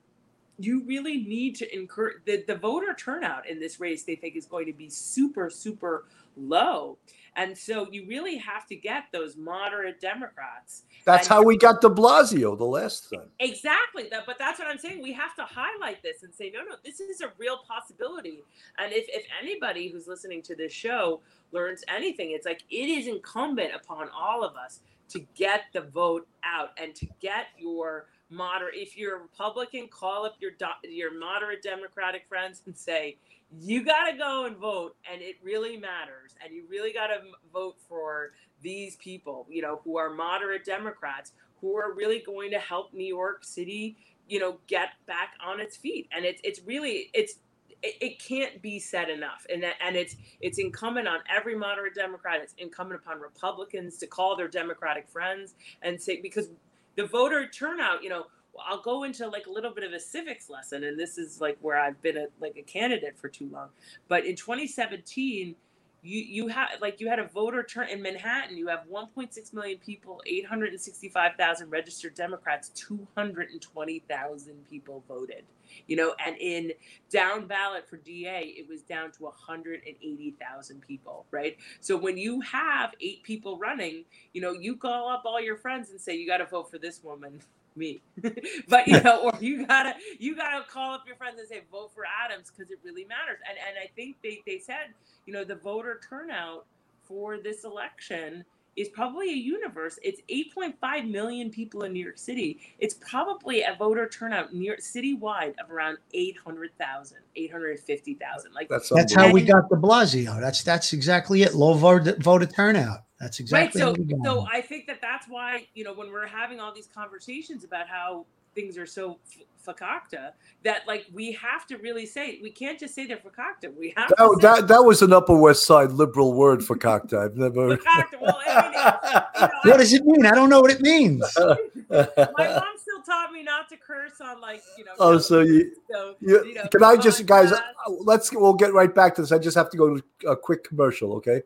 you 0.61 0.85
really 0.85 1.18
need 1.18 1.57
to 1.57 1.75
encourage 1.77 2.25
the, 2.27 2.44
the 2.46 2.55
voter 2.55 2.94
turnout 2.94 3.49
in 3.49 3.59
this 3.59 3.81
race 3.81 4.05
they 4.05 4.16
think 4.16 4.37
is 4.37 4.46
going 4.46 4.66
to 4.66 4.73
be 4.73 4.88
super 4.88 5.51
super 5.51 6.07
low. 6.37 6.99
And 7.37 7.57
so 7.57 7.87
you 7.90 8.07
really 8.07 8.37
have 8.38 8.66
to 8.66 8.77
get 8.77 9.05
those 9.12 9.37
moderate 9.37 10.01
democrats. 10.01 10.83
That's 11.05 11.29
how 11.29 11.42
we 11.42 11.57
got 11.57 11.81
de 11.81 11.88
blasio 11.88 12.59
the 12.59 12.64
last 12.64 13.11
time. 13.11 13.29
Exactly 13.38 14.09
that 14.11 14.27
but 14.27 14.38
that's 14.38 14.59
what 14.59 14.68
i'm 14.68 14.79
saying 14.79 15.03
we 15.03 15.12
have 15.12 15.35
to 15.37 15.42
highlight 15.42 16.03
this 16.03 16.23
and 16.23 16.35
say 16.35 16.51
no 16.53 16.61
no 16.61 16.77
this 16.85 17.01
is 17.01 17.20
a 17.20 17.33
real 17.38 17.59
possibility. 17.68 18.42
And 18.79 18.92
if, 18.92 19.07
if 19.09 19.27
anybody 19.40 19.88
who's 19.88 20.07
listening 20.07 20.42
to 20.42 20.55
this 20.55 20.73
show 20.73 21.20
learns 21.53 21.83
anything 21.88 22.33
it's 22.33 22.46
like 22.46 22.62
it 22.70 22.88
is 22.88 23.07
incumbent 23.07 23.73
upon 23.75 24.09
all 24.11 24.44
of 24.44 24.57
us 24.57 24.81
to 25.11 25.20
get 25.35 25.62
the 25.73 25.81
vote 25.81 26.27
out 26.44 26.70
and 26.81 26.94
to 26.94 27.07
get 27.20 27.46
your 27.59 28.07
moderate. 28.31 28.75
If 28.77 28.97
you're 28.97 29.16
a 29.16 29.21
Republican, 29.23 29.88
call 29.88 30.25
up 30.25 30.37
your 30.40 30.53
your 30.85 31.19
moderate 31.19 31.62
Democratic 31.62 32.27
friends 32.29 32.62
and 32.66 32.77
say 32.77 33.16
you 33.59 33.85
got 33.85 34.11
to 34.11 34.16
go 34.16 34.47
and 34.47 34.57
vote, 34.57 34.97
and 35.11 35.21
it 35.21 35.37
really 35.43 35.77
matters, 35.77 36.37
and 36.43 36.55
you 36.55 36.64
really 36.69 36.93
got 36.93 37.09
to 37.09 37.21
vote 37.53 37.77
for 37.88 38.31
these 38.62 38.97
people, 38.97 39.47
you 39.51 39.62
know, 39.62 39.81
who 39.85 39.97
are 39.99 40.11
moderate 40.11 40.64
Democrats, 40.64 41.33
who 41.61 41.77
are 41.77 41.93
really 41.95 42.23
going 42.25 42.51
to 42.53 42.59
help 42.59 42.93
New 42.95 43.07
York 43.07 43.45
City, 43.45 43.97
you 44.29 44.38
know, 44.38 44.59
get 44.69 44.90
back 45.07 45.35
on 45.45 45.61
its 45.61 45.77
feet. 45.77 46.09
And 46.12 46.25
it's 46.25 46.40
it's 46.45 46.61
really 46.64 47.11
it's 47.12 47.35
it, 47.83 47.97
it 48.01 48.19
can't 48.19 48.62
be 48.62 48.79
said 48.79 49.09
enough 49.09 49.47
and 49.53 49.62
that, 49.62 49.75
and 49.85 49.97
it's 49.97 50.16
it's 50.40 50.59
incumbent 50.59 51.09
on 51.09 51.21
every 51.35 51.57
moderate 51.57 51.95
democrat 51.95 52.40
it's 52.43 52.55
incumbent 52.59 53.01
upon 53.03 53.21
republicans 53.21 53.97
to 53.99 54.07
call 54.07 54.37
their 54.37 54.49
democratic 54.49 55.09
friends 55.09 55.55
and 55.83 56.01
say 56.01 56.21
because 56.21 56.49
the 56.96 57.07
voter 57.07 57.46
turnout, 57.48 58.03
you 58.03 58.09
know, 58.09 58.26
I'll 58.68 58.83
go 58.83 59.05
into 59.05 59.26
like 59.29 59.46
a 59.46 59.50
little 59.50 59.72
bit 59.72 59.85
of 59.85 59.92
a 59.92 60.00
civics 60.00 60.50
lesson, 60.50 60.85
and 60.85 60.98
this 60.98 61.18
is 61.18 61.40
like 61.40 61.57
where 61.61 61.79
I've 61.79 62.00
been 62.03 62.16
a, 62.16 62.26
like 62.40 62.57
a 62.57 62.62
candidate 62.62 63.16
for 63.18 63.29
too 63.29 63.48
long. 63.53 63.68
But 64.09 64.26
in 64.26 64.37
2017, 64.37 65.55
you 66.03 66.21
you 66.21 66.49
had 66.49 66.69
like 66.81 67.01
you 67.01 67.09
had 67.09 67.19
a 67.19 67.27
voter 67.27 67.63
turn 67.63 67.89
in 67.89 68.01
Manhattan. 68.03 68.57
You 68.57 68.69
have 68.69 68.85
1.6 68.91 69.53
million 69.53 69.79
people, 69.79 70.23
865,000 70.27 71.69
registered 71.71 72.15
Democrats, 72.15 72.71
220,000 72.71 74.69
people 74.69 75.05
voted. 75.07 75.45
You 75.87 75.97
know, 75.97 76.15
and 76.25 76.37
in 76.39 76.73
down 77.11 77.47
ballot 77.47 77.89
for 77.89 77.97
DA, 77.97 78.55
it 78.57 78.69
was 78.69 78.83
down 78.83 79.13
to 79.13 79.25
180,000 79.25 80.81
people. 80.81 81.27
Right. 81.31 81.59
So 81.81 81.97
when 81.97 82.17
you 82.17 82.41
have 82.41 82.95
eight 83.01 83.23
people 83.23 83.59
running, 83.59 84.05
you 84.33 84.41
know, 84.41 84.53
you 84.53 84.77
call 84.77 85.09
up 85.09 85.23
all 85.27 85.41
your 85.41 85.57
friends 85.57 85.91
and 85.91 86.01
say 86.01 86.17
you 86.17 86.27
got 86.27 86.39
to 86.39 86.47
vote 86.47 86.71
for 86.71 86.79
this 86.79 87.05
woman 87.05 87.41
me. 87.81 88.03
but 88.69 88.87
you 88.87 89.01
know, 89.05 89.25
or 89.25 89.38
you 89.40 89.66
gotta 89.66 89.95
you 90.21 90.37
gotta 90.37 90.64
call 90.71 90.95
up 90.95 91.05
your 91.07 91.16
friends 91.16 91.40
and 91.40 91.49
say 91.49 91.62
vote 91.73 91.93
for 91.95 92.05
Adams 92.25 92.53
because 92.57 92.71
it 92.71 92.79
really 92.85 93.05
matters. 93.05 93.40
And 93.49 93.59
and 93.59 93.79
I 93.83 93.90
think 93.97 94.19
they 94.23 94.43
they 94.47 94.59
said 94.61 94.95
you 95.27 95.33
know 95.33 95.45
the 95.45 95.57
voter 95.57 96.01
turnout 96.09 96.66
for 97.03 97.38
this 97.38 97.64
election 97.64 98.45
is 98.76 98.88
probably 98.88 99.30
a 99.30 99.37
universe. 99.37 99.98
It's 100.02 100.20
8.5 100.30 101.11
million 101.11 101.50
people 101.50 101.83
in 101.83 101.92
New 101.92 102.02
York 102.02 102.18
City. 102.18 102.59
It's 102.78 102.94
probably 102.94 103.62
a 103.62 103.74
voter 103.78 104.09
turnout 104.09 104.54
near 104.54 104.76
citywide 104.76 105.54
of 105.62 105.70
around 105.70 105.98
800,000, 106.14 107.18
850,000. 107.37 108.52
Like 108.52 108.68
That's 108.68 108.88
That's 108.88 109.14
how 109.14 109.30
we 109.33 109.42
got 109.42 109.68
de 109.68 109.76
Blasio. 109.76 110.40
That's 110.40 110.62
that's 110.62 110.92
exactly 110.92 111.42
it. 111.42 111.54
Low 111.54 111.74
voter 111.74 112.16
voter 112.20 112.46
turnout. 112.46 113.04
That's 113.18 113.40
exactly 113.40 113.83
right. 113.83 113.96
So, 113.96 114.04
so. 114.24 114.46
I 114.50 114.62
think 114.62 114.87
that 114.87 115.00
that's 115.02 115.26
why 115.28 115.66
you 115.74 115.85
know 115.85 115.92
when 115.92 116.11
we're 116.11 116.26
having 116.26 116.61
all 116.61 116.72
these 116.72 116.88
conversations 116.88 117.64
about 117.64 117.87
how 117.87 118.24
things 118.54 118.78
are 118.78 118.87
so 118.87 119.18
f- 119.26 119.44
fakakta 119.66 120.33
that 120.64 120.87
like 120.87 121.07
we 121.12 121.33
have 121.33 121.66
to 121.66 121.77
really 121.79 122.07
say 122.07 122.38
we 122.42 122.51
can't 122.51 122.79
just 122.79 122.94
say 122.94 123.07
they're 123.07 123.18
fakakta. 123.18 123.75
We 123.77 123.92
have 123.96 124.09
to 124.09 124.14
That, 124.18 124.29
say 124.40 124.61
that, 124.61 124.68
that 124.68 124.83
was 124.85 125.03
an 125.03 125.12
Upper 125.12 125.37
West 125.37 125.66
Side 125.66 125.92
liberal 125.92 126.33
word 126.33 126.64
for 126.64 126.77
cocktail. 126.77 127.20
I've 127.20 127.37
never. 127.37 127.77
fakakta. 127.77 128.20
Well, 128.20 128.38
I 128.46 128.62
mean, 128.62 128.73
you 128.73 129.40
know, 129.40 129.70
What 129.73 129.77
does 129.79 129.92
it 129.92 130.05
mean? 130.05 130.27
I 130.27 130.31
don't 130.33 130.49
know 130.51 130.61
what 130.61 130.70
it 130.70 130.81
means. 130.81 131.20
my 131.38 131.57
mom 131.90 132.62
still 132.79 133.03
taught 133.07 133.33
me 133.33 133.42
not 133.42 133.68
to 133.68 133.77
curse 133.77 134.20
on 134.20 134.40
like 134.40 134.62
you 134.79 134.85
know. 134.85 134.92
Oh, 134.99 135.18
so 135.18 135.40
you- 135.40 135.73
so, 135.90 136.14
You- 136.20 136.44
you 136.46 136.55
know, 136.55 136.66
can 136.70 136.83
I 136.85 136.96
just, 136.96 137.25
guys? 137.27 137.51
podcast. 137.51 137.59
uh, 137.87 137.90
Let's 138.05 138.33
we'll 138.33 138.55
get 138.55 138.73
right 138.73 138.94
back 138.94 139.14
to 139.16 139.23
this. 139.23 139.33
I 139.33 139.38
just 139.38 139.57
have 139.57 139.70
to 139.70 139.77
go 139.77 139.96
to 139.96 140.03
a 140.29 140.37
quick 140.37 140.64
commercial, 140.64 141.12
okay? 141.14 141.42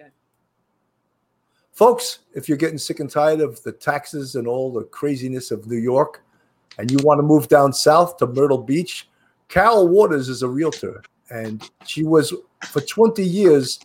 Okay. 0.00 0.10
Folks, 1.72 2.20
if 2.34 2.48
you're 2.48 2.58
getting 2.58 2.78
sick 2.78 3.00
and 3.00 3.10
tired 3.10 3.40
of 3.40 3.62
the 3.62 3.72
taxes 3.72 4.34
and 4.34 4.46
all 4.46 4.72
the 4.72 4.84
craziness 4.84 5.50
of 5.50 5.66
New 5.66 5.76
York, 5.78 6.22
and 6.78 6.90
you 6.90 6.98
want 7.02 7.18
to 7.18 7.22
move 7.22 7.48
down 7.48 7.72
south 7.72 8.16
to 8.18 8.26
Myrtle 8.26 8.62
Beach, 8.62 9.08
Carol 9.48 9.88
Waters 9.88 10.28
is 10.28 10.42
a 10.42 10.48
realtor, 10.48 11.02
and 11.30 11.68
she 11.84 12.04
was 12.04 12.32
for 12.64 12.80
20 12.80 13.22
years 13.22 13.80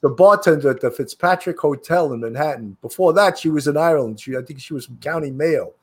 the 0.00 0.08
bartender 0.08 0.70
at 0.70 0.80
the 0.80 0.90
Fitzpatrick 0.90 1.60
Hotel 1.60 2.12
in 2.12 2.20
Manhattan. 2.20 2.76
Before 2.80 3.12
that, 3.12 3.38
she 3.38 3.50
was 3.50 3.66
in 3.66 3.76
Ireland. 3.76 4.18
She, 4.18 4.36
I 4.36 4.42
think, 4.42 4.60
she 4.60 4.72
was 4.72 4.86
from 4.86 4.96
County 4.98 5.30
Mayo. 5.30 5.74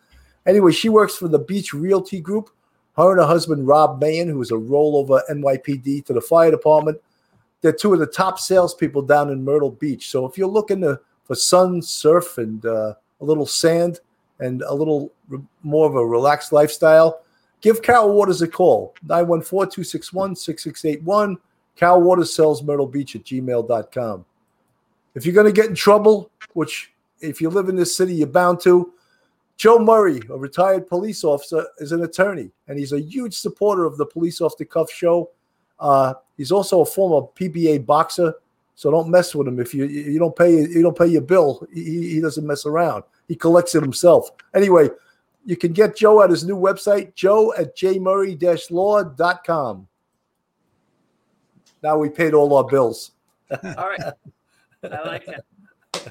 Anyway, 0.47 0.71
she 0.71 0.89
works 0.89 1.15
for 1.15 1.27
the 1.27 1.39
Beach 1.39 1.73
Realty 1.73 2.19
Group. 2.19 2.49
Her 2.95 3.11
and 3.11 3.19
her 3.19 3.27
husband, 3.27 3.67
Rob 3.67 4.01
Mayen, 4.01 4.27
who 4.27 4.41
is 4.41 4.49
a 4.49 4.55
rollover 4.55 5.21
NYPD 5.29 6.05
to 6.05 6.13
the 6.13 6.21
fire 6.21 6.49
department, 6.49 6.99
they're 7.61 7.71
two 7.71 7.93
of 7.93 7.99
the 7.99 8.07
top 8.07 8.39
salespeople 8.39 9.03
down 9.03 9.29
in 9.29 9.43
Myrtle 9.43 9.71
Beach. 9.71 10.09
So 10.09 10.25
if 10.25 10.37
you're 10.37 10.47
looking 10.47 10.81
to, 10.81 10.99
for 11.25 11.35
sun, 11.35 11.81
surf, 11.81 12.39
and 12.39 12.65
uh, 12.65 12.95
a 13.21 13.25
little 13.25 13.45
sand 13.45 13.99
and 14.39 14.63
a 14.63 14.73
little 14.73 15.11
more 15.63 15.87
of 15.87 15.95
a 15.95 16.05
relaxed 16.05 16.51
lifestyle, 16.51 17.21
give 17.61 17.81
Carol 17.81 18.13
Waters 18.13 18.41
a 18.41 18.47
call 18.47 18.93
914 19.03 19.71
261 19.71 20.35
6681. 20.35 21.37
Carol 21.75 22.01
Waters 22.01 22.33
sells 22.33 22.63
Myrtle 22.63 22.87
Beach 22.87 23.15
at 23.15 23.23
gmail.com. 23.23 24.25
If 25.15 25.25
you're 25.25 25.35
going 25.35 25.47
to 25.47 25.51
get 25.51 25.69
in 25.69 25.75
trouble, 25.75 26.31
which 26.53 26.91
if 27.21 27.41
you 27.41 27.49
live 27.49 27.69
in 27.69 27.75
this 27.75 27.95
city, 27.95 28.15
you're 28.15 28.27
bound 28.27 28.59
to, 28.61 28.93
Joe 29.57 29.79
Murray, 29.79 30.21
a 30.29 30.37
retired 30.37 30.87
police 30.87 31.23
officer, 31.23 31.65
is 31.79 31.91
an 31.91 32.03
attorney, 32.03 32.51
and 32.67 32.77
he's 32.77 32.93
a 32.93 33.01
huge 33.01 33.33
supporter 33.33 33.85
of 33.85 33.97
the 33.97 34.05
Police 34.05 34.39
Off 34.39 34.55
the 34.57 34.65
Cuff 34.65 34.91
show. 34.91 35.31
Uh, 35.79 36.13
he's 36.37 36.51
also 36.51 36.81
a 36.81 36.85
former 36.85 37.27
PBA 37.35 37.85
boxer, 37.85 38.35
so 38.75 38.91
don't 38.91 39.09
mess 39.09 39.33
with 39.33 39.47
him. 39.47 39.59
If 39.59 39.73
you 39.73 39.85
you 39.85 40.19
don't 40.19 40.35
pay 40.35 40.61
you 40.61 40.83
don't 40.83 40.97
pay 40.97 41.07
your 41.07 41.21
bill, 41.21 41.67
he, 41.73 42.13
he 42.13 42.21
doesn't 42.21 42.45
mess 42.45 42.67
around. 42.67 43.03
He 43.27 43.35
collects 43.35 43.73
it 43.73 43.81
himself. 43.81 44.29
Anyway, 44.53 44.89
you 45.47 45.55
can 45.55 45.71
get 45.71 45.95
Joe 45.95 46.21
at 46.21 46.29
his 46.29 46.43
new 46.43 46.57
website, 46.57 47.15
joe 47.15 47.53
at 47.57 47.77
jmurray-law.com. 47.77 49.87
Now 51.81 51.97
we 51.97 52.09
paid 52.09 52.33
all 52.33 52.53
our 52.53 52.65
bills. 52.65 53.11
All 53.49 53.87
right, 53.87 54.01
I 54.83 55.07
like 55.07 55.25
it. 55.29 55.45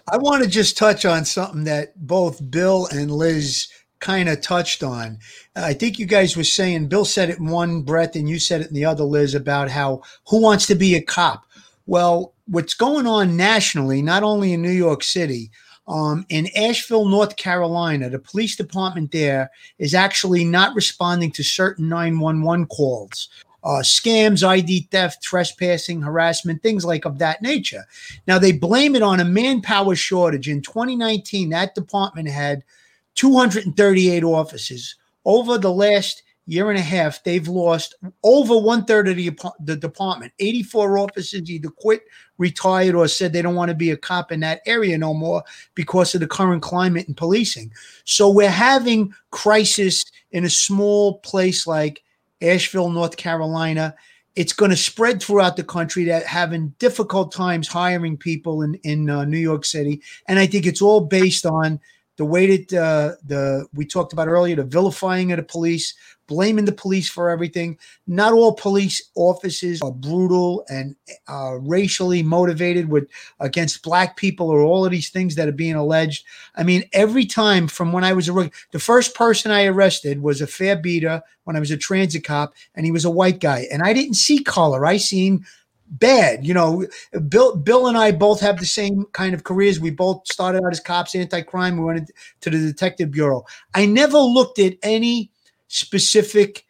I 0.10 0.16
want 0.16 0.42
to 0.42 0.48
just 0.48 0.78
touch 0.78 1.04
on 1.04 1.26
something 1.26 1.64
that 1.64 1.92
both 2.06 2.50
Bill 2.50 2.88
and 2.90 3.10
Liz 3.10 3.68
kind 3.98 4.30
of 4.30 4.40
touched 4.40 4.82
on. 4.82 5.18
I 5.54 5.74
think 5.74 5.98
you 5.98 6.06
guys 6.06 6.34
were 6.34 6.44
saying 6.44 6.88
Bill 6.88 7.04
said 7.04 7.28
it 7.28 7.38
in 7.38 7.48
one 7.48 7.82
breath 7.82 8.16
and 8.16 8.26
you 8.28 8.38
said 8.38 8.62
it 8.62 8.68
in 8.68 8.74
the 8.74 8.86
other, 8.86 9.04
Liz, 9.04 9.34
about 9.34 9.70
how 9.70 10.00
who 10.28 10.40
wants 10.40 10.66
to 10.68 10.74
be 10.74 10.94
a 10.94 11.02
cop. 11.02 11.44
Well, 11.84 12.32
what's 12.46 12.72
going 12.72 13.06
on 13.06 13.36
nationally, 13.36 14.00
not 14.00 14.22
only 14.22 14.54
in 14.54 14.62
New 14.62 14.70
York 14.70 15.02
City, 15.02 15.50
um, 15.88 16.26
in 16.28 16.48
Asheville, 16.56 17.06
North 17.06 17.36
Carolina, 17.36 18.10
the 18.10 18.18
police 18.18 18.56
department 18.56 19.12
there 19.12 19.50
is 19.78 19.94
actually 19.94 20.44
not 20.44 20.74
responding 20.74 21.30
to 21.32 21.44
certain 21.44 21.88
911 21.88 22.66
calls. 22.66 23.28
Uh, 23.62 23.82
scams, 23.82 24.46
ID 24.46 24.88
theft, 24.92 25.22
trespassing, 25.22 26.00
harassment, 26.00 26.62
things 26.62 26.84
like 26.84 27.04
of 27.04 27.18
that 27.18 27.42
nature. 27.42 27.84
Now 28.26 28.38
they 28.38 28.52
blame 28.52 28.94
it 28.94 29.02
on 29.02 29.18
a 29.18 29.24
manpower 29.24 29.96
shortage. 29.96 30.48
In 30.48 30.62
2019, 30.62 31.50
that 31.50 31.74
department 31.74 32.28
had 32.28 32.62
238 33.16 34.22
officers. 34.22 34.94
Over 35.24 35.58
the 35.58 35.72
last 35.72 36.22
year 36.46 36.70
and 36.70 36.78
a 36.78 36.82
half, 36.82 37.24
they've 37.24 37.48
lost 37.48 37.96
over 38.22 38.56
one 38.56 38.84
third 38.84 39.08
of 39.08 39.16
the, 39.16 39.36
the 39.60 39.76
department. 39.76 40.32
84 40.38 40.98
officers 40.98 41.50
either 41.50 41.68
quit, 41.68 42.02
retired, 42.38 42.94
or 42.94 43.08
said 43.08 43.32
they 43.32 43.42
don't 43.42 43.54
want 43.54 43.68
to 43.70 43.74
be 43.74 43.90
a 43.90 43.96
cop 43.96 44.32
in 44.32 44.40
that 44.40 44.60
area 44.66 44.96
no 44.98 45.14
more 45.14 45.42
because 45.74 46.14
of 46.14 46.20
the 46.20 46.26
current 46.26 46.62
climate 46.62 47.08
in 47.08 47.14
policing. 47.14 47.72
So 48.04 48.30
we're 48.30 48.50
having 48.50 49.14
crisis 49.30 50.04
in 50.32 50.44
a 50.44 50.50
small 50.50 51.18
place 51.20 51.66
like 51.66 52.02
Asheville, 52.40 52.90
North 52.90 53.16
Carolina 53.16 53.94
it's 54.36 54.52
going 54.52 54.70
to 54.70 54.76
spread 54.76 55.22
throughout 55.22 55.56
the 55.56 55.64
country 55.64 56.04
that 56.04 56.26
having 56.26 56.68
difficult 56.78 57.32
times 57.32 57.66
hiring 57.66 58.16
people 58.16 58.62
in 58.62 58.74
in 58.84 59.10
uh, 59.10 59.24
New 59.24 59.38
York 59.38 59.64
City, 59.64 60.02
and 60.28 60.38
I 60.38 60.46
think 60.46 60.66
it's 60.66 60.82
all 60.82 61.00
based 61.00 61.46
on 61.46 61.80
the 62.16 62.24
way 62.24 62.56
that 62.56 62.72
uh, 62.72 63.16
the 63.24 63.66
we 63.74 63.86
talked 63.86 64.12
about 64.12 64.28
earlier, 64.28 64.56
the 64.56 64.64
vilifying 64.64 65.32
of 65.32 65.38
the 65.38 65.42
police, 65.42 65.94
blaming 66.26 66.64
the 66.64 66.72
police 66.72 67.08
for 67.08 67.30
everything. 67.30 67.78
Not 68.06 68.32
all 68.32 68.54
police 68.54 69.10
officers 69.14 69.80
are 69.82 69.92
brutal 69.92 70.64
and 70.68 70.96
uh, 71.28 71.58
racially 71.60 72.22
motivated 72.22 72.88
with 72.88 73.08
against 73.40 73.82
black 73.82 74.16
people 74.16 74.48
or 74.48 74.60
all 74.62 74.84
of 74.84 74.90
these 74.90 75.10
things 75.10 75.34
that 75.36 75.48
are 75.48 75.52
being 75.52 75.74
alleged. 75.74 76.24
I 76.54 76.62
mean, 76.62 76.84
every 76.92 77.26
time 77.26 77.68
from 77.68 77.92
when 77.92 78.04
I 78.04 78.12
was 78.12 78.28
a 78.28 78.32
rookie, 78.32 78.52
the 78.72 78.78
first 78.78 79.14
person 79.14 79.50
I 79.50 79.66
arrested 79.66 80.22
was 80.22 80.40
a 80.40 80.46
fare 80.46 80.76
beater 80.76 81.22
when 81.44 81.56
I 81.56 81.60
was 81.60 81.70
a 81.70 81.76
transit 81.76 82.24
cop, 82.24 82.54
and 82.74 82.84
he 82.84 82.92
was 82.92 83.04
a 83.04 83.10
white 83.10 83.40
guy, 83.40 83.66
and 83.70 83.82
I 83.82 83.92
didn't 83.92 84.14
see 84.14 84.42
color. 84.42 84.84
I 84.84 84.96
seen 84.96 85.44
bad. 85.88 86.44
You 86.44 86.54
know, 86.54 86.86
Bill 87.28 87.56
Bill 87.56 87.86
and 87.86 87.96
I 87.96 88.10
both 88.12 88.40
have 88.40 88.58
the 88.58 88.66
same 88.66 89.04
kind 89.12 89.34
of 89.34 89.44
careers. 89.44 89.78
We 89.78 89.90
both 89.90 90.26
started 90.26 90.62
out 90.64 90.72
as 90.72 90.80
cops, 90.80 91.14
anti-crime. 91.14 91.76
We 91.76 91.84
went 91.84 92.10
to 92.40 92.50
the 92.50 92.58
detective 92.58 93.10
bureau. 93.10 93.44
I 93.74 93.86
never 93.86 94.18
looked 94.18 94.58
at 94.58 94.74
any 94.82 95.30
specific 95.68 96.64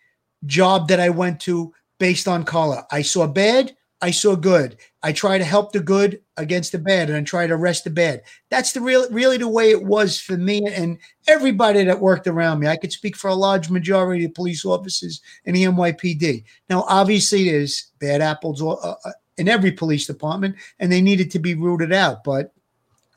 job 0.45 0.89
that 0.89 1.01
I 1.01 1.11
went 1.11 1.41
to 1.41 1.73
based 1.99 2.29
on 2.29 2.45
color. 2.45 2.85
I 2.91 3.03
saw 3.03 3.27
bad, 3.27 3.75
I 4.03 4.11
saw 4.11 4.37
good. 4.37 4.77
I 5.03 5.13
try 5.13 5.39
to 5.39 5.45
help 5.45 5.73
the 5.73 5.81
good 5.81 6.21
against 6.37 6.73
the 6.73 6.79
bad 6.79 7.09
and 7.09 7.17
I 7.17 7.23
try 7.23 7.47
to 7.47 7.55
arrest 7.55 7.85
the 7.85 7.91
bad. 7.91 8.23
That's 8.51 8.73
the 8.73 8.81
real 8.81 9.09
really 9.11 9.39
the 9.39 9.49
way 9.49 9.71
it 9.71 9.85
was 9.85 10.21
for 10.21 10.37
me 10.37 10.61
and 10.67 10.99
everybody 11.27 11.83
that 11.85 12.01
worked 12.01 12.27
around 12.27 12.59
me. 12.59 12.67
I 12.67 12.77
could 12.77 12.93
speak 12.93 13.17
for 13.17 13.29
a 13.29 13.35
large 13.35 13.71
majority 13.71 14.25
of 14.27 14.35
police 14.35 14.65
officers 14.65 15.23
in 15.45 15.55
the 15.55 15.65
NYPD. 15.65 16.45
Now, 16.69 16.85
obviously, 16.89 17.51
there's 17.51 17.91
bad 17.99 18.21
apples 18.21 18.61
uh, 18.61 18.73
uh, 18.73 19.13
in 19.39 19.49
every 19.49 19.73
police 19.73 20.07
department, 20.07 20.57
and 20.79 20.93
they 20.93 21.01
needed 21.01 21.31
to 21.31 21.39
be 21.39 21.55
rooted 21.55 21.93
out. 21.93 22.23
But 22.23 22.53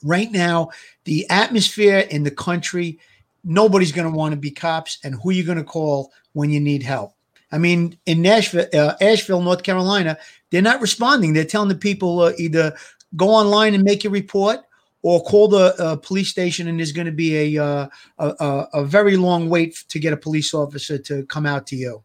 right 0.04 0.32
now, 0.32 0.70
the 1.04 1.30
atmosphere 1.30 2.00
in 2.10 2.24
the 2.24 2.32
country, 2.32 3.00
nobody's 3.44 3.92
going 3.92 4.10
to 4.10 4.16
want 4.16 4.34
to 4.34 4.40
be 4.40 4.52
cops, 4.52 5.00
and 5.04 5.16
who 5.16 5.30
are 5.30 5.34
you 5.34 5.44
going 5.44 5.58
to 5.58 5.64
call 5.64 6.12
when 6.34 6.50
you 6.50 6.60
need 6.60 6.84
help? 6.84 7.14
I 7.52 7.58
mean, 7.58 7.98
in 8.06 8.22
Nashville, 8.22 8.68
uh, 8.74 8.94
Asheville, 9.02 9.42
North 9.42 9.64
Carolina, 9.64 10.18
they're 10.52 10.62
not 10.62 10.82
responding. 10.82 11.34
They're 11.34 11.46
telling 11.46 11.70
the 11.70 11.76
people 11.76 12.22
uh, 12.22 12.34
either 12.38 12.76
go 13.16 13.30
online 13.30 13.74
and 13.74 13.84
make 13.84 14.06
a 14.06 14.10
report 14.10 14.60
or 15.02 15.24
call 15.24 15.48
the 15.48 15.76
uh, 15.80 15.96
police 15.96 16.30
station, 16.30 16.68
and 16.68 16.80
there's 16.80 16.92
going 16.92 17.06
to 17.06 17.12
be 17.12 17.56
a, 17.56 17.64
uh, 17.64 17.88
a, 18.20 18.28
a 18.40 18.68
a 18.74 18.86
very 18.86 19.18
long 19.18 19.50
wait 19.50 19.84
to 19.88 20.00
get 20.00 20.14
a 20.14 20.18
police 20.18 20.54
officer 20.54 20.98
to 20.98 21.26
come 21.26 21.46
out 21.46 21.66
to 21.68 21.76
you. 21.76 22.04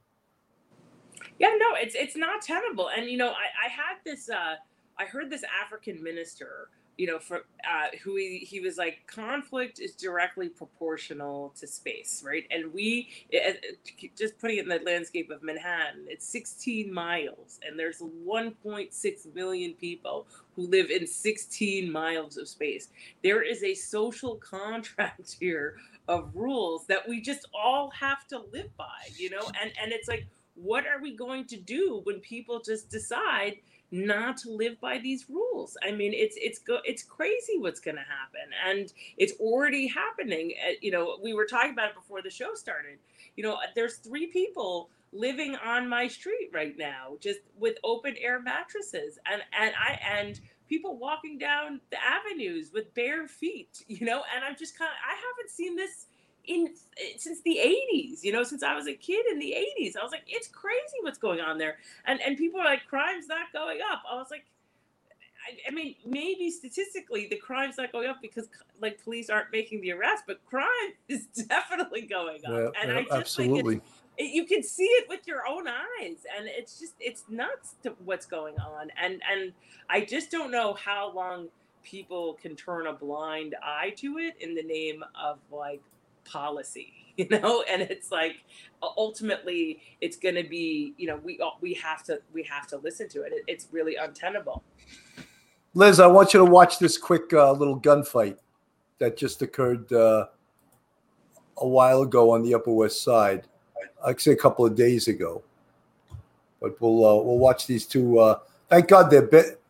Yeah, 1.39 1.55
no, 1.59 1.75
it's 1.75 1.95
it's 1.95 2.17
not 2.17 2.41
tenable. 2.43 2.89
And 2.97 3.11
you 3.11 3.17
know, 3.17 3.31
I, 3.31 3.67
I 3.67 3.69
had 3.69 3.97
this 4.05 4.31
uh 4.31 4.55
I 4.99 5.05
heard 5.05 5.29
this 5.29 5.43
African 5.63 6.03
minister, 6.03 6.69
you 6.97 7.07
know, 7.07 7.19
for 7.19 7.39
uh, 7.39 7.97
who 8.03 8.17
he, 8.17 8.39
he 8.39 8.61
was 8.61 8.77
like, 8.77 9.01
conflict 9.07 9.81
is 9.81 9.95
directly 9.95 10.49
proportional 10.49 11.53
to 11.59 11.67
space, 11.67 12.23
right? 12.25 12.45
And 12.51 12.73
we, 12.73 13.09
just 14.17 14.39
putting 14.39 14.59
it 14.59 14.63
in 14.63 14.69
the 14.69 14.81
landscape 14.85 15.31
of 15.31 15.43
Manhattan, 15.43 16.07
it's 16.09 16.27
16 16.29 16.93
miles, 16.93 17.59
and 17.67 17.79
there's 17.79 18.01
1.6 18.01 19.35
million 19.35 19.73
people 19.75 20.27
who 20.55 20.69
live 20.69 20.91
in 20.91 21.07
16 21.07 21.91
miles 21.91 22.37
of 22.37 22.49
space. 22.49 22.89
There 23.23 23.43
is 23.43 23.63
a 23.65 23.75
social 23.75 24.37
contract 24.37 25.37
here 25.41 25.77
of 26.07 26.31
rules 26.35 26.87
that 26.87 27.09
we 27.09 27.21
just 27.21 27.47
all 27.55 27.91
have 27.91 28.27
to 28.29 28.41
live 28.53 28.77
by, 28.77 28.85
you 29.17 29.31
know, 29.31 29.51
and 29.61 29.73
and 29.83 29.93
it's 29.93 30.07
like, 30.09 30.27
what 30.55 30.87
are 30.87 31.01
we 31.01 31.17
going 31.17 31.47
to 31.47 31.57
do 31.57 32.01
when 32.05 32.21
people 32.21 32.61
just 32.61 32.91
decide? 32.91 33.57
Not 33.95 34.37
to 34.39 34.51
live 34.51 34.81
by 34.81 34.99
these 34.99 35.31
rules. 35.31 35.77
I 35.87 35.93
mean, 35.93 36.13
it's 36.13 36.37
it's 36.41 36.59
go 36.59 36.79
it's 36.85 37.05
crazy 37.05 37.59
what's 37.59 37.79
going 37.79 37.97
to 37.97 38.03
happen, 38.03 38.51
and 38.67 38.93
it's 39.17 39.35
already 39.39 39.87
happening. 39.87 40.53
Eh, 40.61 40.75
you 40.83 40.91
know, 40.91 41.19
we 41.23 41.33
were 41.33 41.47
talking 41.47 41.71
about 41.71 41.91
it 41.91 41.95
before 41.95 42.21
the 42.21 42.31
show 42.31 42.55
started. 42.55 42.99
You 43.37 43.45
know, 43.45 43.59
there's 43.77 43.97
three 43.97 44.27
people 44.27 44.91
living 45.13 45.55
on 45.65 45.89
my 45.89 46.09
street 46.09 46.51
right 46.53 46.77
now, 46.77 47.17
just 47.21 47.39
with 47.57 47.77
open 47.85 48.17
air 48.21 48.43
mattresses, 48.43 49.19
and 49.31 49.43
and 49.59 49.73
I 49.77 50.01
and 50.19 50.41
people 50.69 50.99
walking 50.99 51.39
down 51.39 51.81
the 51.91 51.99
avenues 52.03 52.73
with 52.75 52.93
bare 52.95 53.29
feet. 53.29 53.85
You 53.87 54.07
know, 54.07 54.23
and 54.35 54.45
I'm 54.45 54.57
just 54.59 54.77
kind 54.77 54.91
of 54.91 54.97
I 55.09 55.15
haven't 55.15 55.51
seen 55.51 55.77
this 55.77 56.07
in 56.47 56.69
eh, 56.99 57.15
since 57.17 57.41
the 57.43 57.59
80s 57.63 58.23
you 58.23 58.33
know 58.33 58.43
since 58.43 58.63
i 58.63 58.75
was 58.75 58.87
a 58.87 58.95
kid 58.95 59.25
in 59.31 59.39
the 59.39 59.55
80s 59.81 59.97
i 59.97 60.03
was 60.03 60.13
like 60.13 60.25
it's 60.27 60.49
crazy 60.49 60.99
what's 61.03 61.19
going 61.19 61.41
on 61.41 61.59
there. 61.59 61.77
And 62.07 62.21
and 62.21 62.37
people 62.37 62.61
are 62.61 62.65
like 62.65 62.87
crime's 62.89 63.29
not 63.29 63.53
going 63.53 63.79
up. 63.93 64.03
I 64.11 64.17
was 64.17 64.29
like 64.31 64.45
I, 65.47 65.71
I 65.71 65.75
mean 65.75 65.95
maybe 66.05 66.51
statistically 66.51 67.29
the 67.29 67.37
crime's 67.37 67.77
not 67.79 67.93
going 67.93 68.09
up 68.09 68.17
because 68.23 68.49
like 68.81 69.03
police 69.03 69.31
aren't 69.31 69.53
making 69.53 69.81
the 69.83 69.93
arrest 69.93 70.25
but 70.27 70.45
crime 70.47 70.69
is 71.09 71.27
definitely 71.27 72.03
going 72.03 72.45
up. 72.47 72.75
Yeah, 72.75 72.83
and 72.83 72.91
yeah, 72.91 72.99
i 72.99 73.03
just 73.03 73.13
absolutely. 73.13 73.75
think 73.75 73.85
it's, 73.85 73.93
it, 74.17 74.35
you 74.35 74.47
can 74.47 74.63
see 74.63 74.85
it 74.85 75.09
with 75.09 75.27
your 75.27 75.43
own 75.49 75.67
eyes 75.69 76.19
and 76.37 76.47
it's 76.47 76.79
just 76.79 76.95
it's 76.99 77.25
nuts 77.29 77.75
to 77.83 77.95
what's 78.05 78.27
going 78.27 78.59
on. 78.59 78.91
And 79.01 79.21
and 79.31 79.53
i 79.89 80.01
just 80.01 80.31
don't 80.31 80.51
know 80.51 80.75
how 80.75 81.13
long 81.15 81.49
people 81.83 82.39
can 82.41 82.57
turn 82.57 82.87
a 82.87 82.93
blind 82.95 83.55
eye 83.63 83.93
to 83.95 84.17
it 84.17 84.35
in 84.41 84.55
the 84.55 84.63
name 84.63 85.05
of 85.23 85.39
like 85.53 85.83
policy 86.25 86.93
you 87.17 87.29
know 87.29 87.63
and 87.71 87.83
it's 87.83 88.11
like 88.11 88.37
ultimately 88.97 89.81
it's 90.01 90.17
going 90.17 90.35
to 90.35 90.43
be 90.43 90.95
you 90.97 91.07
know 91.07 91.17
we 91.23 91.39
we 91.61 91.73
have 91.75 92.03
to 92.03 92.21
we 92.33 92.43
have 92.43 92.67
to 92.67 92.77
listen 92.79 93.09
to 93.09 93.23
it, 93.23 93.33
it 93.33 93.43
it's 93.47 93.69
really 93.71 93.97
untenable 93.97 94.63
Liz, 95.77 95.99
I 95.99 96.07
want 96.07 96.33
you 96.33 96.39
to 96.39 96.45
watch 96.45 96.79
this 96.79 96.97
quick 96.97 97.33
uh, 97.33 97.51
little 97.51 97.81
gunfight 97.81 98.37
that 99.01 99.17
just 99.17 99.43
occurred 99.43 99.93
uh, 99.93 100.27
a 101.57 101.67
while 101.67 102.03
ago 102.03 102.31
on 102.31 102.45
the 102.45 102.55
Upper 102.55 102.71
West 102.71 103.03
Side. 103.03 103.49
I 104.05 104.15
say 104.15 104.31
a 104.31 104.37
couple 104.37 104.65
of 104.65 104.77
days 104.77 105.09
ago. 105.09 105.43
But 106.61 106.81
we'll 106.81 107.05
uh, 107.05 107.23
we'll 107.23 107.39
watch 107.39 107.67
these 107.67 107.87
two. 107.87 108.21
Uh, 108.21 108.39
thank 108.69 108.87
God 108.89 109.11
they're 109.11 109.23
bit. 109.23 109.61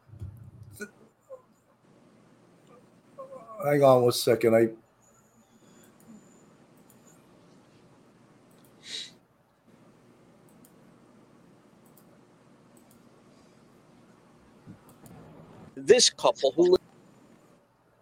Hang 3.65 3.83
on 3.83 4.03
one 4.03 4.13
second. 4.13 4.55
I 4.55 4.69
this 15.77 16.11
couple 16.11 16.53
who 16.53 16.77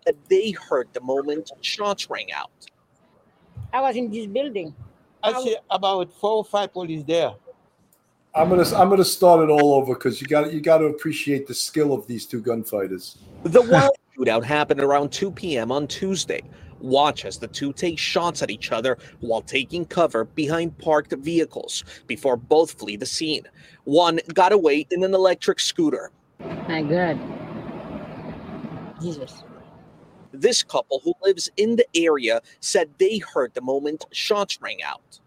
said 0.04 0.16
they 0.28 0.50
heard 0.50 0.88
the 0.92 1.00
moment 1.00 1.50
shots 1.60 2.08
rang 2.10 2.32
out. 2.32 2.50
I 3.72 3.80
was 3.80 3.96
in 3.96 4.10
this 4.10 4.26
building. 4.26 4.74
I 5.22 5.40
see 5.42 5.56
about 5.70 6.12
four 6.12 6.38
or 6.38 6.44
five 6.44 6.72
police 6.72 7.04
there. 7.06 7.34
I'm 8.34 8.48
gonna 8.48 8.64
I'm 8.74 8.88
gonna 8.88 9.04
start 9.04 9.48
it 9.48 9.52
all 9.52 9.74
over 9.74 9.94
because 9.94 10.20
you 10.20 10.26
got 10.26 10.52
you 10.52 10.60
got 10.60 10.78
to 10.78 10.86
appreciate 10.86 11.46
the 11.46 11.54
skill 11.54 11.92
of 11.92 12.06
these 12.06 12.26
two 12.26 12.40
gunfighters. 12.40 13.18
The 13.44 13.62
wild 13.62 13.96
shootout 14.18 14.42
happened 14.42 14.80
around 14.80 15.12
2 15.12 15.30
p.m. 15.30 15.70
on 15.70 15.86
Tuesday. 15.86 16.42
Watch 16.80 17.24
as 17.24 17.38
the 17.38 17.46
two 17.46 17.72
take 17.72 17.98
shots 17.98 18.42
at 18.42 18.50
each 18.50 18.72
other 18.72 18.98
while 19.20 19.42
taking 19.42 19.84
cover 19.84 20.24
behind 20.24 20.76
parked 20.78 21.12
vehicles 21.12 21.84
before 22.06 22.36
both 22.36 22.72
flee 22.72 22.96
the 22.96 23.06
scene. 23.06 23.44
One 23.84 24.18
got 24.34 24.52
away 24.52 24.86
in 24.90 25.04
an 25.04 25.14
electric 25.14 25.60
scooter. 25.60 26.10
My 26.40 26.82
God. 26.82 27.41
Jesus. 29.02 29.44
This 30.32 30.62
couple 30.62 31.00
who 31.04 31.12
lives 31.22 31.50
in 31.56 31.76
the 31.76 31.86
area 31.94 32.40
said 32.60 32.88
they 32.98 33.18
heard 33.18 33.52
the 33.54 33.60
moment 33.60 34.04
shots 34.12 34.60
rang 34.62 34.82
out. 34.82 35.20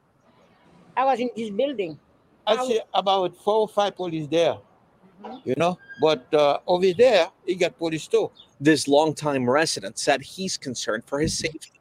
I 0.97 1.05
was 1.05 1.19
in 1.19 1.29
this 1.35 1.49
building. 1.51 1.99
I 2.47 2.65
see 2.65 2.79
about 2.93 3.35
four 3.37 3.61
or 3.61 3.67
five 3.67 3.95
police 3.95 4.27
there. 4.27 4.57
You 5.43 5.55
know, 5.57 5.77
but 6.01 6.31
uh, 6.33 6.59
over 6.67 6.93
there, 6.93 7.29
he 7.45 7.55
got 7.55 7.77
police 7.77 8.07
too. 8.07 8.31
This 8.59 8.87
longtime 8.87 9.49
resident 9.49 9.97
said 9.97 10.21
he's 10.21 10.55
concerned 10.57 11.03
for 11.05 11.19
his 11.19 11.37
safety. 11.37 11.71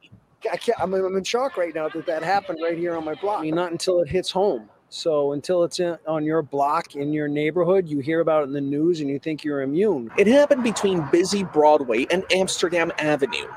I 0.51 0.57
can't, 0.57 0.79
I'm, 0.81 0.93
I'm 0.95 1.17
in 1.17 1.25
shock 1.25 1.57
right 1.57 1.75
now 1.75 1.89
that 1.89 2.07
that 2.07 2.23
happened 2.23 2.59
right 2.63 2.77
here 2.77 2.97
on 2.97 3.05
my 3.05 3.15
block. 3.15 3.41
I 3.41 3.43
mean, 3.43 3.55
not 3.55 3.73
until 3.73 4.01
it 4.01 4.09
hits 4.09 4.31
home. 4.31 4.69
So 4.95 5.33
until 5.33 5.65
it's 5.65 5.81
in, 5.81 5.99
on 6.07 6.25
your 6.25 6.41
block 6.41 6.95
in 6.95 7.13
your 7.13 7.27
neighborhood, 7.27 7.89
you 7.89 7.99
hear 7.99 8.21
about 8.21 8.43
it 8.43 8.47
in 8.47 8.53
the 8.53 8.61
news 8.61 9.01
and 9.01 9.11
you 9.11 9.19
think 9.19 9.43
you're 9.43 9.63
immune. 9.63 10.09
It 10.17 10.29
happened 10.29 10.63
between 10.63 11.05
busy 11.11 11.43
Broadway 11.43 12.07
and 12.13 12.23
Amsterdam 12.31 12.93
Avenue. 12.99 13.49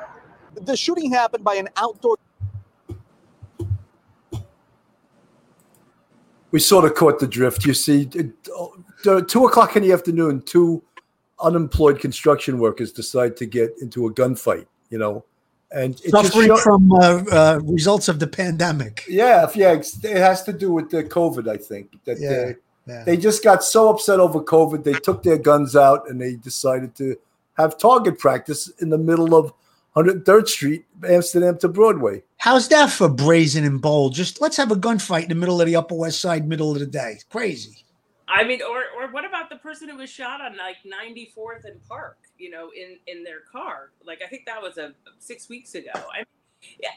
The 0.59 0.75
shooting 0.75 1.11
happened 1.11 1.43
by 1.43 1.53
an 1.53 1.69
outdoor 1.77 2.17
we 6.49 6.59
sort 6.59 6.85
of 6.85 6.95
caught 6.95 7.19
the 7.19 7.27
drift. 7.27 7.65
You 7.65 7.75
see, 7.75 8.09
it, 8.15 8.31
uh, 9.05 9.21
two 9.21 9.45
o'clock 9.45 9.75
in 9.75 9.83
the 9.83 9.91
afternoon, 9.91 10.41
two 10.41 10.81
unemployed 11.39 11.99
construction 11.99 12.57
workers 12.57 12.91
decide 12.91 13.37
to 13.37 13.45
get 13.45 13.75
into 13.79 14.07
a 14.07 14.13
gunfight. 14.13 14.65
You 14.89 14.97
know, 14.97 15.25
and 15.71 15.95
it 15.95 16.11
just 16.11 16.11
Suffering 16.11 16.47
show- 16.47 16.57
from 16.57 16.91
uh, 16.93 17.23
uh, 17.31 17.59
results 17.63 18.07
of 18.07 18.19
the 18.19 18.27
pandemic. 18.27 19.03
yeah, 19.07 19.49
yeah, 19.55 19.73
it 19.73 20.17
has 20.17 20.43
to 20.43 20.53
do 20.53 20.71
with 20.71 20.89
the 20.89 21.03
COVID. 21.03 21.47
I 21.49 21.57
think 21.57 21.91
that 22.05 22.19
Yeah, 22.19 22.29
they, 22.29 22.55
yeah. 22.87 23.03
they 23.03 23.17
just 23.17 23.43
got 23.43 23.63
so 23.63 23.89
upset 23.89 24.19
over 24.19 24.39
COVID, 24.41 24.83
they 24.83 24.93
took 24.93 25.23
their 25.23 25.37
guns 25.37 25.75
out 25.75 26.09
and 26.09 26.21
they 26.21 26.35
decided 26.35 26.95
to 26.95 27.15
have 27.57 27.77
target 27.77 28.17
practice 28.19 28.69
in 28.79 28.89
the 28.89 28.97
middle 28.97 29.35
of 29.35 29.51
103rd 29.95 30.47
Street, 30.47 30.85
Amsterdam 31.07 31.57
to 31.57 31.67
Broadway. 31.67 32.21
How's 32.37 32.67
that 32.69 32.91
for 32.91 33.09
brazen 33.09 33.63
and 33.65 33.81
bold? 33.81 34.13
Just 34.13 34.39
let's 34.41 34.55
have 34.57 34.71
a 34.71 34.75
gunfight 34.75 35.23
in 35.23 35.29
the 35.29 35.35
middle 35.35 35.59
of 35.59 35.65
the 35.67 35.75
Upper 35.75 35.95
West 35.95 36.21
Side, 36.21 36.47
middle 36.47 36.71
of 36.71 36.77
the 36.79 36.85
day. 36.85 37.17
Crazy. 37.31 37.83
I 38.27 38.43
mean, 38.43 38.61
or 38.61 38.83
or 38.95 39.11
what 39.11 39.25
about 39.25 39.49
the 39.49 39.55
person 39.55 39.89
who 39.89 39.97
was 39.97 40.09
shot 40.11 40.39
on 40.39 40.55
like 40.55 40.75
94th 40.85 41.65
and 41.65 41.83
Park? 41.87 42.17
You 42.39 42.49
know, 42.51 42.69
in 42.75 42.97
in 43.07 43.23
their 43.23 43.41
car. 43.41 43.91
Like 44.05 44.21
I 44.23 44.27
think 44.27 44.45
that 44.45 44.61
was 44.61 44.77
a 44.77 44.93
six 45.19 45.49
weeks 45.49 45.75
ago. 45.75 45.91
I, 45.95 46.23
yeah, 46.81 46.89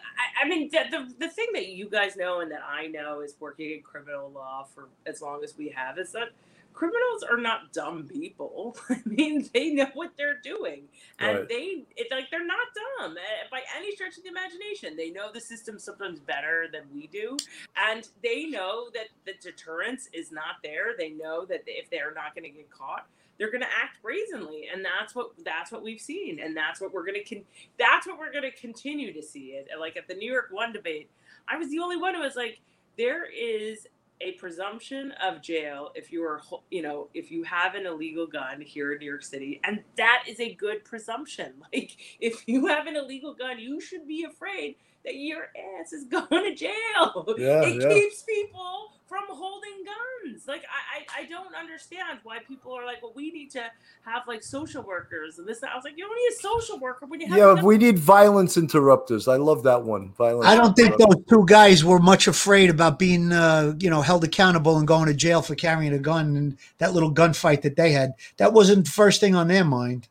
I, 0.42 0.44
I 0.46 0.48
mean, 0.48 0.70
the, 0.72 0.80
the 0.90 1.14
the 1.26 1.28
thing 1.28 1.48
that 1.54 1.68
you 1.68 1.88
guys 1.88 2.16
know 2.16 2.40
and 2.40 2.50
that 2.52 2.62
I 2.68 2.86
know 2.88 3.20
is 3.20 3.34
working 3.40 3.72
in 3.72 3.82
criminal 3.82 4.30
law 4.30 4.66
for 4.74 4.88
as 5.06 5.22
long 5.22 5.44
as 5.44 5.56
we 5.58 5.68
have 5.70 5.98
is 5.98 6.12
that 6.12 6.30
criminals 6.72 7.22
are 7.24 7.36
not 7.36 7.72
dumb 7.72 8.08
people. 8.08 8.76
I 8.90 9.00
mean, 9.04 9.48
they 9.54 9.70
know 9.72 9.88
what 9.94 10.12
they're 10.16 10.40
doing, 10.42 10.84
and 11.18 11.38
Right. 11.38 11.48
they 11.48 11.84
it's 11.96 12.10
like 12.10 12.30
they're 12.30 12.46
not 12.46 12.68
dumb 12.98 13.16
eh, 13.18 13.46
by 13.50 13.62
any 13.76 13.94
stretch 13.94 14.16
of 14.16 14.22
the 14.24 14.30
imagination. 14.30 14.96
They 14.96 15.10
know 15.10 15.30
the 15.32 15.40
system 15.40 15.78
sometimes 15.78 16.20
better 16.20 16.66
than 16.72 16.82
we 16.94 17.06
do, 17.08 17.36
and 17.76 18.08
they 18.22 18.46
know 18.46 18.90
that 18.94 19.08
the 19.26 19.34
deterrence 19.42 20.08
is 20.12 20.32
not 20.32 20.56
there. 20.62 20.94
They 20.98 21.10
know 21.10 21.44
that 21.46 21.62
if 21.66 21.90
they're 21.90 22.14
not 22.14 22.34
going 22.34 22.44
to 22.44 22.50
get 22.50 22.70
caught, 22.70 23.06
they're 23.40 23.50
going 23.50 23.62
to 23.62 23.66
act 23.66 24.02
brazenly, 24.02 24.68
and 24.72 24.84
that's 24.84 25.14
what 25.14 25.30
that's 25.44 25.72
what 25.72 25.82
we've 25.82 26.00
seen, 26.00 26.38
and 26.40 26.54
that's 26.54 26.78
what 26.78 26.92
we're 26.92 27.06
going 27.06 27.24
to 27.24 27.34
con- 27.34 27.44
that's 27.78 28.06
what 28.06 28.18
we're 28.18 28.30
going 28.30 28.44
to 28.44 28.52
continue 28.52 29.14
to 29.14 29.22
see. 29.22 29.54
It 29.54 29.68
like 29.80 29.96
at 29.96 30.06
the 30.06 30.14
New 30.14 30.30
York 30.30 30.48
One 30.50 30.74
debate, 30.74 31.10
I 31.48 31.56
was 31.56 31.70
the 31.70 31.78
only 31.78 31.96
one 31.96 32.14
who 32.14 32.20
was 32.20 32.36
like, 32.36 32.60
there 32.98 33.24
is 33.24 33.86
a 34.20 34.32
presumption 34.32 35.12
of 35.22 35.40
jail 35.40 35.90
if 35.94 36.12
you 36.12 36.22
are 36.22 36.42
you 36.70 36.82
know 36.82 37.08
if 37.14 37.30
you 37.30 37.42
have 37.42 37.74
an 37.74 37.86
illegal 37.86 38.26
gun 38.26 38.60
here 38.60 38.92
in 38.92 38.98
New 38.98 39.06
York 39.06 39.22
City 39.22 39.58
and 39.64 39.82
that 39.96 40.24
is 40.28 40.38
a 40.40 40.54
good 40.54 40.84
presumption 40.84 41.54
like 41.72 41.96
if 42.20 42.46
you 42.46 42.66
have 42.66 42.86
an 42.86 42.96
illegal 42.96 43.34
gun 43.34 43.58
you 43.58 43.80
should 43.80 44.06
be 44.06 44.24
afraid 44.24 44.76
that 45.04 45.16
your 45.16 45.48
ass 45.80 45.92
is 45.92 46.04
going 46.10 46.28
to 46.28 46.54
jail. 46.54 47.34
Yeah, 47.38 47.62
it 47.62 47.82
yeah. 47.82 47.88
keeps 47.88 48.22
people 48.22 48.92
from 49.10 49.24
holding 49.28 49.84
guns. 49.84 50.46
Like 50.46 50.64
I, 50.64 51.00
I, 51.00 51.22
I 51.22 51.26
don't 51.26 51.54
understand 51.54 52.20
why 52.22 52.38
people 52.46 52.72
are 52.72 52.86
like, 52.86 53.02
well, 53.02 53.12
we 53.14 53.32
need 53.32 53.50
to 53.52 53.64
have 54.04 54.22
like 54.28 54.42
social 54.44 54.84
workers 54.84 55.38
and 55.38 55.48
this. 55.48 55.62
And. 55.62 55.70
I 55.70 55.74
was 55.74 55.84
like, 55.84 55.94
you 55.96 56.04
don't 56.04 56.14
need 56.14 56.36
a 56.36 56.40
social 56.40 56.78
worker 56.78 57.06
when 57.06 57.20
you 57.20 57.26
have. 57.26 57.36
Yeah, 57.36 57.52
enough- 57.52 57.64
we 57.64 57.76
need 57.76 57.98
violence 57.98 58.56
interrupters. 58.56 59.26
I 59.26 59.36
love 59.36 59.64
that 59.64 59.82
one. 59.82 60.12
Violence. 60.12 60.46
I 60.46 60.54
don't 60.54 60.74
think 60.76 60.96
those 60.96 61.24
two 61.28 61.44
guys 61.46 61.84
were 61.84 61.98
much 61.98 62.28
afraid 62.28 62.70
about 62.70 62.98
being, 63.00 63.32
uh, 63.32 63.74
you 63.80 63.90
know, 63.90 64.00
held 64.00 64.22
accountable 64.22 64.78
and 64.78 64.86
going 64.86 65.06
to 65.06 65.14
jail 65.14 65.42
for 65.42 65.56
carrying 65.56 65.92
a 65.92 65.98
gun 65.98 66.36
and 66.36 66.56
that 66.78 66.94
little 66.94 67.12
gunfight 67.12 67.62
that 67.62 67.74
they 67.74 67.90
had. 67.90 68.12
That 68.36 68.52
wasn't 68.52 68.84
the 68.84 68.92
first 68.92 69.20
thing 69.20 69.34
on 69.34 69.48
their 69.48 69.64
mind. 69.64 70.06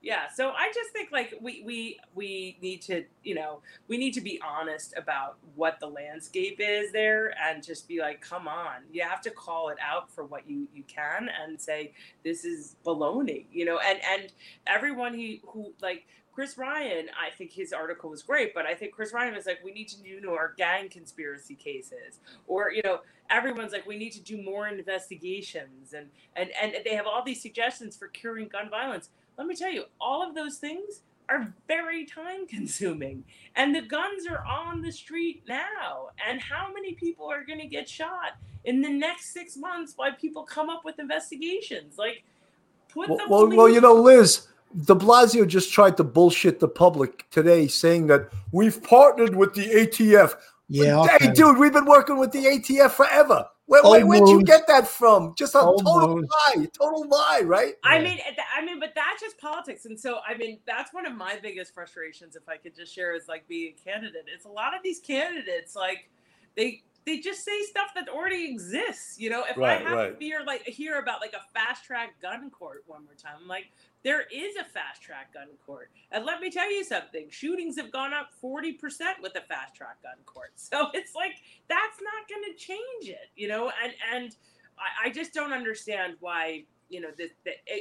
Yeah 0.00 0.28
so 0.32 0.50
i 0.50 0.70
just 0.74 0.90
think 0.90 1.10
like 1.10 1.34
we 1.40 1.62
we 1.64 1.98
we 2.14 2.56
need 2.62 2.80
to 2.80 3.04
you 3.24 3.34
know 3.34 3.60
we 3.88 3.96
need 3.96 4.12
to 4.12 4.20
be 4.20 4.40
honest 4.46 4.94
about 4.96 5.36
what 5.56 5.78
the 5.80 5.86
landscape 5.86 6.56
is 6.60 6.92
there 6.92 7.34
and 7.42 7.62
just 7.62 7.88
be 7.88 8.00
like 8.00 8.20
come 8.20 8.46
on 8.46 8.82
you 8.92 9.02
have 9.02 9.20
to 9.20 9.30
call 9.30 9.68
it 9.70 9.78
out 9.84 10.10
for 10.10 10.24
what 10.24 10.48
you 10.48 10.68
you 10.72 10.84
can 10.84 11.28
and 11.42 11.60
say 11.60 11.92
this 12.24 12.44
is 12.44 12.76
baloney 12.84 13.46
you 13.52 13.64
know 13.64 13.78
and 13.78 13.98
and 14.08 14.32
everyone 14.66 15.14
he 15.14 15.40
who 15.46 15.72
like 15.82 16.06
Chris 16.38 16.56
Ryan, 16.56 17.06
I 17.20 17.34
think 17.34 17.50
his 17.50 17.72
article 17.72 18.10
was 18.10 18.22
great, 18.22 18.54
but 18.54 18.64
I 18.64 18.72
think 18.72 18.92
Chris 18.92 19.12
Ryan 19.12 19.34
was 19.34 19.44
like, 19.44 19.58
we 19.64 19.72
need 19.72 19.88
to 19.88 20.00
do 20.00 20.20
more 20.24 20.54
gang 20.56 20.88
conspiracy 20.88 21.56
cases, 21.56 22.20
or 22.46 22.70
you 22.70 22.80
know, 22.84 23.00
everyone's 23.28 23.72
like, 23.72 23.88
we 23.88 23.98
need 23.98 24.12
to 24.12 24.20
do 24.20 24.40
more 24.40 24.68
investigations, 24.68 25.94
and 25.94 26.10
and 26.36 26.50
and 26.62 26.74
they 26.84 26.94
have 26.94 27.08
all 27.08 27.24
these 27.24 27.42
suggestions 27.42 27.96
for 27.96 28.06
curing 28.06 28.46
gun 28.46 28.70
violence. 28.70 29.10
Let 29.38 29.46
me 29.46 29.54
tell 29.54 29.72
you, 29.72 29.84
all 30.00 30.28
of 30.28 30.34
those 30.34 30.56
things 30.56 31.02
are 31.28 31.52
very 31.68 32.04
time 32.04 32.46
consuming, 32.48 33.24
and 33.54 33.74
the 33.74 33.82
guns 33.82 34.26
are 34.26 34.44
on 34.44 34.82
the 34.82 34.90
street 34.90 35.42
now. 35.48 36.08
And 36.26 36.40
how 36.40 36.72
many 36.72 36.94
people 36.94 37.30
are 37.30 37.44
going 37.44 37.60
to 37.60 37.66
get 37.66 37.88
shot 37.88 38.36
in 38.64 38.82
the 38.82 38.88
next 38.88 39.32
six 39.32 39.56
months 39.56 39.92
while 39.94 40.12
people 40.20 40.42
come 40.42 40.68
up 40.68 40.84
with 40.84 40.98
investigations? 40.98 41.96
Like, 41.96 42.24
put 42.88 43.08
Well, 43.08 43.18
the 43.18 43.24
well, 43.28 43.48
well, 43.48 43.68
you 43.68 43.80
know, 43.80 43.94
Liz, 43.94 44.48
De 44.76 44.94
Blasio 44.94 45.46
just 45.46 45.72
tried 45.72 45.96
to 45.98 46.04
bullshit 46.04 46.58
the 46.58 46.68
public 46.68 47.28
today, 47.30 47.68
saying 47.68 48.08
that 48.08 48.28
we've 48.52 48.82
partnered 48.82 49.36
with 49.36 49.54
the 49.54 49.66
ATF. 49.66 50.34
Yeah, 50.68 51.06
Hey, 51.18 51.32
dude, 51.32 51.58
we've 51.58 51.72
been 51.72 51.86
working 51.86 52.18
with 52.18 52.32
the 52.32 52.44
ATF 52.44 52.90
forever. 52.90 53.48
Where, 53.68 53.82
Old 53.84 53.92
where, 53.92 54.06
where'd 54.06 54.28
you 54.30 54.42
get 54.42 54.66
that 54.66 54.88
from? 54.88 55.34
Just 55.36 55.54
a 55.54 55.60
Old 55.60 55.84
total 55.84 56.22
lie, 56.22 56.66
total 56.72 57.06
lie, 57.06 57.42
right? 57.44 57.74
I 57.84 58.00
mean, 58.00 58.18
I 58.56 58.64
mean, 58.64 58.80
but 58.80 58.94
that's 58.94 59.20
just 59.20 59.36
politics, 59.38 59.84
and 59.84 60.00
so 60.00 60.20
I 60.26 60.38
mean, 60.38 60.58
that's 60.66 60.94
one 60.94 61.04
of 61.04 61.14
my 61.14 61.38
biggest 61.42 61.74
frustrations. 61.74 62.34
If 62.34 62.48
I 62.48 62.56
could 62.56 62.74
just 62.74 62.94
share, 62.94 63.14
is 63.14 63.28
like 63.28 63.46
being 63.46 63.74
a 63.78 63.84
candidate. 63.90 64.24
It's 64.34 64.46
a 64.46 64.50
lot 64.50 64.74
of 64.74 64.82
these 64.82 65.00
candidates, 65.00 65.76
like 65.76 66.08
they 66.56 66.82
they 67.04 67.18
just 67.18 67.44
say 67.44 67.62
stuff 67.62 67.88
that 67.94 68.08
already 68.08 68.50
exists. 68.50 69.20
You 69.20 69.28
know, 69.28 69.44
if 69.48 69.56
Right, 69.58 69.80
I 69.80 69.84
have 69.84 69.98
right. 69.98 70.18
to 70.18 70.24
hear 70.24 70.40
like 70.46 70.62
hear 70.62 70.98
about 70.98 71.20
like 71.20 71.34
a 71.34 71.42
fast 71.52 71.84
track 71.84 72.14
gun 72.22 72.48
court 72.48 72.84
one 72.86 73.04
more 73.04 73.14
time, 73.14 73.36
I'm 73.42 73.48
like, 73.48 73.66
there 74.04 74.22
is 74.22 74.56
a 74.56 74.64
fast 74.64 75.02
track 75.02 75.34
gun 75.34 75.48
court, 75.66 75.90
and 76.12 76.24
let 76.24 76.40
me 76.40 76.50
tell 76.50 76.70
you 76.70 76.84
something: 76.84 77.26
shootings 77.30 77.76
have 77.76 77.90
gone 77.90 78.12
up 78.14 78.30
forty 78.40 78.72
percent 78.72 79.18
with 79.22 79.34
a 79.36 79.40
fast 79.42 79.74
track 79.74 80.02
gun 80.02 80.16
court. 80.26 80.52
So 80.56 80.88
it's 80.92 81.14
like 81.14 81.32
that's 81.68 81.98
not 82.02 82.28
going 82.28 82.52
to 82.52 82.58
change 82.58 83.08
it, 83.08 83.30
you 83.36 83.48
know, 83.48 83.70
and 83.82 83.92
and 84.14 84.36
I, 84.78 85.08
I 85.08 85.10
just 85.10 85.32
don't 85.32 85.52
understand 85.52 86.16
why 86.20 86.64
you 86.88 87.00
know 87.00 87.08
the, 87.16 87.30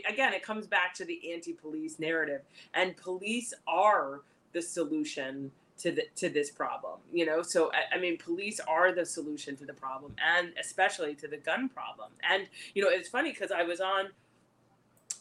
again 0.10 0.34
it 0.34 0.44
comes 0.44 0.68
back 0.68 0.94
to 0.96 1.06
the 1.06 1.34
anti-police 1.34 2.00
narrative. 2.00 2.42
And 2.74 2.96
police 2.98 3.54
are 3.68 4.22
the 4.54 4.62
solution 4.62 5.52
to 5.80 5.92
the 5.92 6.04
to 6.16 6.30
this 6.30 6.50
problem 6.50 7.00
you 7.12 7.26
know? 7.26 7.42
So 7.42 7.72
I 7.94 8.00
mean 8.00 8.18
police 8.18 8.60
are 8.68 8.92
the 8.94 9.06
solution 9.06 9.56
to 9.58 9.66
the 9.66 9.74
problem 9.74 10.16
and 10.36 10.52
especially 10.60 11.16
to 11.16 11.28
the 11.28 11.38
gun 11.38 11.70
problem. 11.70 12.12
And 12.30 12.48
you 12.74 12.84
know 12.84 12.90
it's 12.90 13.10
funny 13.10 13.32
because 13.32 13.52
i 13.52 13.64
was 13.64 13.80
on 13.80 14.08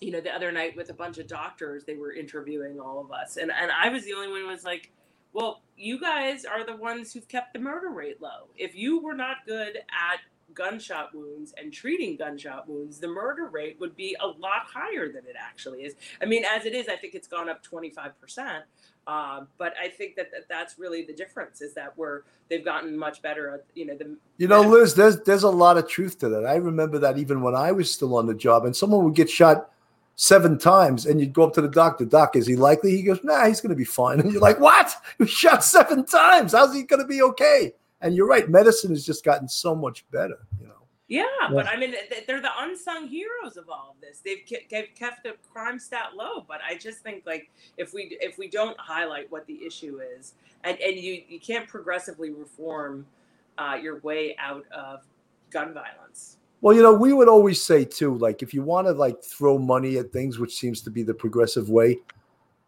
you 0.01 0.11
know 0.11 0.21
the 0.21 0.35
other 0.35 0.53
night 0.53 0.77
with 0.77 0.91
a 0.91 0.95
bunch 0.95 1.19
of 1.19 1.27
doctors 1.27 1.85
they 1.85 1.97
were 1.97 2.13
interviewing 2.13 2.79
all 2.81 3.01
of 3.01 3.11
us. 3.13 3.37
And 3.37 3.51
and 3.51 3.71
i 3.71 3.89
was 3.89 4.05
the 4.05 4.15
only 4.15 4.29
one 4.29 4.41
who 4.43 4.49
was 4.49 4.65
like 4.65 4.93
well 5.33 5.63
you 5.77 6.01
guys 6.01 6.45
are 6.45 6.65
the 6.65 6.77
ones 6.77 7.13
who've 7.13 7.29
kept 7.29 7.53
the 7.53 7.59
murder 7.59 7.91
rate 7.91 8.23
low. 8.23 8.49
If 8.57 8.75
you 8.75 9.01
were 9.01 9.15
not 9.15 9.39
good 9.47 9.77
at 9.77 10.21
gunshot 10.55 11.15
wounds 11.15 11.53
and 11.59 11.73
treating 11.73 12.17
gunshot 12.17 12.69
wounds 12.69 12.99
the 13.01 13.09
murder 13.09 13.47
rate 13.47 13.77
would 13.81 13.95
be 13.97 14.17
a 14.21 14.27
lot 14.27 14.63
higher 14.73 15.09
than 15.09 15.25
it 15.27 15.35
actually 15.39 15.83
is. 15.83 15.95
I 16.23 16.25
mean 16.25 16.45
as 16.45 16.65
it 16.65 16.75
is 16.75 16.89
i 16.89 16.97
think 16.97 17.15
it's 17.15 17.29
gone 17.29 17.49
up 17.49 17.65
25% 17.65 18.63
uh, 19.07 19.41
but 19.59 19.75
i 19.83 19.89
think 19.89 20.15
that, 20.17 20.31
that 20.31 20.49
that's 20.49 20.79
really 20.79 21.03
the 21.05 21.13
difference 21.13 21.61
is 21.61 21.75
that 21.75 21.93
we're 21.99 22.23
they've 22.49 22.65
gotten 22.65 22.97
much 22.97 23.23
better 23.23 23.55
at 23.55 23.65
you 23.75 23.87
know 23.87 23.97
the 23.97 24.17
You 24.39 24.49
know, 24.49 24.63
Liz, 24.63 24.95
there's 24.95 25.21
there's 25.23 25.43
a 25.43 25.51
lot 25.51 25.77
of 25.77 25.89
truth 25.89 26.19
to 26.21 26.29
that. 26.29 26.47
I 26.47 26.57
remember 26.57 26.99
that 26.99 27.19
even 27.19 27.43
when 27.43 27.55
I 27.55 27.73
was 27.73 27.91
still 27.91 28.17
on 28.17 28.27
the 28.27 28.35
job, 28.35 28.65
and 28.65 28.75
someone 28.75 29.05
would 29.05 29.15
get 29.15 29.31
shot 29.31 29.71
seven 30.17 30.59
times, 30.59 31.07
and 31.07 31.21
you'd 31.21 31.33
go 31.33 31.45
up 31.45 31.53
to 31.55 31.61
the 31.61 31.69
doctor, 31.69 32.05
Doc, 32.05 32.37
is 32.37 32.47
he 32.47 32.57
likely? 32.57 32.91
He 32.91 33.03
goes, 33.03 33.23
Nah, 33.23 33.47
he's 33.47 33.61
going 33.61 33.71
to 33.71 33.77
be 33.77 33.85
fine. 33.85 34.21
And 34.21 34.33
you're 34.33 34.41
like, 34.41 34.59
What? 34.59 34.93
He 35.19 35.25
was 35.25 35.31
shot 35.31 35.63
seven 35.63 36.05
times. 36.05 36.53
How's 36.53 36.75
he 36.75 36.83
going 36.83 37.03
to 37.03 37.09
be 37.09 37.23
okay? 37.23 37.75
And 38.01 38.15
you're 38.15 38.27
right. 38.27 38.49
Medicine 38.49 38.91
has 38.91 39.07
just 39.07 39.25
gotten 39.25 39.49
so 39.49 39.75
much 39.75 40.05
better. 40.11 40.39
You 40.61 40.67
know. 40.67 40.73
Yeah, 41.09 41.25
but 41.53 41.69
I 41.69 41.77
mean, 41.77 41.95
they're 42.27 42.41
the 42.41 42.51
unsung 42.59 43.07
heroes 43.07 43.57
of 43.57 43.69
all 43.71 43.95
of 43.95 44.01
this. 44.01 44.21
They've 44.25 44.43
they've 44.69 44.89
kept 44.97 45.23
the 45.23 45.35
crime 45.53 45.79
stat 45.79 46.17
low, 46.17 46.45
but 46.49 46.61
I 46.69 46.75
just 46.75 46.99
think 46.99 47.23
like 47.25 47.49
if 47.77 47.95
we 47.95 48.19
if 48.21 48.39
we 48.39 48.49
don't 48.49 48.79
highlight 48.81 49.31
what 49.31 49.47
the 49.47 49.65
issue 49.65 50.01
is, 50.19 50.35
and 50.65 50.77
and 50.81 50.97
you 50.97 51.23
you 51.29 51.39
can't 51.39 51.69
progressively 51.69 52.31
reform 52.31 53.07
uh, 53.57 53.79
your 53.81 54.01
way 54.01 54.35
out 54.41 54.65
of 54.73 55.05
gun 55.51 55.73
violence. 55.73 56.39
Well, 56.61 56.75
you 56.75 56.83
know, 56.83 56.95
we 56.95 57.13
would 57.13 57.29
always 57.29 57.63
say 57.63 57.85
too, 57.85 58.17
like 58.19 58.43
if 58.43 58.55
you 58.55 58.63
want 58.63 58.87
to 58.87 58.93
like 58.93 59.23
throw 59.23 59.59
money 59.59 59.99
at 59.99 60.13
things, 60.13 60.39
which 60.39 60.57
seems 60.57 60.81
to 60.83 60.91
be 60.91 61.03
the 61.03 61.15
progressive 61.15 61.69
way, 61.69 61.99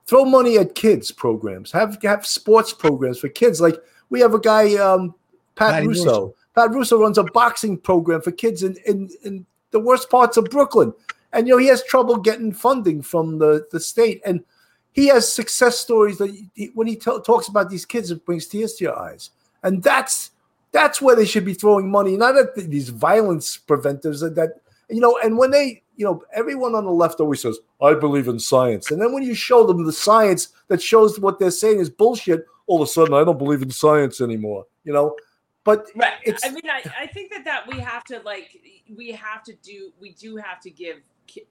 throw 0.06 0.24
money 0.24 0.58
at 0.58 0.74
kids 0.74 1.10
programs. 1.12 1.72
Have 1.72 2.00
have 2.02 2.26
sports 2.26 2.72
programs 2.72 3.18
for 3.18 3.28
kids. 3.28 3.60
Like 3.60 3.76
we 4.10 4.20
have 4.20 4.34
a 4.34 4.40
guy, 4.40 4.74
um, 4.74 5.14
Pat 5.54 5.72
Patty 5.72 5.88
Russo. 5.88 6.04
Russo. 6.04 6.34
Pat 6.54 6.70
Russo 6.70 7.00
runs 7.00 7.18
a 7.18 7.24
boxing 7.24 7.78
program 7.78 8.20
for 8.20 8.32
kids 8.32 8.62
in, 8.62 8.76
in 8.86 9.10
in 9.22 9.46
the 9.70 9.80
worst 9.80 10.10
parts 10.10 10.36
of 10.36 10.46
Brooklyn, 10.46 10.92
and 11.32 11.46
you 11.46 11.54
know 11.54 11.58
he 11.58 11.68
has 11.68 11.84
trouble 11.84 12.16
getting 12.16 12.52
funding 12.52 13.02
from 13.02 13.38
the 13.38 13.66
the 13.70 13.80
state, 13.80 14.20
and 14.24 14.44
he 14.92 15.06
has 15.08 15.30
success 15.30 15.78
stories 15.78 16.18
that 16.18 16.34
he, 16.54 16.66
when 16.74 16.86
he 16.86 16.96
t- 16.96 17.18
talks 17.24 17.48
about 17.48 17.70
these 17.70 17.84
kids, 17.84 18.10
it 18.10 18.24
brings 18.24 18.46
tears 18.46 18.74
to 18.74 18.84
your 18.84 18.98
eyes, 18.98 19.30
and 19.62 19.82
that's 19.82 20.30
that's 20.72 21.00
where 21.00 21.16
they 21.16 21.24
should 21.24 21.44
be 21.44 21.54
throwing 21.54 21.90
money, 21.90 22.16
not 22.16 22.36
at 22.36 22.54
the, 22.54 22.62
these 22.62 22.90
violence 22.90 23.56
preventers 23.56 24.20
that, 24.20 24.34
that 24.34 24.60
you 24.88 25.00
know. 25.00 25.18
And 25.22 25.38
when 25.38 25.50
they, 25.50 25.82
you 25.96 26.04
know, 26.04 26.22
everyone 26.34 26.74
on 26.74 26.84
the 26.84 26.90
left 26.90 27.20
always 27.20 27.42
says, 27.42 27.58
"I 27.80 27.94
believe 27.94 28.28
in 28.28 28.38
science," 28.38 28.90
and 28.90 29.00
then 29.00 29.12
when 29.12 29.22
you 29.22 29.34
show 29.34 29.66
them 29.66 29.84
the 29.84 29.92
science 29.92 30.48
that 30.68 30.82
shows 30.82 31.18
what 31.18 31.38
they're 31.38 31.50
saying 31.50 31.80
is 31.80 31.90
bullshit, 31.90 32.46
all 32.66 32.82
of 32.82 32.88
a 32.88 32.90
sudden, 32.90 33.14
I 33.14 33.24
don't 33.24 33.38
believe 33.38 33.62
in 33.62 33.70
science 33.70 34.20
anymore. 34.20 34.66
You 34.84 34.92
know, 34.92 35.16
but 35.64 35.86
Right. 35.96 36.14
I 36.44 36.50
mean, 36.50 36.62
I, 36.70 36.82
I 36.98 37.06
think 37.06 37.30
that 37.32 37.44
that 37.44 37.66
we 37.66 37.78
have 37.78 38.04
to 38.04 38.20
like 38.20 38.60
we 38.96 39.12
have 39.12 39.42
to 39.44 39.54
do 39.62 39.92
we 40.00 40.12
do 40.12 40.36
have 40.36 40.60
to 40.60 40.70
give 40.70 40.96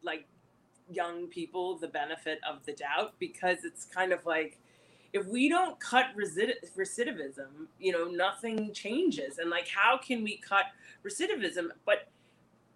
like 0.04 0.26
young 0.90 1.28
people 1.28 1.78
the 1.78 1.88
benefit 1.88 2.40
of 2.50 2.66
the 2.66 2.74
doubt 2.74 3.14
because 3.20 3.60
it's 3.64 3.86
kind 3.86 4.12
of 4.14 4.26
like 4.26 4.60
if 5.14 5.26
we 5.26 5.50
don't 5.50 5.80
cut 5.80 6.08
recidivism, 6.18 7.48
you 7.80 7.92
know, 7.92 8.06
nothing 8.06 8.74
changes. 8.74 9.38
And 9.38 9.50
like, 9.50 9.68
how 9.68 9.98
can 9.98 10.24
we 10.24 10.38
cut 10.38 10.66
recidivism? 11.06 11.70
But 11.86 12.10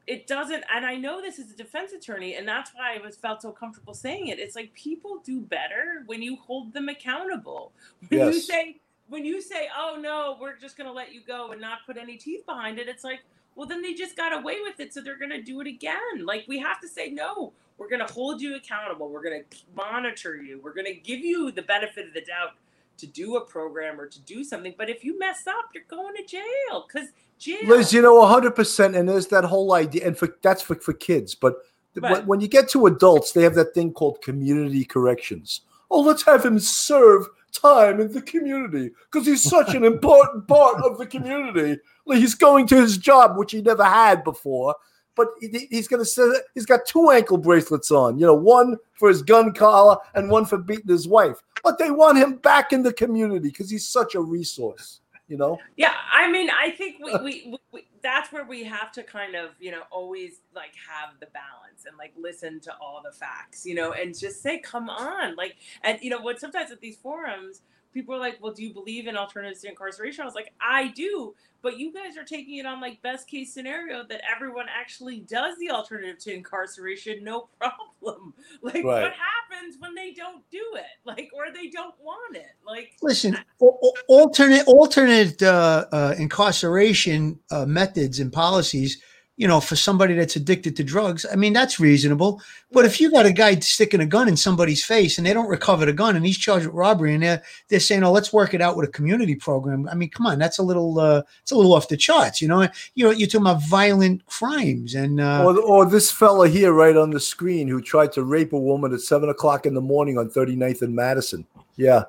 it 0.07 0.27
doesn't. 0.27 0.63
And 0.73 0.85
I 0.85 0.95
know 0.95 1.21
this 1.21 1.39
is 1.39 1.51
a 1.51 1.55
defense 1.55 1.91
attorney, 1.93 2.35
and 2.35 2.47
that's 2.47 2.71
why 2.73 2.95
I 2.95 3.05
was 3.05 3.15
felt 3.15 3.41
so 3.41 3.51
comfortable 3.51 3.93
saying 3.93 4.27
it. 4.27 4.39
It's 4.39 4.55
like 4.55 4.73
people 4.73 5.21
do 5.23 5.41
better 5.41 6.03
when 6.05 6.21
you 6.21 6.37
hold 6.37 6.73
them 6.73 6.89
accountable. 6.89 7.71
When 8.09 8.33
you 8.33 8.41
say 8.41 8.77
when 9.07 9.25
you 9.25 9.41
say, 9.41 9.67
"Oh 9.77 9.97
no, 9.99 10.37
we're 10.39 10.57
just 10.57 10.77
going 10.77 10.87
to 10.87 10.93
let 10.93 11.13
you 11.13 11.21
go 11.21 11.51
and 11.51 11.61
not 11.61 11.79
put 11.85 11.97
any 11.97 12.17
teeth 12.17 12.45
behind 12.45 12.79
it," 12.79 12.87
it's 12.87 13.03
like, 13.03 13.19
well, 13.55 13.67
then 13.67 13.81
they 13.81 13.93
just 13.93 14.15
got 14.15 14.33
away 14.33 14.61
with 14.61 14.79
it, 14.79 14.93
so 14.93 15.01
they're 15.01 15.17
going 15.17 15.31
to 15.31 15.41
do 15.41 15.61
it 15.61 15.67
again. 15.67 16.25
Like 16.25 16.45
we 16.47 16.57
have 16.59 16.79
to 16.81 16.87
say, 16.87 17.09
no, 17.09 17.53
we're 17.81 17.89
going 17.89 18.07
to 18.07 18.13
hold 18.13 18.39
you 18.39 18.55
accountable. 18.55 19.09
We're 19.09 19.23
going 19.23 19.41
to 19.41 19.57
monitor 19.75 20.35
you. 20.35 20.61
We're 20.63 20.75
going 20.75 20.85
to 20.85 20.93
give 20.93 21.19
you 21.19 21.51
the 21.51 21.63
benefit 21.63 22.07
of 22.07 22.13
the 22.13 22.21
doubt 22.21 22.51
to 22.99 23.07
do 23.07 23.37
a 23.37 23.41
program 23.41 23.99
or 23.99 24.05
to 24.05 24.19
do 24.19 24.43
something. 24.43 24.75
But 24.77 24.87
if 24.87 25.03
you 25.03 25.17
mess 25.17 25.47
up, 25.47 25.69
you're 25.73 25.85
going 25.89 26.15
to 26.15 26.23
jail 26.23 26.85
because 26.87 27.09
jail. 27.39 27.57
Liz, 27.65 27.91
you 27.91 28.03
know, 28.03 28.23
hundred 28.23 28.51
percent, 28.51 28.95
and 28.95 29.09
there's 29.09 29.25
that 29.29 29.45
whole 29.45 29.73
idea, 29.73 30.05
and 30.05 30.15
for 30.15 30.29
that's 30.43 30.61
for, 30.61 30.75
for 30.75 30.93
kids. 30.93 31.33
But 31.33 31.55
when, 31.95 32.27
when 32.27 32.39
you 32.39 32.47
get 32.47 32.69
to 32.69 32.85
adults, 32.85 33.31
they 33.31 33.41
have 33.41 33.55
that 33.55 33.73
thing 33.73 33.93
called 33.93 34.21
community 34.21 34.85
corrections. 34.85 35.61
Oh, 35.89 36.01
let's 36.01 36.21
have 36.21 36.45
him 36.45 36.59
serve 36.59 37.25
time 37.51 37.99
in 37.99 38.11
the 38.11 38.21
community 38.21 38.91
because 39.11 39.25
he's 39.25 39.41
such 39.41 39.73
an 39.73 39.83
important 39.93 40.47
part 40.47 40.83
of 40.83 40.99
the 40.99 41.07
community. 41.07 41.81
Like, 42.05 42.19
He's 42.19 42.35
going 42.35 42.67
to 42.67 42.75
his 42.75 42.99
job, 42.99 43.37
which 43.37 43.53
he 43.53 43.63
never 43.63 43.83
had 43.83 44.23
before. 44.23 44.75
But 45.15 45.27
he- 45.39 45.67
he's 45.69 45.87
gonna 45.87 46.05
say 46.05 46.23
he's 46.53 46.65
got 46.65 46.85
two 46.85 47.09
ankle 47.11 47.37
bracelets 47.37 47.91
on. 47.91 48.17
You 48.19 48.25
know, 48.25 48.33
one 48.33 48.77
for 48.93 49.09
his 49.09 49.21
gun 49.21 49.53
collar 49.53 49.97
and 50.15 50.29
one 50.29 50.45
for 50.45 50.57
beating 50.57 50.87
his 50.87 51.07
wife. 51.07 51.41
But 51.63 51.77
they 51.77 51.91
want 51.91 52.17
him 52.17 52.37
back 52.37 52.73
in 52.73 52.83
the 52.83 52.93
community 52.93 53.49
because 53.49 53.69
he's 53.69 53.87
such 53.87 54.15
a 54.15 54.21
resource. 54.21 55.01
You 55.27 55.37
know. 55.37 55.59
Yeah, 55.77 55.93
I 56.11 56.29
mean, 56.29 56.49
I 56.49 56.71
think 56.71 56.97
we, 57.01 57.15
we, 57.23 57.57
we 57.71 57.87
that's 58.03 58.33
where 58.33 58.43
we 58.43 58.63
have 58.65 58.91
to 58.91 59.03
kind 59.03 59.35
of 59.35 59.51
you 59.59 59.71
know 59.71 59.83
always 59.89 60.41
like 60.53 60.73
have 60.75 61.19
the 61.21 61.27
balance 61.27 61.85
and 61.87 61.97
like 61.97 62.11
listen 62.17 62.59
to 62.61 62.73
all 62.81 63.01
the 63.03 63.11
facts, 63.13 63.65
you 63.65 63.73
know, 63.73 63.93
and 63.93 64.17
just 64.17 64.41
say, 64.41 64.59
come 64.59 64.89
on, 64.89 65.35
like, 65.35 65.55
and 65.83 65.99
you 66.01 66.09
know 66.09 66.19
what? 66.19 66.39
Sometimes 66.39 66.69
at 66.71 66.81
these 66.81 66.97
forums, 66.97 67.61
people 67.93 68.15
are 68.15 68.19
like, 68.19 68.37
well, 68.41 68.53
do 68.53 68.63
you 68.63 68.73
believe 68.73 69.07
in 69.07 69.15
alternatives 69.17 69.61
to 69.61 69.69
incarceration? 69.69 70.21
I 70.21 70.25
was 70.25 70.35
like, 70.35 70.53
I 70.61 70.87
do, 70.89 71.35
but 71.61 71.77
you 71.77 71.93
guys 71.93 72.17
are 72.17 72.23
taking 72.23 72.55
it 72.57 72.65
on 72.65 72.79
like 72.81 73.01
best 73.01 73.27
case 73.27 73.53
scenario 73.53 74.03
that 74.07 74.21
everyone 74.33 74.65
actually 74.69 75.19
does 75.21 75.57
the 75.59 75.69
alternative 75.71 76.17
to 76.19 76.33
incarceration, 76.33 77.23
no 77.23 77.49
problem. 77.59 78.33
Like, 78.61 78.75
Right. 78.83 79.03
what 79.03 79.13
happens 79.13 79.77
when 79.79 79.93
they 79.95 80.11
don't 80.13 80.43
do 80.49 80.63
it? 80.75 80.85
Like, 81.05 81.29
or 81.33 81.51
they 81.53 81.67
don't 81.67 81.95
want 82.01 82.35
it? 82.35 82.51
Like, 82.65 82.93
Listen, 83.01 83.37
al- 83.61 83.79
al- 83.83 83.93
alternate 84.07 84.65
alternate 84.67 85.41
uh, 85.43 85.85
uh, 85.91 86.15
incarceration 86.17 87.39
uh, 87.51 87.65
methods 87.65 88.19
and 88.19 88.31
policies. 88.31 89.01
You 89.41 89.47
know, 89.47 89.59
for 89.59 89.75
somebody 89.75 90.13
that's 90.13 90.35
addicted 90.35 90.75
to 90.75 90.83
drugs, 90.83 91.25
I 91.31 91.35
mean 91.35 91.51
that's 91.51 91.79
reasonable. 91.79 92.39
But 92.71 92.85
if 92.85 93.01
you 93.01 93.09
got 93.09 93.25
a 93.25 93.31
guy 93.31 93.55
sticking 93.59 93.99
a 93.99 94.05
gun 94.05 94.27
in 94.27 94.37
somebody's 94.37 94.85
face 94.85 95.17
and 95.17 95.25
they 95.25 95.33
don't 95.33 95.49
recover 95.49 95.83
the 95.83 95.93
gun 95.93 96.15
and 96.15 96.23
he's 96.23 96.37
charged 96.37 96.67
with 96.67 96.75
robbery 96.75 97.15
and 97.15 97.23
they're 97.23 97.41
they're 97.67 97.79
saying, 97.79 98.03
"Oh, 98.03 98.11
let's 98.11 98.31
work 98.31 98.53
it 98.53 98.61
out 98.61 98.77
with 98.77 98.87
a 98.87 98.91
community 98.91 99.33
program." 99.33 99.89
I 99.89 99.95
mean, 99.95 100.11
come 100.11 100.27
on, 100.27 100.37
that's 100.37 100.59
a 100.59 100.63
little 100.63 100.99
uh, 100.99 101.23
it's 101.41 101.51
a 101.51 101.55
little 101.55 101.73
off 101.73 101.87
the 101.87 101.97
charts. 101.97 102.39
You 102.39 102.49
know, 102.49 102.67
you 102.93 103.03
know, 103.03 103.09
you're 103.09 103.27
talking 103.27 103.47
about 103.47 103.63
violent 103.63 104.23
crimes 104.27 104.93
and 104.93 105.19
uh, 105.19 105.43
or, 105.43 105.59
or 105.59 105.85
this 105.87 106.11
fella 106.11 106.47
here 106.47 106.71
right 106.71 106.95
on 106.95 107.09
the 107.09 107.19
screen 107.19 107.67
who 107.67 107.81
tried 107.81 108.11
to 108.11 108.23
rape 108.23 108.53
a 108.53 108.59
woman 108.59 108.93
at 108.93 109.01
seven 109.01 109.29
o'clock 109.29 109.65
in 109.65 109.73
the 109.73 109.81
morning 109.81 110.19
on 110.19 110.29
39th 110.29 110.83
and 110.83 110.95
Madison. 110.95 111.47
Yeah. 111.77 112.03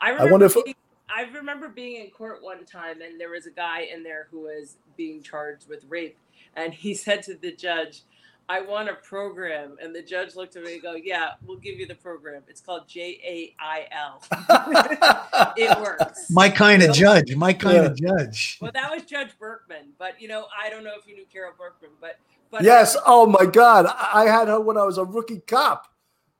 I 0.00 0.12
I 0.12 0.24
wonder 0.30 0.46
if 0.46 0.54
being, 0.54 0.74
I 1.08 1.22
remember 1.34 1.68
being 1.68 2.04
in 2.04 2.10
court 2.10 2.42
one 2.42 2.64
time 2.64 3.00
and 3.02 3.20
there 3.20 3.30
was 3.30 3.46
a 3.46 3.50
guy 3.50 3.88
in 3.92 4.02
there 4.02 4.28
who 4.30 4.42
was 4.42 4.76
being 4.96 5.22
charged 5.22 5.68
with 5.68 5.84
rape 5.88 6.16
and 6.58 6.74
he 6.74 6.94
said 7.04 7.22
to 7.24 7.34
the 7.34 7.52
judge, 7.52 8.02
I 8.50 8.62
want 8.62 8.88
a 8.88 8.94
program. 8.94 9.76
And 9.82 9.94
the 9.94 10.02
judge 10.02 10.34
looked 10.34 10.56
at 10.56 10.62
me 10.64 10.74
and 10.74 10.82
go, 10.82 10.94
Yeah, 10.94 11.32
we'll 11.46 11.58
give 11.58 11.78
you 11.78 11.86
the 11.86 11.94
program. 11.94 12.42
It's 12.48 12.60
called 12.62 12.88
J 12.88 13.20
A 13.24 13.54
I 13.60 13.86
L. 13.92 14.22
It 15.56 15.78
works. 15.80 16.30
my 16.30 16.48
kind 16.48 16.82
of 16.82 16.94
judge, 16.94 17.34
my 17.36 17.52
kind 17.52 17.84
of 17.86 17.96
judge. 17.96 18.58
Well, 18.60 18.72
that 18.72 18.90
was 18.90 19.02
Judge 19.04 19.30
Berkman, 19.38 19.92
but 19.98 20.20
you 20.20 20.28
know, 20.28 20.46
I 20.62 20.70
don't 20.70 20.84
know 20.84 20.92
if 20.98 21.06
you 21.06 21.14
knew 21.14 21.26
Carol 21.32 21.52
Berkman, 21.58 21.90
but 22.00 22.18
but 22.50 22.62
yes. 22.62 22.96
Oh 23.04 23.26
my 23.26 23.44
God. 23.44 23.86
I 23.86 24.22
I 24.22 24.24
had 24.26 24.48
her 24.48 24.60
when 24.60 24.76
I 24.78 24.84
was 24.84 24.98
a 24.98 25.04
rookie 25.04 25.40
cop. 25.40 25.86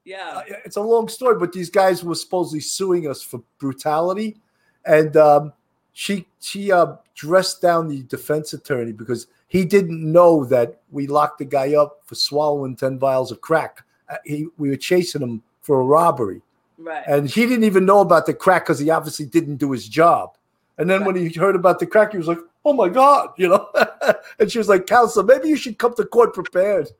yeah, 0.04 0.42
It's 0.64 0.76
a 0.76 0.80
long 0.80 1.08
story, 1.08 1.38
but 1.38 1.52
these 1.52 1.68
guys 1.68 2.02
were 2.02 2.14
supposedly 2.14 2.60
suing 2.60 3.06
us 3.06 3.22
for 3.22 3.42
brutality, 3.58 4.40
and 4.86 5.14
um, 5.16 5.52
she 5.98 6.28
she 6.38 6.70
uh, 6.70 6.94
dressed 7.16 7.60
down 7.60 7.88
the 7.88 8.04
defense 8.04 8.52
attorney 8.52 8.92
because 8.92 9.26
he 9.48 9.64
didn't 9.64 10.00
know 10.00 10.44
that 10.44 10.78
we 10.92 11.08
locked 11.08 11.38
the 11.40 11.44
guy 11.44 11.74
up 11.74 12.02
for 12.04 12.14
swallowing 12.14 12.76
ten 12.76 13.00
vials 13.00 13.32
of 13.32 13.40
crack. 13.40 13.82
Uh, 14.08 14.18
He 14.24 14.46
we 14.58 14.70
were 14.70 14.76
chasing 14.76 15.22
him 15.22 15.42
for 15.60 15.80
a 15.80 15.84
robbery, 15.84 16.40
right. 16.78 17.02
and 17.08 17.28
he 17.28 17.46
didn't 17.46 17.64
even 17.64 17.84
know 17.84 17.98
about 17.98 18.26
the 18.26 18.32
crack 18.32 18.64
because 18.66 18.78
he 18.78 18.90
obviously 18.90 19.26
didn't 19.26 19.56
do 19.56 19.72
his 19.72 19.88
job. 19.88 20.36
And 20.78 20.88
then 20.88 21.04
when 21.04 21.16
he 21.16 21.30
heard 21.30 21.56
about 21.56 21.80
the 21.80 21.86
crack, 21.86 22.12
he 22.12 22.18
was 22.18 22.28
like, 22.28 22.38
"Oh 22.64 22.74
my 22.74 22.88
god," 22.88 23.30
you 23.36 23.48
know. 23.48 23.66
and 24.38 24.52
she 24.52 24.58
was 24.58 24.68
like, 24.68 24.86
"Counselor, 24.86 25.26
maybe 25.26 25.48
you 25.48 25.56
should 25.56 25.78
come 25.78 25.94
to 25.94 26.04
court 26.04 26.32
prepared." 26.32 26.92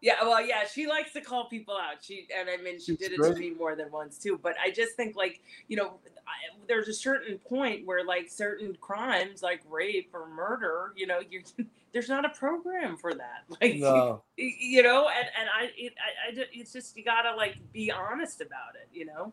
Yeah, 0.00 0.22
well, 0.22 0.44
yeah, 0.44 0.64
she 0.66 0.86
likes 0.86 1.12
to 1.12 1.20
call 1.20 1.48
people 1.48 1.74
out. 1.74 2.02
She 2.02 2.26
and 2.36 2.48
I 2.48 2.56
mean, 2.62 2.80
she 2.80 2.96
did 2.96 3.12
it 3.12 3.22
to 3.22 3.34
me 3.34 3.50
more 3.50 3.76
than 3.76 3.90
once 3.90 4.18
too. 4.18 4.38
But 4.42 4.54
I 4.62 4.70
just 4.70 4.94
think 4.96 5.16
like 5.16 5.40
you 5.68 5.76
know, 5.76 5.98
I, 6.26 6.56
there's 6.66 6.88
a 6.88 6.94
certain 6.94 7.38
point 7.38 7.86
where 7.86 8.04
like 8.04 8.28
certain 8.28 8.76
crimes 8.80 9.42
like 9.42 9.60
rape 9.68 10.10
or 10.12 10.28
murder, 10.28 10.92
you 10.96 11.06
know, 11.06 11.20
you 11.30 11.42
there's 11.92 12.08
not 12.08 12.24
a 12.24 12.30
program 12.30 12.96
for 12.96 13.14
that. 13.14 13.44
Like 13.60 13.76
No. 13.76 14.22
you, 14.36 14.52
you 14.58 14.82
know, 14.82 15.08
and 15.08 15.28
and 15.38 15.48
I 15.48 15.70
it, 15.76 15.94
I, 15.98 16.40
I 16.40 16.44
it's 16.52 16.72
just 16.72 16.96
you 16.96 17.04
gotta 17.04 17.34
like 17.36 17.56
be 17.72 17.90
honest 17.90 18.40
about 18.40 18.74
it, 18.74 18.88
you 18.92 19.06
know. 19.06 19.32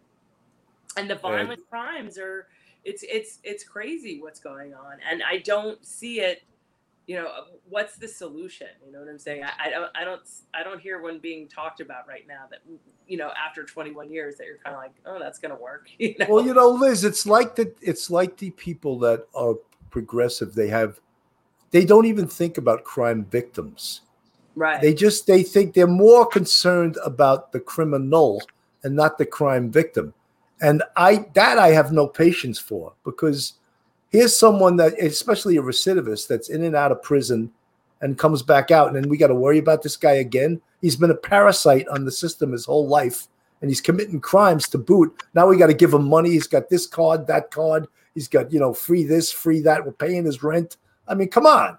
And 0.97 1.09
the 1.09 1.15
violent 1.15 1.61
crimes 1.69 2.17
are 2.17 2.47
it's 2.85 3.03
it's 3.03 3.39
it's 3.43 3.63
crazy 3.63 4.21
what's 4.21 4.39
going 4.39 4.73
on, 4.73 4.97
and 5.09 5.21
I 5.23 5.39
don't 5.39 5.83
see 5.85 6.21
it 6.21 6.43
you 7.07 7.15
know 7.15 7.29
what's 7.69 7.97
the 7.97 8.07
solution 8.07 8.67
you 8.85 8.91
know 8.91 8.99
what 8.99 9.07
i'm 9.07 9.19
saying 9.19 9.43
I, 9.43 9.67
I 9.67 9.69
don't 9.69 9.91
i 9.95 10.03
don't 10.03 10.21
i 10.53 10.63
don't 10.63 10.79
hear 10.79 11.01
one 11.01 11.19
being 11.19 11.47
talked 11.47 11.79
about 11.79 12.07
right 12.07 12.25
now 12.27 12.45
that 12.49 12.59
you 13.07 13.17
know 13.17 13.31
after 13.37 13.63
21 13.63 14.09
years 14.09 14.37
that 14.37 14.47
you're 14.47 14.57
kind 14.57 14.75
of 14.75 14.81
like 14.81 14.93
oh 15.05 15.19
that's 15.19 15.39
gonna 15.39 15.55
work 15.55 15.87
you 15.99 16.15
know 16.19 16.25
Well, 16.27 16.45
you 16.45 16.53
know, 16.53 16.69
Liz, 16.69 17.03
it's 17.03 17.25
like 17.25 17.55
the 17.55 17.73
it's 17.81 18.09
like 18.09 18.37
the 18.37 18.51
people 18.51 18.97
that 18.99 19.27
are 19.33 19.55
progressive. 19.89 20.53
They 20.55 20.67
have 20.69 20.99
they 21.71 21.85
don't 21.85 22.05
even 22.05 22.27
think 22.27 22.57
about 22.57 22.83
crime 22.83 23.25
victims. 23.25 24.01
right 24.55 24.81
They 24.81 24.93
just 24.93 25.27
they 25.27 25.43
think 25.43 25.73
they're 25.73 25.87
more 25.87 26.25
concerned 26.25 26.97
about 27.05 27.51
the 27.51 27.59
criminal 27.59 28.41
and 28.83 28.95
not 28.95 29.17
the 29.17 29.25
crime 29.25 29.71
victim. 29.71 30.13
And 30.61 30.83
I 30.95 31.25
that 31.33 31.57
I 31.59 31.69
have 31.69 31.91
no 31.91 32.07
patience 32.07 32.59
for 32.59 32.93
because 33.03 33.53
here's 34.15 34.35
someone 34.37 34.75
that 34.77 34.93
especially 35.01 35.57
a 35.57 35.61
recidivist 35.61 36.27
that's 36.27 36.49
in 36.49 36.63
and 36.63 36.75
out 36.75 36.91
of 36.91 37.01
prison 37.03 37.51
and 38.01 38.17
comes 38.17 38.41
back 38.41 38.71
out 38.71 38.87
and 38.87 38.95
then 38.95 39.09
we 39.09 39.17
got 39.17 39.27
to 39.27 39.35
worry 39.35 39.57
about 39.57 39.81
this 39.81 39.97
guy 39.97 40.13
again. 40.13 40.61
He's 40.81 40.95
been 40.95 41.11
a 41.11 41.15
parasite 41.15 41.87
on 41.89 42.05
the 42.05 42.11
system 42.11 42.51
his 42.51 42.65
whole 42.65 42.87
life 42.87 43.27
and 43.61 43.69
he's 43.69 43.81
committing 43.81 44.19
crimes 44.19 44.67
to 44.69 44.77
boot. 44.77 45.15
Now 45.33 45.47
we 45.47 45.57
got 45.57 45.67
to 45.67 45.73
give 45.73 45.93
him 45.93 46.07
money. 46.07 46.31
He's 46.31 46.47
got 46.47 46.69
this 46.69 46.87
card, 46.87 47.27
that 47.27 47.51
card. 47.51 47.87
He's 48.13 48.27
got, 48.27 48.51
you 48.51 48.59
know, 48.59 48.73
free 48.73 49.03
this, 49.03 49.31
free 49.31 49.61
that. 49.61 49.85
We're 49.85 49.91
paying 49.91 50.25
his 50.25 50.43
rent. 50.43 50.77
I 51.07 51.15
mean, 51.15 51.29
come 51.29 51.45
on. 51.45 51.77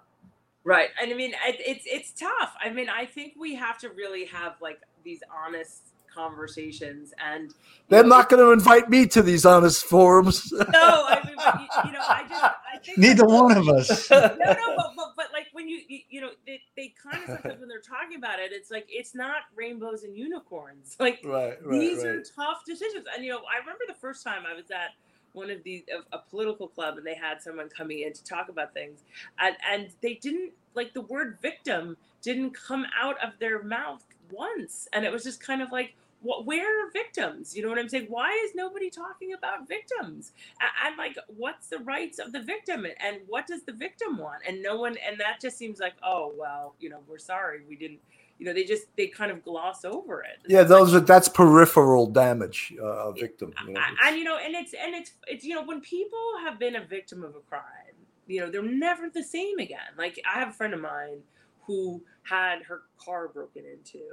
right 0.65 0.89
and 1.01 1.11
i 1.13 1.15
mean 1.15 1.33
it's 1.47 1.85
it's 1.87 2.11
tough 2.19 2.55
i 2.61 2.69
mean 2.69 2.89
i 2.89 3.07
think 3.07 3.35
we 3.39 3.55
have 3.55 3.79
to 3.79 3.89
really 3.91 4.25
have 4.25 4.55
like 4.61 4.81
these 5.05 5.23
honest 5.33 5.93
conversations 6.17 7.13
and 7.23 7.53
They're 7.89 8.05
not 8.05 8.29
going 8.31 8.43
to 8.43 8.53
invite 8.53 8.89
me 8.89 9.07
to 9.09 9.23
these 9.23 9.45
honest 9.45 9.85
forums. 9.85 10.51
no 10.53 11.05
i 11.09 11.21
mean 11.27 11.37
you, 11.37 11.69
you 11.85 11.93
know 11.93 12.05
i 12.09 12.25
just 12.29 12.45
i 12.45 12.79
think 12.79 12.99
Neither 12.99 13.27
one 13.27 13.57
of 13.57 13.69
us. 13.69 14.11
no, 14.11 14.19
no, 14.21 14.77
but, 14.77 14.93
but, 14.97 15.13
but 15.17 15.27
like 15.33 15.49
when 15.53 15.69
you, 15.69 15.81
you, 15.89 15.99
you 16.09 16.21
know, 16.21 16.31
they, 16.47 16.61
they 16.77 16.95
kind 17.03 17.23
of 17.23 17.27
sometimes 17.29 17.61
when 17.61 17.69
they're 17.69 17.81
talking 17.81 18.17
about 18.17 18.39
it, 18.39 18.53
it's 18.53 18.71
like 18.71 18.87
it's 18.89 19.15
not 19.15 19.43
rainbows 19.55 20.05
and 20.05 20.17
unicorns. 20.17 20.97
Like 21.07 21.21
Right, 21.25 21.57
right, 21.65 21.79
these 21.79 22.03
are 22.05 22.23
tough 22.23 22.65
decisions. 22.67 23.07
And 23.15 23.25
you 23.25 23.31
know, 23.31 23.39
I 23.39 23.59
remember 23.61 23.85
the 23.87 23.95
first 23.95 24.25
time 24.25 24.43
I 24.51 24.55
was 24.55 24.71
at 24.71 24.91
one 25.35 25.51
of 25.51 25.63
these 25.63 25.83
a, 25.93 26.17
a 26.17 26.21
political 26.21 26.67
club 26.67 26.97
and 26.97 27.07
they 27.07 27.15
had 27.15 27.41
someone 27.43 27.69
coming 27.69 28.01
in 28.01 28.13
to 28.13 28.25
talk 28.25 28.49
about 28.49 28.73
things, 28.73 29.05
and 29.39 29.57
and 29.71 29.89
they 30.01 30.15
didn't 30.15 30.53
like 30.75 30.95
the 30.95 31.03
word 31.03 31.39
victim 31.43 31.97
didn't 32.23 32.53
come 32.55 32.87
out 33.01 33.17
of 33.23 33.39
their 33.39 33.63
mouth 33.63 34.03
once, 34.31 34.89
and 34.93 35.05
it 35.05 35.13
was 35.13 35.23
just 35.23 35.41
kind 35.41 35.63
of 35.63 35.71
like. 35.71 35.95
What, 36.23 36.47
where 36.47 36.87
are 36.87 36.91
victims? 36.93 37.57
You 37.57 37.63
know 37.63 37.69
what 37.69 37.79
I'm 37.79 37.89
saying? 37.89 38.07
Why 38.09 38.33
is 38.45 38.53
nobody 38.55 38.91
talking 38.91 39.33
about 39.35 39.69
victims? 39.69 40.33
And 40.87 40.97
like, 40.97 41.17
what's 41.29 41.69
the 41.69 41.79
rights 41.81 42.19
of 42.19 42.33
the 42.33 42.43
victim, 42.43 42.87
and- 43.01 43.21
what 43.29 43.47
does 43.47 43.63
the 43.65 43.73
victim 43.73 44.19
want? 44.19 44.43
And 44.49 44.63
no 44.63 44.77
one, 44.77 44.97
and 45.07 45.19
that 45.21 45.41
just 45.41 45.59
seems 45.59 45.81
like, 45.81 45.95
oh 46.03 46.33
well, 46.39 46.75
you 46.81 46.89
know, 46.91 47.01
we're 47.09 47.19
sorry, 47.19 47.61
we 47.69 47.77
didn't. 47.77 48.01
You 48.39 48.47
know, 48.47 48.53
they 48.53 48.65
just 48.65 48.85
they 48.97 49.07
kind 49.07 49.31
of 49.31 49.43
gloss 49.45 49.85
over 49.85 50.23
it. 50.23 50.39
Yeah, 50.47 50.63
those 50.65 50.95
are 50.95 51.01
that's 51.01 51.29
peripheral 51.29 52.07
damage, 52.07 52.75
uh, 52.81 52.85
a 53.09 53.13
victim. 53.15 53.55
You 53.67 53.75
know? 53.75 53.81
And 54.05 54.19
you 54.19 54.25
know, 54.25 54.37
and 54.39 54.55
it's 54.55 54.75
and 54.75 54.95
it's 54.95 55.13
it's 55.27 55.45
you 55.45 55.55
know, 55.55 55.65
when 55.65 55.81
people 55.81 56.19
have 56.45 56.59
been 56.59 56.77
a 56.77 56.85
victim 56.85 57.25
of 57.25 57.35
a 57.35 57.41
crime, 57.41 57.63
you 58.27 58.41
know, 58.41 58.51
they're 58.51 58.63
never 58.63 59.09
the 59.09 59.23
same 59.23 59.59
again. 59.59 59.79
Like 59.97 60.21
I 60.31 60.39
have 60.39 60.49
a 60.49 60.53
friend 60.53 60.75
of 60.75 60.81
mine 60.81 61.21
who 61.67 62.03
had 62.29 62.63
her 62.63 62.83
car 62.99 63.29
broken 63.29 63.65
into. 63.65 64.05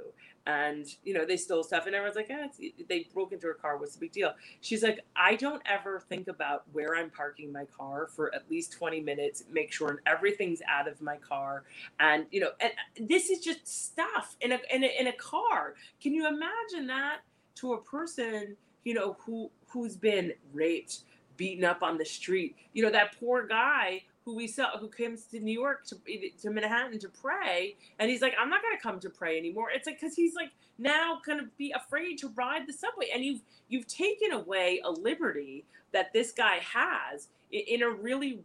And 0.46 0.86
you 1.04 1.14
know 1.14 1.24
they 1.24 1.38
stole 1.38 1.62
stuff 1.62 1.86
and 1.86 1.94
everyone's 1.94 2.16
like 2.16 2.28
ah, 2.30 2.44
it's, 2.44 2.60
they 2.88 3.06
broke 3.14 3.32
into 3.32 3.46
her 3.46 3.54
car 3.54 3.78
what's 3.78 3.94
the 3.94 4.00
big 4.00 4.12
deal? 4.12 4.34
She's 4.60 4.82
like 4.82 5.00
i 5.16 5.36
don't 5.36 5.62
ever 5.64 6.00
think 6.00 6.28
about 6.28 6.64
where 6.72 6.94
i'm 6.96 7.08
parking 7.08 7.50
my 7.50 7.64
car 7.64 8.08
for 8.14 8.34
at 8.34 8.48
least 8.50 8.72
20 8.72 9.00
minutes 9.00 9.44
make 9.50 9.72
sure 9.72 10.02
everything's 10.06 10.60
out 10.68 10.86
of 10.86 11.00
my 11.00 11.16
car. 11.16 11.64
And 11.98 12.26
you 12.30 12.40
know 12.40 12.50
and 12.60 12.72
uh, 12.72 13.06
this 13.08 13.30
is 13.30 13.40
just 13.40 13.66
stuff 13.66 14.36
in 14.42 14.52
a 14.52 14.58
in 14.70 14.84
a, 14.84 15.00
in 15.00 15.06
a 15.06 15.12
car. 15.12 15.74
Can 16.00 16.12
you 16.12 16.26
imagine 16.28 16.86
that 16.88 17.20
to 17.56 17.72
a 17.72 17.80
person 17.80 18.56
you 18.84 18.92
know 18.92 19.16
who 19.20 19.50
who's 19.68 19.96
been 19.96 20.34
raped 20.52 21.00
beaten 21.38 21.64
up 21.64 21.82
on 21.82 21.96
the 21.96 22.04
street? 22.04 22.54
You 22.74 22.84
know 22.84 22.90
that 22.90 23.18
poor 23.18 23.46
guy 23.46 24.02
who 24.24 24.34
we 24.34 24.46
saw 24.46 24.78
who 24.78 24.88
comes 24.88 25.24
to 25.26 25.40
New 25.40 25.52
York 25.52 25.84
to 25.86 25.96
to 26.42 26.50
Manhattan 26.50 26.98
to 27.00 27.08
pray, 27.08 27.76
and 27.98 28.10
he's 28.10 28.22
like, 28.22 28.34
I'm 28.38 28.50
not 28.50 28.62
gonna 28.62 28.80
come 28.80 29.00
to 29.00 29.10
pray 29.10 29.38
anymore. 29.38 29.68
It's 29.74 29.86
like 29.86 30.00
because 30.00 30.16
he's 30.16 30.34
like 30.34 30.50
now 30.78 31.20
gonna 31.26 31.48
be 31.58 31.72
afraid 31.72 32.18
to 32.18 32.28
ride 32.28 32.66
the 32.66 32.72
subway, 32.72 33.08
and 33.12 33.24
you've 33.24 33.42
you've 33.68 33.86
taken 33.86 34.32
away 34.32 34.80
a 34.84 34.90
liberty 34.90 35.64
that 35.92 36.12
this 36.12 36.32
guy 36.32 36.56
has 36.56 37.28
in 37.52 37.82
a 37.82 37.90
really 37.90 38.42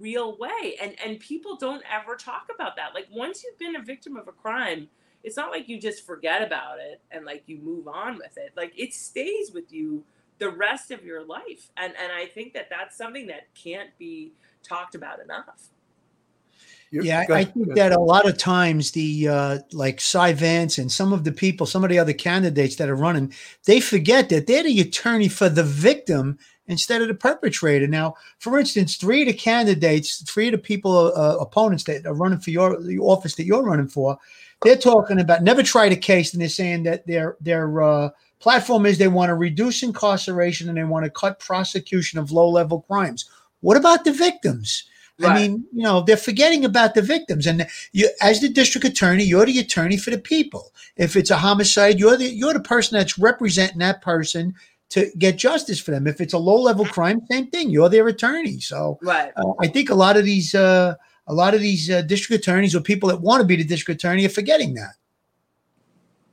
real 0.00 0.36
way 0.36 0.76
and 0.80 0.96
and 1.04 1.20
people 1.20 1.56
don't 1.56 1.82
ever 1.92 2.16
talk 2.16 2.48
about 2.52 2.74
that 2.76 2.92
like 2.92 3.06
once 3.12 3.44
you've 3.44 3.58
been 3.58 3.76
a 3.76 3.82
victim 3.82 4.16
of 4.16 4.26
a 4.26 4.32
crime 4.32 4.88
it's 5.22 5.36
not 5.36 5.50
like 5.50 5.68
you 5.68 5.80
just 5.80 6.04
forget 6.04 6.42
about 6.42 6.78
it 6.80 7.00
and 7.12 7.24
like 7.24 7.44
you 7.46 7.58
move 7.58 7.86
on 7.86 8.16
with 8.16 8.36
it 8.36 8.52
like 8.56 8.72
it 8.76 8.92
stays 8.92 9.52
with 9.52 9.72
you 9.72 10.02
the 10.38 10.50
rest 10.50 10.90
of 10.90 11.04
your 11.04 11.24
life. 11.24 11.70
And 11.76 11.92
and 12.00 12.12
i 12.12 12.26
think 12.26 12.54
that 12.54 12.68
that's 12.70 12.96
something 12.96 13.26
that 13.28 13.54
can't 13.54 13.90
be 13.98 14.32
talked 14.62 14.94
about 14.94 15.20
enough. 15.20 15.70
Yeah, 16.92 17.24
I, 17.28 17.34
I 17.34 17.44
think 17.44 17.74
that 17.74 17.92
a 17.92 18.00
lot 18.00 18.28
of 18.28 18.38
times 18.38 18.92
the 18.92 19.28
uh, 19.28 19.58
like 19.72 20.00
Cy 20.00 20.32
Vance 20.32 20.78
and 20.78 20.90
some 20.90 21.12
of 21.12 21.24
the 21.24 21.32
people, 21.32 21.66
some 21.66 21.82
of 21.82 21.90
the 21.90 21.98
other 21.98 22.12
candidates 22.12 22.76
that 22.76 22.88
are 22.88 22.94
running, 22.94 23.34
they 23.64 23.80
forget 23.80 24.28
that 24.28 24.46
they're 24.46 24.62
the 24.62 24.80
attorney 24.80 25.28
for 25.28 25.48
the 25.48 25.64
victim 25.64 26.38
instead 26.68 27.02
of 27.02 27.08
the 27.08 27.14
perpetrator. 27.14 27.86
Now, 27.88 28.14
for 28.38 28.58
instance, 28.58 28.96
three 28.96 29.22
of 29.22 29.28
the 29.28 29.34
candidates, 29.34 30.22
three 30.30 30.48
of 30.48 30.52
the 30.52 30.58
people, 30.58 31.12
uh, 31.14 31.36
opponents 31.38 31.84
that 31.84 32.06
are 32.06 32.14
running 32.14 32.38
for 32.38 32.50
your 32.50 32.80
the 32.80 32.98
office 32.98 33.34
that 33.34 33.46
you're 33.46 33.64
running 33.64 33.88
for, 33.88 34.16
they're 34.62 34.76
talking 34.76 35.20
about 35.20 35.42
never 35.42 35.62
tried 35.62 35.92
a 35.92 35.96
case, 35.96 36.32
and 36.32 36.40
they're 36.40 36.48
saying 36.48 36.84
that 36.84 37.06
their 37.06 37.36
their 37.40 37.82
uh, 37.82 38.10
platform 38.38 38.86
is 38.86 38.98
they 38.98 39.08
want 39.08 39.30
to 39.30 39.34
reduce 39.34 39.82
incarceration 39.82 40.68
and 40.68 40.78
they 40.78 40.84
want 40.84 41.04
to 41.04 41.10
cut 41.10 41.40
prosecution 41.40 42.18
of 42.18 42.32
low 42.32 42.48
level 42.48 42.82
crimes. 42.82 43.24
What 43.60 43.76
about 43.76 44.04
the 44.04 44.12
victims? 44.12 44.84
Right. 45.18 45.30
I 45.30 45.34
mean, 45.34 45.64
you 45.72 45.82
know, 45.82 46.02
they're 46.02 46.16
forgetting 46.16 46.64
about 46.64 46.94
the 46.94 47.00
victims. 47.00 47.46
And 47.46 47.66
you, 47.92 48.10
as 48.20 48.40
the 48.40 48.50
district 48.50 48.86
attorney, 48.86 49.24
you're 49.24 49.46
the 49.46 49.58
attorney 49.58 49.96
for 49.96 50.10
the 50.10 50.18
people. 50.18 50.72
If 50.96 51.16
it's 51.16 51.30
a 51.30 51.38
homicide, 51.38 51.98
you're 51.98 52.18
the 52.18 52.28
you're 52.28 52.52
the 52.52 52.60
person 52.60 52.98
that's 52.98 53.18
representing 53.18 53.78
that 53.78 54.02
person 54.02 54.54
to 54.90 55.10
get 55.18 55.38
justice 55.38 55.80
for 55.80 55.90
them. 55.90 56.06
If 56.06 56.20
it's 56.20 56.34
a 56.34 56.38
low 56.38 56.60
level 56.60 56.84
crime, 56.84 57.22
same 57.30 57.46
thing. 57.46 57.70
You're 57.70 57.88
their 57.88 58.06
attorney. 58.08 58.60
So, 58.60 58.98
right. 59.02 59.32
Uh, 59.36 59.54
I 59.58 59.68
think 59.68 59.88
a 59.88 59.94
lot 59.94 60.18
of 60.18 60.26
these 60.26 60.54
uh, 60.54 60.94
a 61.26 61.34
lot 61.34 61.54
of 61.54 61.62
these 61.62 61.90
uh, 61.90 62.02
district 62.02 62.42
attorneys 62.42 62.74
or 62.74 62.80
people 62.80 63.08
that 63.08 63.20
want 63.20 63.40
to 63.40 63.46
be 63.46 63.56
the 63.56 63.64
district 63.64 64.02
attorney 64.02 64.26
are 64.26 64.30
forgetting 64.30 64.74
that. 64.74 64.94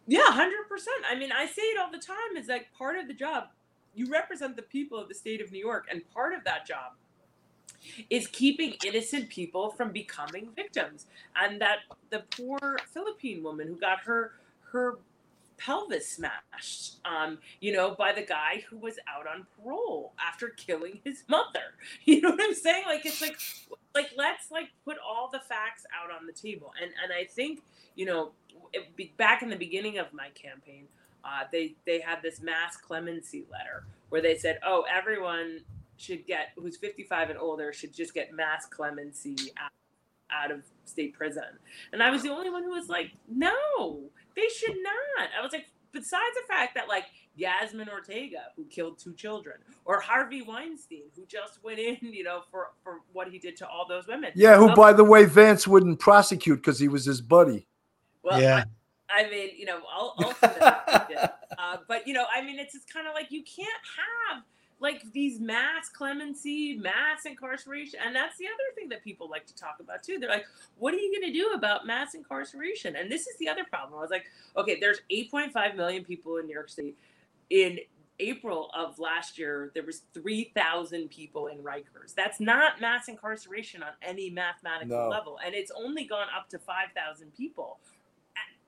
Yeah, 0.07 0.29
hundred 0.29 0.62
percent. 0.73 1.03
I 1.09 1.15
mean, 1.15 1.31
I 1.31 1.45
say 1.45 1.61
it 1.61 1.79
all 1.79 1.91
the 1.91 1.99
time. 1.99 2.37
Is 2.37 2.47
like 2.47 2.67
part 2.77 2.97
of 2.97 3.07
the 3.07 3.13
job. 3.13 3.49
You 3.95 4.09
represent 4.09 4.55
the 4.55 4.63
people 4.63 4.97
of 4.97 5.07
the 5.07 5.13
state 5.13 5.41
of 5.41 5.51
New 5.51 5.59
York, 5.59 5.87
and 5.91 6.01
part 6.13 6.33
of 6.33 6.43
that 6.45 6.65
job 6.65 6.93
is 8.09 8.27
keeping 8.27 8.73
innocent 8.85 9.29
people 9.29 9.69
from 9.69 9.91
becoming 9.91 10.49
victims. 10.55 11.05
And 11.35 11.61
that 11.61 11.79
the 12.09 12.23
poor 12.31 12.77
Philippine 12.91 13.43
woman 13.43 13.67
who 13.67 13.75
got 13.75 13.99
her 14.01 14.31
her 14.71 14.97
pelvis 15.57 16.09
smashed, 16.09 16.97
um, 17.05 17.39
you 17.59 17.73
know, 17.73 17.95
by 17.95 18.11
the 18.13 18.21
guy 18.21 18.63
who 18.69 18.77
was 18.77 18.99
out 19.07 19.27
on 19.27 19.45
parole 19.57 20.13
after 20.19 20.49
killing 20.49 20.99
his 21.03 21.23
mother. 21.27 21.75
You 22.05 22.21
know 22.21 22.31
what 22.31 22.41
I'm 22.41 22.53
saying? 22.53 22.83
Like 22.85 23.05
it's 23.05 23.21
like 23.21 23.37
like 23.95 24.11
let's 24.17 24.51
like 24.51 24.69
put 24.85 24.97
all 24.97 25.29
the 25.31 25.39
facts 25.39 25.85
out 25.93 26.11
on 26.11 26.25
the 26.25 26.33
table. 26.33 26.73
And 26.81 26.91
and 27.03 27.11
I 27.13 27.25
think 27.25 27.61
you 27.95 28.05
know 28.05 28.31
it, 28.73 29.17
back 29.17 29.41
in 29.41 29.49
the 29.49 29.55
beginning 29.55 29.97
of 29.97 30.13
my 30.13 30.29
campaign. 30.29 30.87
Uh, 31.25 31.45
they 31.53 31.73
they 31.85 32.01
had 32.01 32.21
this 32.21 32.41
mass 32.41 32.75
clemency 32.75 33.45
letter 33.49 33.85
where 34.09 34.21
they 34.21 34.37
said, 34.37 34.59
"Oh, 34.65 34.83
everyone 34.93 35.61
should 35.97 36.25
get 36.25 36.49
who's 36.57 36.77
55 36.77 37.29
and 37.31 37.39
older 37.39 37.71
should 37.71 37.93
just 37.93 38.13
get 38.13 38.33
mass 38.33 38.65
clemency 38.65 39.35
out, 39.57 39.71
out 40.31 40.51
of 40.51 40.61
state 40.85 41.13
prison. 41.13 41.43
And 41.91 42.01
I 42.01 42.09
was 42.09 42.23
the 42.23 42.29
only 42.29 42.49
one 42.49 42.63
who 42.63 42.71
was 42.71 42.89
like, 42.89 43.11
no, 43.29 44.01
they 44.35 44.47
should 44.47 44.75
not. 44.81 45.29
I 45.37 45.41
was 45.43 45.51
like, 45.51 45.65
besides 45.91 46.35
the 46.35 46.47
fact 46.47 46.75
that 46.75 46.87
like 46.87 47.05
Yasmin 47.35 47.89
Ortega, 47.89 48.43
who 48.55 48.65
killed 48.65 48.99
two 48.99 49.13
children, 49.13 49.57
or 49.85 49.99
Harvey 49.99 50.41
Weinstein, 50.41 51.05
who 51.15 51.25
just 51.25 51.63
went 51.63 51.79
in, 51.79 51.97
you 52.01 52.23
know, 52.23 52.41
for 52.51 52.71
for 52.83 53.01
what 53.13 53.29
he 53.29 53.39
did 53.39 53.55
to 53.57 53.67
all 53.67 53.87
those 53.87 54.07
women. 54.07 54.31
Yeah, 54.35 54.57
who, 54.57 54.69
Um, 54.69 54.75
by 54.75 54.93
the 54.93 55.03
way, 55.03 55.25
Vance 55.25 55.67
wouldn't 55.67 55.99
prosecute 55.99 56.57
because 56.59 56.79
he 56.79 56.87
was 56.87 57.05
his 57.05 57.21
buddy. 57.21 57.67
Well, 58.23 58.41
Yeah. 58.41 58.63
I, 59.09 59.25
I 59.25 59.29
mean, 59.29 59.49
you 59.55 59.65
know, 59.65 59.79
ul- 59.95 60.15
ultimately, 60.23 60.61
uh, 61.57 61.77
but 61.87 62.07
you 62.07 62.13
know, 62.13 62.25
I 62.33 62.41
mean, 62.41 62.57
it's 62.57 62.73
just 62.73 62.91
kind 62.91 63.07
of 63.07 63.13
like 63.13 63.31
you 63.31 63.43
can't 63.43 63.69
have 64.31 64.43
like 64.83 65.01
these 65.13 65.39
mass 65.39 65.87
clemency, 65.87 66.75
mass 66.75 67.25
incarceration, 67.25 67.99
and 68.05 68.13
that's 68.13 68.37
the 68.37 68.45
other 68.45 68.75
thing 68.75 68.89
that 68.89 69.01
people 69.01 69.29
like 69.29 69.47
to 69.47 69.55
talk 69.55 69.77
about 69.79 70.03
too. 70.03 70.19
They're 70.19 70.29
like, 70.29 70.45
"What 70.77 70.93
are 70.93 70.97
you 70.97 71.09
going 71.17 71.33
to 71.33 71.39
do 71.39 71.53
about 71.53 71.87
mass 71.87 72.13
incarceration?" 72.13 72.97
And 72.97 73.09
this 73.09 73.25
is 73.25 73.37
the 73.37 73.47
other 73.47 73.63
problem. 73.63 73.97
I 73.97 74.01
was 74.01 74.11
like, 74.11 74.25
"Okay, 74.57 74.79
there's 74.79 74.99
8.5 75.09 75.75
million 75.77 76.03
people 76.03 76.37
in 76.37 76.45
New 76.45 76.53
York 76.53 76.69
City. 76.69 76.95
In 77.49 77.79
April 78.19 78.69
of 78.75 78.99
last 78.99 79.39
year, 79.39 79.71
there 79.73 79.83
was 79.83 80.01
3,000 80.13 81.09
people 81.09 81.47
in 81.47 81.63
Rikers. 81.63 82.13
That's 82.13 82.41
not 82.41 82.81
mass 82.81 83.07
incarceration 83.07 83.81
on 83.83 83.93
any 84.01 84.29
mathematical 84.29 84.97
No. 84.97 85.07
level, 85.07 85.39
and 85.43 85.55
it's 85.55 85.71
only 85.71 86.03
gone 86.03 86.27
up 86.35 86.49
to 86.49 86.59
5,000 86.59 87.33
people 87.33 87.79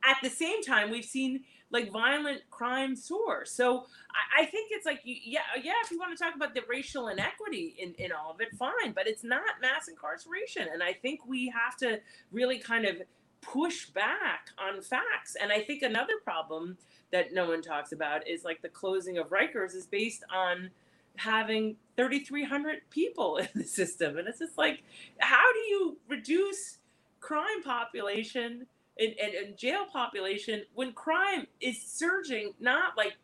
at 0.04 0.18
the 0.22 0.30
same 0.30 0.62
time 0.62 0.90
we've 0.92 1.04
seen 1.04 1.44
like 1.76 1.92
violent 1.92 2.42
crime 2.50 2.96
soar 2.96 3.44
so 3.44 3.86
i, 4.12 4.44
I 4.44 4.46
think 4.46 4.70
it's 4.72 4.86
like 4.86 5.02
yeah 5.04 5.42
yeah 5.62 5.74
if 5.84 5.92
you 5.92 6.00
want 6.00 6.18
to 6.18 6.24
talk 6.24 6.34
about 6.34 6.56
the 6.56 6.62
racial 6.70 7.10
inequity 7.10 7.76
in, 7.78 7.94
in 7.96 8.14
all 8.14 8.32
of 8.32 8.40
it 8.40 8.56
fine 8.58 8.94
but 8.94 9.08
it's 9.08 9.26
not 9.26 9.44
mass 9.62 9.90
incarceration 9.90 10.68
and 10.72 10.82
i 10.82 10.94
think 10.94 11.20
we 11.28 11.50
have 11.50 11.76
to 11.80 12.00
really 12.32 12.60
kind 12.60 12.86
of 12.86 13.02
push 13.42 13.88
back 13.90 14.52
on 14.58 14.82
facts 14.82 15.36
and 15.40 15.52
i 15.52 15.60
think 15.60 15.84
another 15.84 16.14
problem 16.24 16.78
that 17.12 17.34
no 17.34 17.50
one 17.50 17.62
talks 17.62 17.92
about 17.92 18.26
is 18.26 18.46
like 18.46 18.62
the 18.62 18.70
closing 18.70 19.18
of 19.18 19.28
rikers 19.28 19.76
is 19.76 19.86
based 19.86 20.24
on 20.34 20.70
having 21.18 21.76
3300 21.98 22.90
people 22.90 23.38
in 23.38 23.50
the 23.54 23.66
system 23.66 24.18
and 24.18 24.30
it's 24.30 24.40
just 24.40 24.58
like 24.58 24.82
how 25.20 25.52
do 25.52 25.60
you 25.60 25.98
reduce 26.08 26.78
crime 27.20 27.62
population 27.64 28.66
and, 29.00 29.14
and, 29.20 29.58
jail 29.58 29.86
population 29.92 30.64
when 30.74 30.94
crime 30.94 31.48
is 31.60 31.82
surging 31.82 32.54
not 32.60 32.96
like 32.98 33.18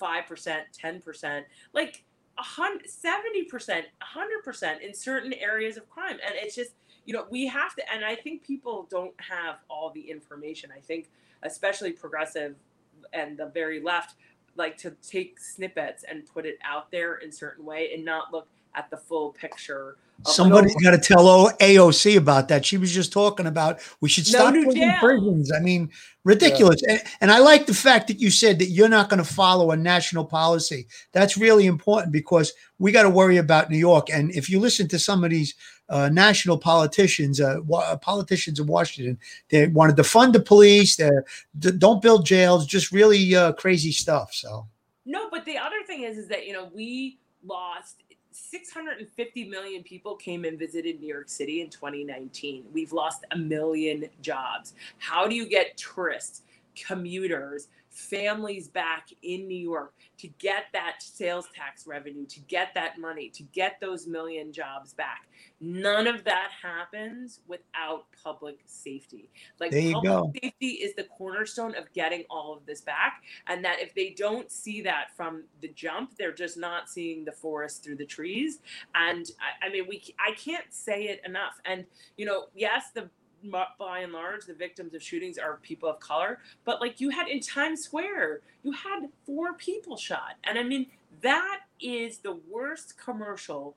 5% 0.00 0.60
10% 0.82 1.42
like 1.72 2.04
a 2.38 2.42
hundred, 2.42 2.86
70% 2.86 3.82
100% 4.50 4.80
in 4.80 4.94
certain 4.94 5.32
areas 5.34 5.76
of 5.76 5.88
crime. 5.90 6.18
And 6.24 6.34
it's 6.34 6.54
just 6.54 6.72
you 7.04 7.14
know 7.14 7.26
we 7.30 7.46
have 7.46 7.74
to 7.74 7.82
and 7.90 8.04
i 8.04 8.14
think 8.14 8.46
people 8.46 8.86
don't 8.90 9.14
have 9.18 9.56
all 9.68 9.90
the 9.90 10.10
information. 10.10 10.70
I 10.76 10.80
think 10.80 11.10
especially 11.42 11.92
progressive 11.92 12.54
and 13.12 13.38
the 13.38 13.46
very 13.46 13.80
left 13.80 14.16
like 14.56 14.76
to 14.76 14.90
take 15.02 15.40
snippets 15.40 16.04
and 16.08 16.26
put 16.26 16.44
it 16.44 16.58
out 16.62 16.90
there 16.90 17.16
in 17.16 17.32
certain 17.32 17.64
way 17.64 17.92
and 17.94 18.04
not 18.04 18.32
look 18.32 18.48
at 18.74 18.90
the 18.90 18.96
full 18.96 19.32
picture 19.32 19.96
of 20.24 20.32
Somebody's 20.32 20.74
got 20.82 20.90
to 20.90 20.98
tell 20.98 21.50
AOC 21.58 22.16
about 22.16 22.48
that. 22.48 22.66
She 22.66 22.76
was 22.76 22.92
just 22.92 23.12
talking 23.12 23.46
about 23.46 23.80
we 24.00 24.08
should 24.08 24.26
stop 24.26 24.52
new 24.52 24.64
building 24.64 24.92
prisons. 24.98 25.52
I 25.52 25.60
mean, 25.60 25.90
ridiculous. 26.24 26.82
And, 26.82 27.00
and 27.20 27.30
I 27.30 27.38
like 27.38 27.66
the 27.66 27.74
fact 27.74 28.08
that 28.08 28.20
you 28.20 28.30
said 28.30 28.58
that 28.58 28.66
you're 28.66 28.88
not 28.88 29.08
going 29.08 29.22
to 29.22 29.32
follow 29.32 29.70
a 29.70 29.76
national 29.76 30.24
policy. 30.24 30.88
That's 31.12 31.36
really 31.36 31.66
important 31.66 32.12
because 32.12 32.52
we 32.78 32.90
got 32.90 33.04
to 33.04 33.10
worry 33.10 33.36
about 33.36 33.70
New 33.70 33.78
York. 33.78 34.10
And 34.10 34.32
if 34.32 34.50
you 34.50 34.58
listen 34.58 34.88
to 34.88 34.98
some 34.98 35.22
of 35.22 35.30
these 35.30 35.54
uh, 35.88 36.08
national 36.08 36.58
politicians, 36.58 37.40
uh, 37.40 37.58
wa- 37.64 37.96
politicians 37.96 38.58
in 38.58 38.66
Washington, 38.66 39.18
they 39.50 39.68
want 39.68 39.96
to 39.96 40.02
defund 40.02 40.32
the 40.32 40.40
police. 40.40 40.96
They 40.96 41.10
d- 41.58 41.72
don't 41.78 42.02
build 42.02 42.26
jails. 42.26 42.66
Just 42.66 42.90
really 42.90 43.36
uh, 43.36 43.52
crazy 43.52 43.92
stuff. 43.92 44.34
So. 44.34 44.66
No, 45.06 45.30
but 45.30 45.44
the 45.44 45.56
other 45.56 45.82
thing 45.86 46.02
is, 46.02 46.18
is 46.18 46.28
that 46.28 46.46
you 46.46 46.52
know 46.52 46.70
we 46.74 47.18
lost 47.44 48.02
650 48.38 49.48
million 49.48 49.82
people 49.82 50.14
came 50.16 50.44
and 50.44 50.58
visited 50.58 51.00
New 51.00 51.06
York 51.06 51.28
City 51.28 51.60
in 51.60 51.70
2019. 51.70 52.64
We've 52.72 52.92
lost 52.92 53.24
a 53.32 53.36
million 53.36 54.08
jobs. 54.20 54.74
How 54.98 55.26
do 55.26 55.34
you 55.34 55.46
get 55.46 55.76
tourists, 55.76 56.42
commuters, 56.74 57.68
families 57.90 58.68
back 58.68 59.08
in 59.22 59.46
New 59.48 59.58
York 59.58 59.94
to 60.18 60.28
get 60.38 60.64
that 60.72 61.02
sales 61.02 61.46
tax 61.54 61.86
revenue, 61.86 62.26
to 62.26 62.40
get 62.40 62.74
that 62.74 62.98
money, 62.98 63.28
to 63.30 63.42
get 63.44 63.78
those 63.80 64.06
million 64.06 64.52
jobs 64.52 64.92
back? 64.94 65.28
None 65.60 66.06
of 66.06 66.24
that 66.24 66.50
happens 66.62 67.40
without 67.46 68.04
public 68.22 68.60
safety. 68.66 69.30
Like 69.60 69.70
There 69.70 69.80
you 69.80 69.94
public 69.94 70.12
go. 70.12 70.32
safety 70.42 70.66
is 70.66 70.94
the 70.94 71.04
cornerstone 71.04 71.74
of 71.74 71.92
getting 71.92 72.24
all 72.30 72.54
of 72.56 72.66
this 72.66 72.80
back 72.80 73.22
and 73.46 73.64
that 73.64 73.80
if 73.80 73.94
they 73.94 74.10
don't 74.10 74.50
see 74.50 74.82
that 74.82 75.16
from 75.16 75.44
the 75.60 75.68
jump 75.68 76.16
they're 76.18 76.32
just 76.32 76.56
not 76.56 76.88
seeing 76.88 77.24
the 77.24 77.32
forest 77.32 77.82
through 77.82 77.96
the 77.96 78.06
trees 78.06 78.60
and 78.94 79.30
i, 79.40 79.66
I 79.66 79.70
mean 79.70 79.86
we 79.88 80.02
I 80.18 80.32
can't 80.32 80.66
say 80.70 81.04
it 81.04 81.20
enough 81.24 81.60
and 81.64 81.84
you 82.16 82.26
know 82.26 82.46
yes 82.54 82.90
the 82.94 83.08
by 83.78 84.00
and 84.00 84.12
large 84.12 84.44
the 84.46 84.54
victims 84.54 84.94
of 84.94 85.02
shootings 85.02 85.38
are 85.38 85.58
people 85.62 85.88
of 85.88 86.00
color 86.00 86.40
but 86.64 86.80
like 86.80 87.00
you 87.00 87.08
had 87.10 87.28
in 87.28 87.40
times 87.40 87.82
square 87.84 88.40
you 88.62 88.72
had 88.72 89.08
four 89.24 89.54
people 89.54 89.96
shot 89.96 90.34
and 90.44 90.58
i 90.58 90.62
mean 90.62 90.86
that 91.20 91.60
is 91.80 92.18
the 92.18 92.38
worst 92.50 92.98
commercial 92.98 93.76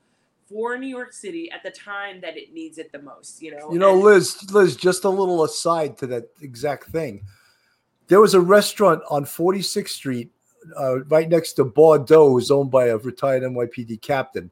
for 0.50 0.78
new 0.78 0.88
york 0.88 1.14
city 1.14 1.50
at 1.52 1.62
the 1.64 1.70
time 1.72 2.20
that 2.20 2.38
it 2.38 2.54
needs 2.54 2.78
it 2.78 2.92
the 2.92 3.02
most 3.02 3.42
you 3.42 3.52
know 3.52 3.72
You 3.72 3.80
know, 3.80 3.94
And- 3.94 4.02
Liz, 4.04 4.52
Liz, 4.52 4.76
just 4.76 5.04
a 5.04 5.10
little 5.10 5.44
aside 5.44 5.98
to 6.00 6.08
that 6.08 6.26
exact 6.42 6.86
thing. 6.86 7.22
There 8.08 8.20
was 8.20 8.34
a 8.34 8.42
restaurant 8.42 9.02
on 9.10 9.24
46th 9.24 9.88
Street, 9.90 10.32
uh, 10.78 11.04
right 11.06 11.30
next 11.30 11.54
to 11.54 11.64
Bordeaux, 11.64 12.42
owned 12.52 12.70
by 12.70 12.88
a 12.88 12.98
retired 12.98 13.44
NYPD 13.44 14.02
captain. 14.02 14.52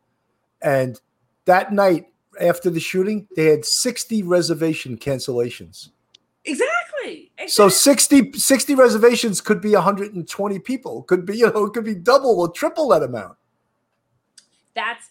And 0.62 0.99
that 1.43 1.74
night, 1.74 2.05
after 2.39 2.69
the 2.69 2.79
shooting, 2.79 3.27
they 3.35 3.45
had 3.45 3.65
60 3.65 4.23
reservation 4.23 4.97
cancellations. 4.97 5.89
Exactly. 6.45 7.31
So 7.47 7.69
60, 7.69 8.33
60 8.33 8.75
reservations 8.75 9.41
could 9.41 9.61
be 9.61 9.73
120 9.73 10.59
people. 10.59 11.03
Could 11.03 11.25
be, 11.25 11.37
you 11.37 11.51
know, 11.51 11.65
it 11.65 11.73
could 11.73 11.85
be 11.85 11.95
double 11.95 12.39
or 12.39 12.51
triple 12.51 12.89
that 12.89 13.03
amount. 13.03 13.37
That's 14.75 15.09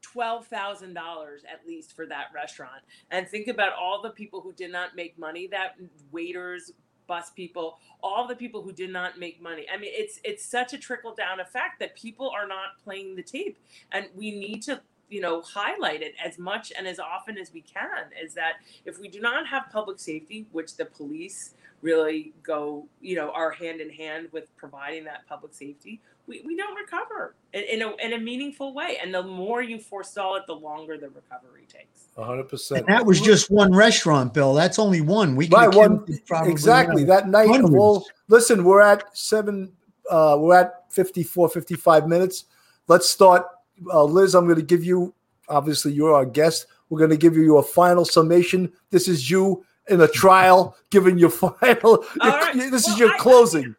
twelve 0.00 0.46
thousand 0.46 0.94
dollars 0.94 1.42
at 1.50 1.66
least 1.66 1.94
for 1.94 2.06
that 2.06 2.26
restaurant. 2.34 2.82
And 3.10 3.28
think 3.28 3.48
about 3.48 3.72
all 3.72 4.00
the 4.02 4.10
people 4.10 4.40
who 4.40 4.52
did 4.52 4.72
not 4.72 4.96
make 4.96 5.18
money. 5.18 5.46
That 5.46 5.76
waiters, 6.12 6.72
bus 7.06 7.30
people, 7.30 7.78
all 8.02 8.26
the 8.26 8.36
people 8.36 8.62
who 8.62 8.72
did 8.72 8.90
not 8.90 9.18
make 9.18 9.40
money. 9.42 9.66
I 9.72 9.76
mean, 9.76 9.90
it's 9.92 10.20
it's 10.24 10.44
such 10.44 10.72
a 10.72 10.78
trickle 10.78 11.14
down 11.14 11.40
effect 11.40 11.80
that 11.80 11.96
people 11.96 12.30
are 12.30 12.46
not 12.46 12.82
playing 12.84 13.16
the 13.16 13.22
tape, 13.22 13.58
and 13.92 14.06
we 14.14 14.30
need 14.30 14.62
to 14.62 14.80
you 15.08 15.20
know 15.20 15.40
highlight 15.42 16.02
it 16.02 16.14
as 16.24 16.38
much 16.38 16.72
and 16.76 16.86
as 16.86 16.98
often 16.98 17.38
as 17.38 17.52
we 17.52 17.60
can 17.62 18.06
is 18.22 18.34
that 18.34 18.54
if 18.84 18.98
we 18.98 19.08
do 19.08 19.20
not 19.20 19.46
have 19.46 19.64
public 19.72 19.98
safety 19.98 20.46
which 20.52 20.76
the 20.76 20.84
police 20.84 21.54
really 21.80 22.32
go 22.42 22.86
you 23.00 23.16
know 23.16 23.30
are 23.30 23.50
hand 23.50 23.80
in 23.80 23.90
hand 23.90 24.28
with 24.32 24.54
providing 24.56 25.04
that 25.04 25.26
public 25.28 25.54
safety 25.54 26.00
we, 26.26 26.42
we 26.44 26.56
don't 26.56 26.76
recover 26.76 27.34
in, 27.54 27.62
in, 27.62 27.82
a, 27.82 27.96
in 28.04 28.12
a 28.12 28.18
meaningful 28.18 28.74
way 28.74 28.98
and 29.02 29.14
the 29.14 29.22
more 29.22 29.62
you 29.62 29.78
forestall 29.78 30.36
it 30.36 30.42
the 30.46 30.54
longer 30.54 30.98
the 30.98 31.08
recovery 31.08 31.66
takes 31.68 32.08
100%. 32.18 32.78
And 32.78 32.86
that 32.88 33.06
was 33.06 33.20
just 33.20 33.48
one 33.48 33.72
restaurant, 33.72 34.34
Bill. 34.34 34.52
That's 34.52 34.80
only 34.80 35.00
one. 35.00 35.36
We 35.36 35.48
Right, 35.48 35.72
one 35.72 36.04
exactly 36.44 37.04
that 37.04 37.28
night 37.28 37.44
of 37.44 37.52
hundreds. 37.52 37.76
all 37.76 38.06
listen 38.26 38.64
we're 38.64 38.82
at 38.82 39.16
seven 39.16 39.72
uh 40.10 40.36
we're 40.38 40.56
at 40.56 40.92
54 40.92 41.48
55 41.48 42.08
minutes 42.08 42.44
let's 42.88 43.08
start 43.08 43.46
uh, 43.92 44.04
liz 44.04 44.34
i'm 44.34 44.44
going 44.44 44.56
to 44.56 44.62
give 44.62 44.84
you 44.84 45.14
obviously 45.48 45.92
you're 45.92 46.12
our 46.14 46.26
guest. 46.26 46.66
We're 46.90 46.98
going 46.98 47.10
to 47.10 47.16
give 47.16 47.36
you 47.36 47.58
a 47.58 47.62
final 47.62 48.04
summation. 48.04 48.72
This 48.90 49.08
is 49.08 49.30
you 49.30 49.64
in 49.88 50.00
a 50.00 50.08
trial 50.08 50.76
giving 50.90 51.18
your 51.18 51.30
final 51.60 52.04
All 52.20 52.30
right. 52.30 52.54
this 52.70 52.86
is 52.86 52.98
your 52.98 53.14
I- 53.14 53.18
closing. 53.18 53.74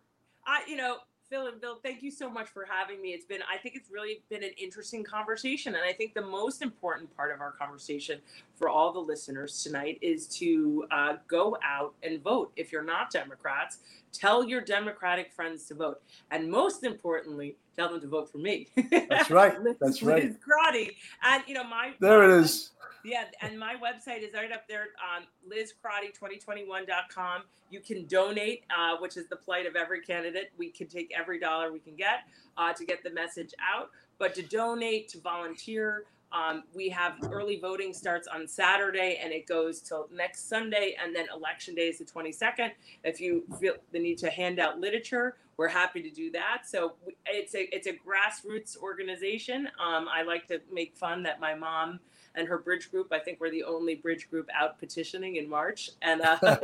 I, 0.45 0.61
you 0.67 0.77
know, 0.77 0.97
Bill, 1.59 1.79
thank 1.83 2.01
you 2.01 2.11
so 2.11 2.29
much 2.29 2.49
for 2.49 2.65
having 2.69 3.01
me. 3.01 3.09
It's 3.09 3.25
been, 3.25 3.41
I 3.51 3.57
think 3.57 3.75
it's 3.75 3.89
really 3.91 4.21
been 4.29 4.43
an 4.43 4.51
interesting 4.57 5.03
conversation. 5.03 5.75
And 5.75 5.83
I 5.83 5.93
think 5.93 6.13
the 6.13 6.21
most 6.21 6.61
important 6.61 7.15
part 7.15 7.33
of 7.33 7.41
our 7.41 7.51
conversation 7.51 8.19
for 8.55 8.69
all 8.69 8.93
the 8.93 8.99
listeners 8.99 9.63
tonight 9.63 9.97
is 10.01 10.27
to 10.37 10.85
uh, 10.91 11.13
go 11.27 11.57
out 11.63 11.93
and 12.03 12.21
vote. 12.23 12.51
If 12.55 12.71
you're 12.71 12.83
not 12.83 13.11
Democrats, 13.11 13.79
tell 14.13 14.43
your 14.43 14.61
Democratic 14.61 15.31
friends 15.33 15.65
to 15.65 15.75
vote. 15.75 16.01
And 16.31 16.49
most 16.49 16.83
importantly, 16.83 17.57
tell 17.75 17.89
them 17.89 18.01
to 18.01 18.07
vote 18.07 18.31
for 18.31 18.37
me. 18.37 18.67
that's 19.09 19.29
right 19.29 19.55
that's 19.81 20.01
right 20.01 20.25
Liz 20.25 20.37
Crotty. 20.41 20.97
And, 21.23 21.43
you 21.47 21.53
know, 21.53 21.63
my. 21.63 21.93
there 21.99 22.23
it 22.23 22.39
is 22.39 22.71
yeah, 23.03 23.25
and 23.41 23.57
my 23.59 23.75
website 23.75 24.21
is 24.27 24.33
right 24.33 24.51
up 24.51 24.67
there 24.67 24.87
on 25.15 25.23
lizcrotty2021.com. 25.49 27.43
You 27.69 27.79
can 27.79 28.05
donate, 28.05 28.63
uh, 28.75 28.97
which 28.99 29.15
is 29.17 29.27
the 29.27 29.35
plight 29.35 29.65
of 29.65 29.75
every 29.75 30.01
candidate. 30.01 30.51
We 30.57 30.69
can 30.69 30.87
take 30.87 31.11
every 31.17 31.39
dollar 31.39 31.71
we 31.71 31.79
can 31.79 31.95
get 31.95 32.23
uh, 32.57 32.73
to 32.73 32.85
get 32.85 33.03
the 33.03 33.11
message 33.11 33.53
out. 33.59 33.91
But 34.17 34.33
to 34.35 34.41
donate, 34.41 35.07
to 35.09 35.19
volunteer, 35.19 36.05
um, 36.31 36.63
we 36.75 36.89
have 36.89 37.13
early 37.31 37.59
voting 37.59 37.93
starts 37.93 38.27
on 38.27 38.47
Saturday 38.47 39.19
and 39.23 39.33
it 39.33 39.47
goes 39.47 39.81
till 39.81 40.07
next 40.13 40.47
Sunday, 40.47 40.95
and 41.01 41.15
then 41.15 41.25
election 41.33 41.73
day 41.73 41.87
is 41.87 41.97
the 41.97 42.05
22nd. 42.05 42.71
If 43.03 43.19
you 43.19 43.43
feel 43.59 43.75
the 43.91 43.99
need 43.99 44.17
to 44.19 44.29
hand 44.29 44.59
out 44.59 44.79
literature, 44.79 45.37
we're 45.57 45.67
happy 45.67 46.01
to 46.01 46.09
do 46.09 46.31
that. 46.31 46.61
So 46.65 46.93
it's 47.25 47.55
a 47.55 47.75
it's 47.75 47.87
a 47.87 47.93
grassroots 47.93 48.77
organization. 48.77 49.67
Um, 49.79 50.07
I 50.07 50.21
like 50.21 50.47
to 50.47 50.61
make 50.71 50.95
fun 50.95 51.23
that 51.23 51.39
my 51.39 51.55
mom 51.55 51.99
and 52.35 52.47
her 52.47 52.57
bridge 52.57 52.91
group. 52.91 53.11
I 53.11 53.19
think 53.19 53.39
we're 53.39 53.51
the 53.51 53.63
only 53.63 53.95
bridge 53.95 54.29
group 54.29 54.49
out 54.53 54.79
petitioning 54.79 55.37
in 55.37 55.49
March, 55.49 55.91
and 56.01 56.21
uh, 56.21 56.37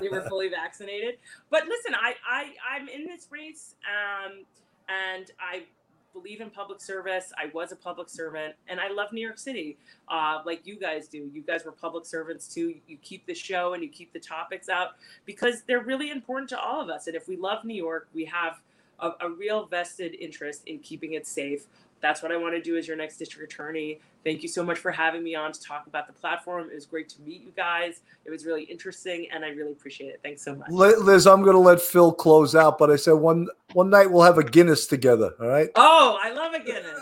they 0.00 0.08
were 0.08 0.22
fully 0.28 0.48
vaccinated. 0.48 1.16
But 1.50 1.66
listen, 1.66 1.94
I, 1.94 2.14
I 2.28 2.54
I'm 2.70 2.88
in 2.88 3.06
this 3.06 3.28
race, 3.30 3.74
um, 3.86 4.44
and 4.88 5.30
I 5.40 5.64
believe 6.12 6.40
in 6.40 6.50
public 6.50 6.80
service. 6.80 7.32
I 7.38 7.50
was 7.54 7.72
a 7.72 7.76
public 7.76 8.08
servant, 8.08 8.54
and 8.68 8.80
I 8.80 8.90
love 8.90 9.12
New 9.12 9.20
York 9.20 9.38
City, 9.38 9.78
uh, 10.08 10.40
like 10.44 10.66
you 10.66 10.78
guys 10.78 11.08
do. 11.08 11.30
You 11.32 11.42
guys 11.42 11.64
were 11.64 11.72
public 11.72 12.06
servants 12.06 12.52
too. 12.52 12.74
You 12.86 12.96
keep 13.02 13.26
the 13.26 13.34
show 13.34 13.74
and 13.74 13.82
you 13.82 13.88
keep 13.88 14.12
the 14.12 14.20
topics 14.20 14.68
out 14.68 14.90
because 15.24 15.62
they're 15.66 15.82
really 15.82 16.10
important 16.10 16.48
to 16.50 16.58
all 16.58 16.80
of 16.80 16.88
us. 16.88 17.06
And 17.06 17.16
if 17.16 17.28
we 17.28 17.36
love 17.36 17.64
New 17.64 17.74
York, 17.74 18.08
we 18.12 18.24
have 18.26 18.60
a, 19.02 19.26
a 19.26 19.30
real 19.30 19.66
vested 19.66 20.14
interest 20.14 20.62
in 20.66 20.78
keeping 20.80 21.14
it 21.14 21.26
safe. 21.26 21.66
That's 22.00 22.22
what 22.22 22.32
I 22.32 22.36
want 22.38 22.54
to 22.54 22.62
do 22.62 22.78
as 22.78 22.88
your 22.88 22.96
next 22.96 23.18
district 23.18 23.52
attorney. 23.52 24.00
Thank 24.24 24.42
you 24.42 24.48
so 24.48 24.62
much 24.64 24.78
for 24.78 24.90
having 24.90 25.22
me 25.22 25.34
on 25.34 25.52
to 25.52 25.60
talk 25.60 25.86
about 25.86 26.06
the 26.06 26.14
platform. 26.14 26.68
It 26.70 26.74
was 26.74 26.86
great 26.86 27.10
to 27.10 27.20
meet 27.22 27.42
you 27.42 27.52
guys. 27.54 28.00
It 28.24 28.30
was 28.30 28.46
really 28.46 28.62
interesting, 28.64 29.26
and 29.32 29.44
I 29.44 29.48
really 29.48 29.72
appreciate 29.72 30.08
it. 30.08 30.20
Thanks 30.22 30.42
so 30.42 30.54
much. 30.54 30.70
Liz 30.70 31.26
i'm 31.26 31.42
going 31.42 31.54
to 31.54 31.60
let 31.60 31.80
phil 31.80 32.10
close 32.12 32.54
out 32.54 32.78
but 32.78 32.90
i 32.90 32.96
said 32.96 33.12
one 33.12 33.48
one 33.74 33.90
night 33.90 34.10
we'll 34.10 34.22
have 34.22 34.38
a 34.38 34.42
guinness 34.44 34.86
together 34.86 35.32
all 35.40 35.46
right 35.48 35.68
Oh, 35.76 36.18
I 36.22 36.32
love 36.32 36.54
a 36.54 36.60
Guinness. 36.60 37.00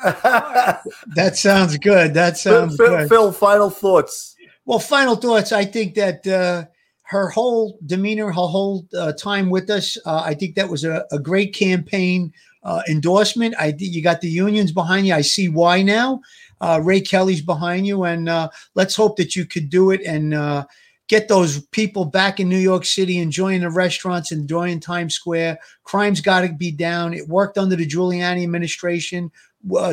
That 1.15 1.37
sounds 1.37 1.79
good. 1.79 2.15
That 2.15 2.39
phil, 2.39 2.61
sounds 2.61 2.77
phil, 2.77 2.89
good. 2.89 3.09
phil 3.09 3.33
final 3.33 3.71
thoughts 3.71 4.35
Well, 4.65 4.79
final 4.79 5.17
thoughts. 5.17 5.53
I 5.53 5.65
think 5.65 5.95
that 5.95 6.27
uh, 6.27 6.65
her 7.09 7.31
whole 7.31 7.79
demeanor, 7.87 8.27
her 8.27 8.33
whole 8.33 8.87
uh, 8.97 9.13
time 9.15 9.49
with 9.49 9.71
us, 9.71 9.97
uh, 10.05 10.23
I 10.27 10.35
think 10.35 10.55
that 10.55 10.69
was 10.69 10.85
a, 10.85 11.07
a 11.11 11.19
great 11.19 11.55
campaign 11.55 12.35
uh, 12.65 12.83
endorsement. 12.87 13.55
I 13.59 13.75
you 13.79 14.03
got 14.03 14.21
the 14.21 14.29
unions 14.29 14.73
behind 14.73 15.07
you. 15.07 15.15
I 15.15 15.23
see 15.23 15.49
why 15.49 15.81
now. 15.81 16.21
Uh, 16.61 16.81
Ray 16.85 17.01
Kelly's 17.01 17.41
behind 17.41 17.87
you, 17.87 18.05
and 18.05 18.29
uh, 18.29 18.51
let's 18.75 18.95
hope 18.95 19.17
that 19.17 19.35
you 19.35 19.47
could 19.47 19.71
do 19.71 19.91
it 19.91 20.03
and 20.03 20.35
uh, 20.35 20.67
get 21.09 21.29
those 21.29 21.65
people 21.69 22.05
back 22.05 22.41
in 22.41 22.49
New 22.51 22.59
York 22.59 22.85
City 22.85 23.17
enjoying 23.17 23.63
the 23.63 23.71
restaurants, 23.71 24.31
enjoying 24.31 24.79
Times 24.79 25.15
Square. 25.15 25.61
Crime's 25.85 26.21
got 26.21 26.43
to 26.43 26.53
be 26.53 26.71
down. 26.71 27.15
It 27.15 27.27
worked 27.27 27.57
under 27.57 27.75
the 27.77 27.87
Giuliani 27.87 28.43
administration. 28.43 29.31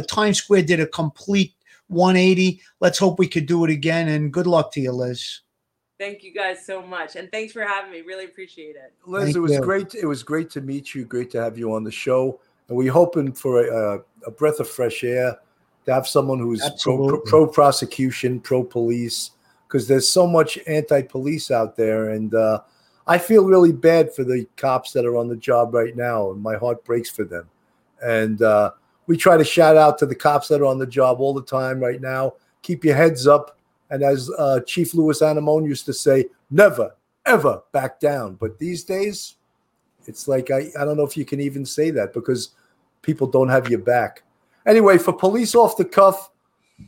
Times 0.10 0.40
Square 0.40 0.64
did 0.64 0.82
a 0.82 0.88
complete 0.88 1.54
180. 1.88 2.60
Let's 2.82 3.00
hope 3.00 3.20
we 3.20 3.28
could 3.30 3.46
do 3.46 3.64
it 3.64 3.72
again. 3.72 4.10
And 4.10 4.34
good 4.34 4.48
luck 4.48 4.74
to 4.74 4.82
you, 4.82 4.92
Liz. 4.92 5.45
Thank 5.98 6.24
you 6.24 6.34
guys 6.34 6.66
so 6.66 6.82
much, 6.82 7.16
and 7.16 7.32
thanks 7.32 7.54
for 7.54 7.64
having 7.64 7.92
me. 7.92 8.02
Really 8.02 8.26
appreciate 8.26 8.76
it. 8.76 8.92
Liz, 9.06 9.26
Thank 9.26 9.38
it 9.38 9.40
was 9.40 9.54
you. 9.54 9.62
great. 9.62 9.96
It 9.96 10.06
was 10.06 10.24
great 10.24 10.50
to 10.52 10.62
meet 10.62 10.94
you. 10.94 11.06
Great 11.06 11.32
to 11.32 11.42
have 11.42 11.58
you 11.58 11.74
on 11.74 11.84
the 11.84 11.92
show. 11.92 12.40
And 12.68 12.78
we're 12.78 12.92
hoping 12.92 13.32
for 13.32 13.66
a, 13.66 14.02
a 14.26 14.32
breath 14.32 14.60
of 14.60 14.68
fresh 14.68 15.04
air 15.04 15.38
to 15.86 15.94
have 15.94 16.08
someone 16.08 16.40
who's 16.40 16.68
pro, 16.82 17.22
pro 17.22 17.48
prosecution, 17.48 18.40
pro 18.40 18.64
police, 18.64 19.32
because 19.68 19.88
there's 19.88 20.10
so 20.10 20.28
much 20.28 20.58
anti 20.68 21.02
police 21.04 21.50
out 21.50 21.78
there. 21.78 22.10
And 22.10 22.34
uh, 22.34 22.62
I 23.08 23.18
feel 23.18 23.46
really 23.46 23.72
bad 23.72 24.14
for 24.14 24.24
the 24.24 24.48
cops 24.58 24.92
that 24.94 25.06
are 25.06 25.16
on 25.16 25.30
the 25.30 25.38
job 25.38 25.74
right 25.74 25.96
now, 25.96 26.32
and 26.32 26.42
my 26.42 26.56
heart 26.58 26.84
breaks 26.84 27.10
for 27.10 27.24
them. 27.24 27.48
And 28.04 28.42
uh, 28.42 28.72
we 29.08 29.16
try 29.16 29.38
to 29.38 29.46
shout 29.46 29.78
out 29.78 29.98
to 30.00 30.06
the 30.06 30.16
cops 30.16 30.48
that 30.50 30.60
are 30.60 30.66
on 30.66 30.80
the 30.80 30.88
job 30.88 31.22
all 31.22 31.34
the 31.34 31.44
time 31.44 31.80
right 31.80 32.02
now. 32.02 32.34
Keep 32.64 32.84
your 32.84 32.96
heads 32.96 33.28
up. 33.28 33.55
And 33.90 34.04
as 34.04 34.32
uh, 34.38 34.62
Chief 34.62 34.94
Louis 34.94 35.22
Anemone 35.22 35.66
used 35.66 35.86
to 35.86 35.94
say, 35.94 36.26
never, 36.50 36.96
ever 37.26 37.62
back 37.72 38.00
down. 38.00 38.36
But 38.36 38.58
these 38.60 38.84
days, 38.84 39.36
it's 40.08 40.28
like 40.28 40.52
I, 40.52 40.70
I 40.80 40.86
don't 40.86 40.98
know 40.98 41.06
if 41.06 41.18
you 41.18 41.26
can 41.26 41.40
even 41.40 41.66
say 41.66 41.92
that 41.92 42.14
because 42.14 42.52
people 43.02 43.28
don't 43.28 43.50
have 43.50 43.70
your 43.70 43.80
back. 43.80 44.24
Anyway, 44.66 44.98
for 44.98 45.14
police 45.14 45.54
off 45.54 45.78
the 45.78 45.86
cuff, 45.86 46.32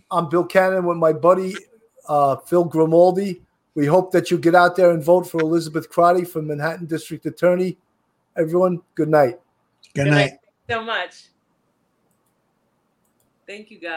I'm 0.09 0.29
Bill 0.29 0.43
Cannon 0.43 0.85
with 0.85 0.97
my 0.97 1.13
buddy 1.13 1.55
uh, 2.07 2.37
Phil 2.37 2.63
Grimaldi. 2.63 3.41
We 3.75 3.85
hope 3.85 4.11
that 4.11 4.31
you 4.31 4.37
get 4.37 4.55
out 4.55 4.75
there 4.75 4.91
and 4.91 5.03
vote 5.03 5.29
for 5.29 5.39
Elizabeth 5.39 5.89
Crotty 5.89 6.25
for 6.25 6.41
Manhattan 6.41 6.87
District 6.87 7.25
Attorney. 7.25 7.77
Everyone, 8.35 8.81
good 8.95 9.09
night. 9.09 9.39
Good 9.93 10.07
night. 10.07 10.33
so 10.69 10.83
much. 10.83 11.27
Thank 13.45 13.71
you, 13.71 13.79
guys. 13.79 13.93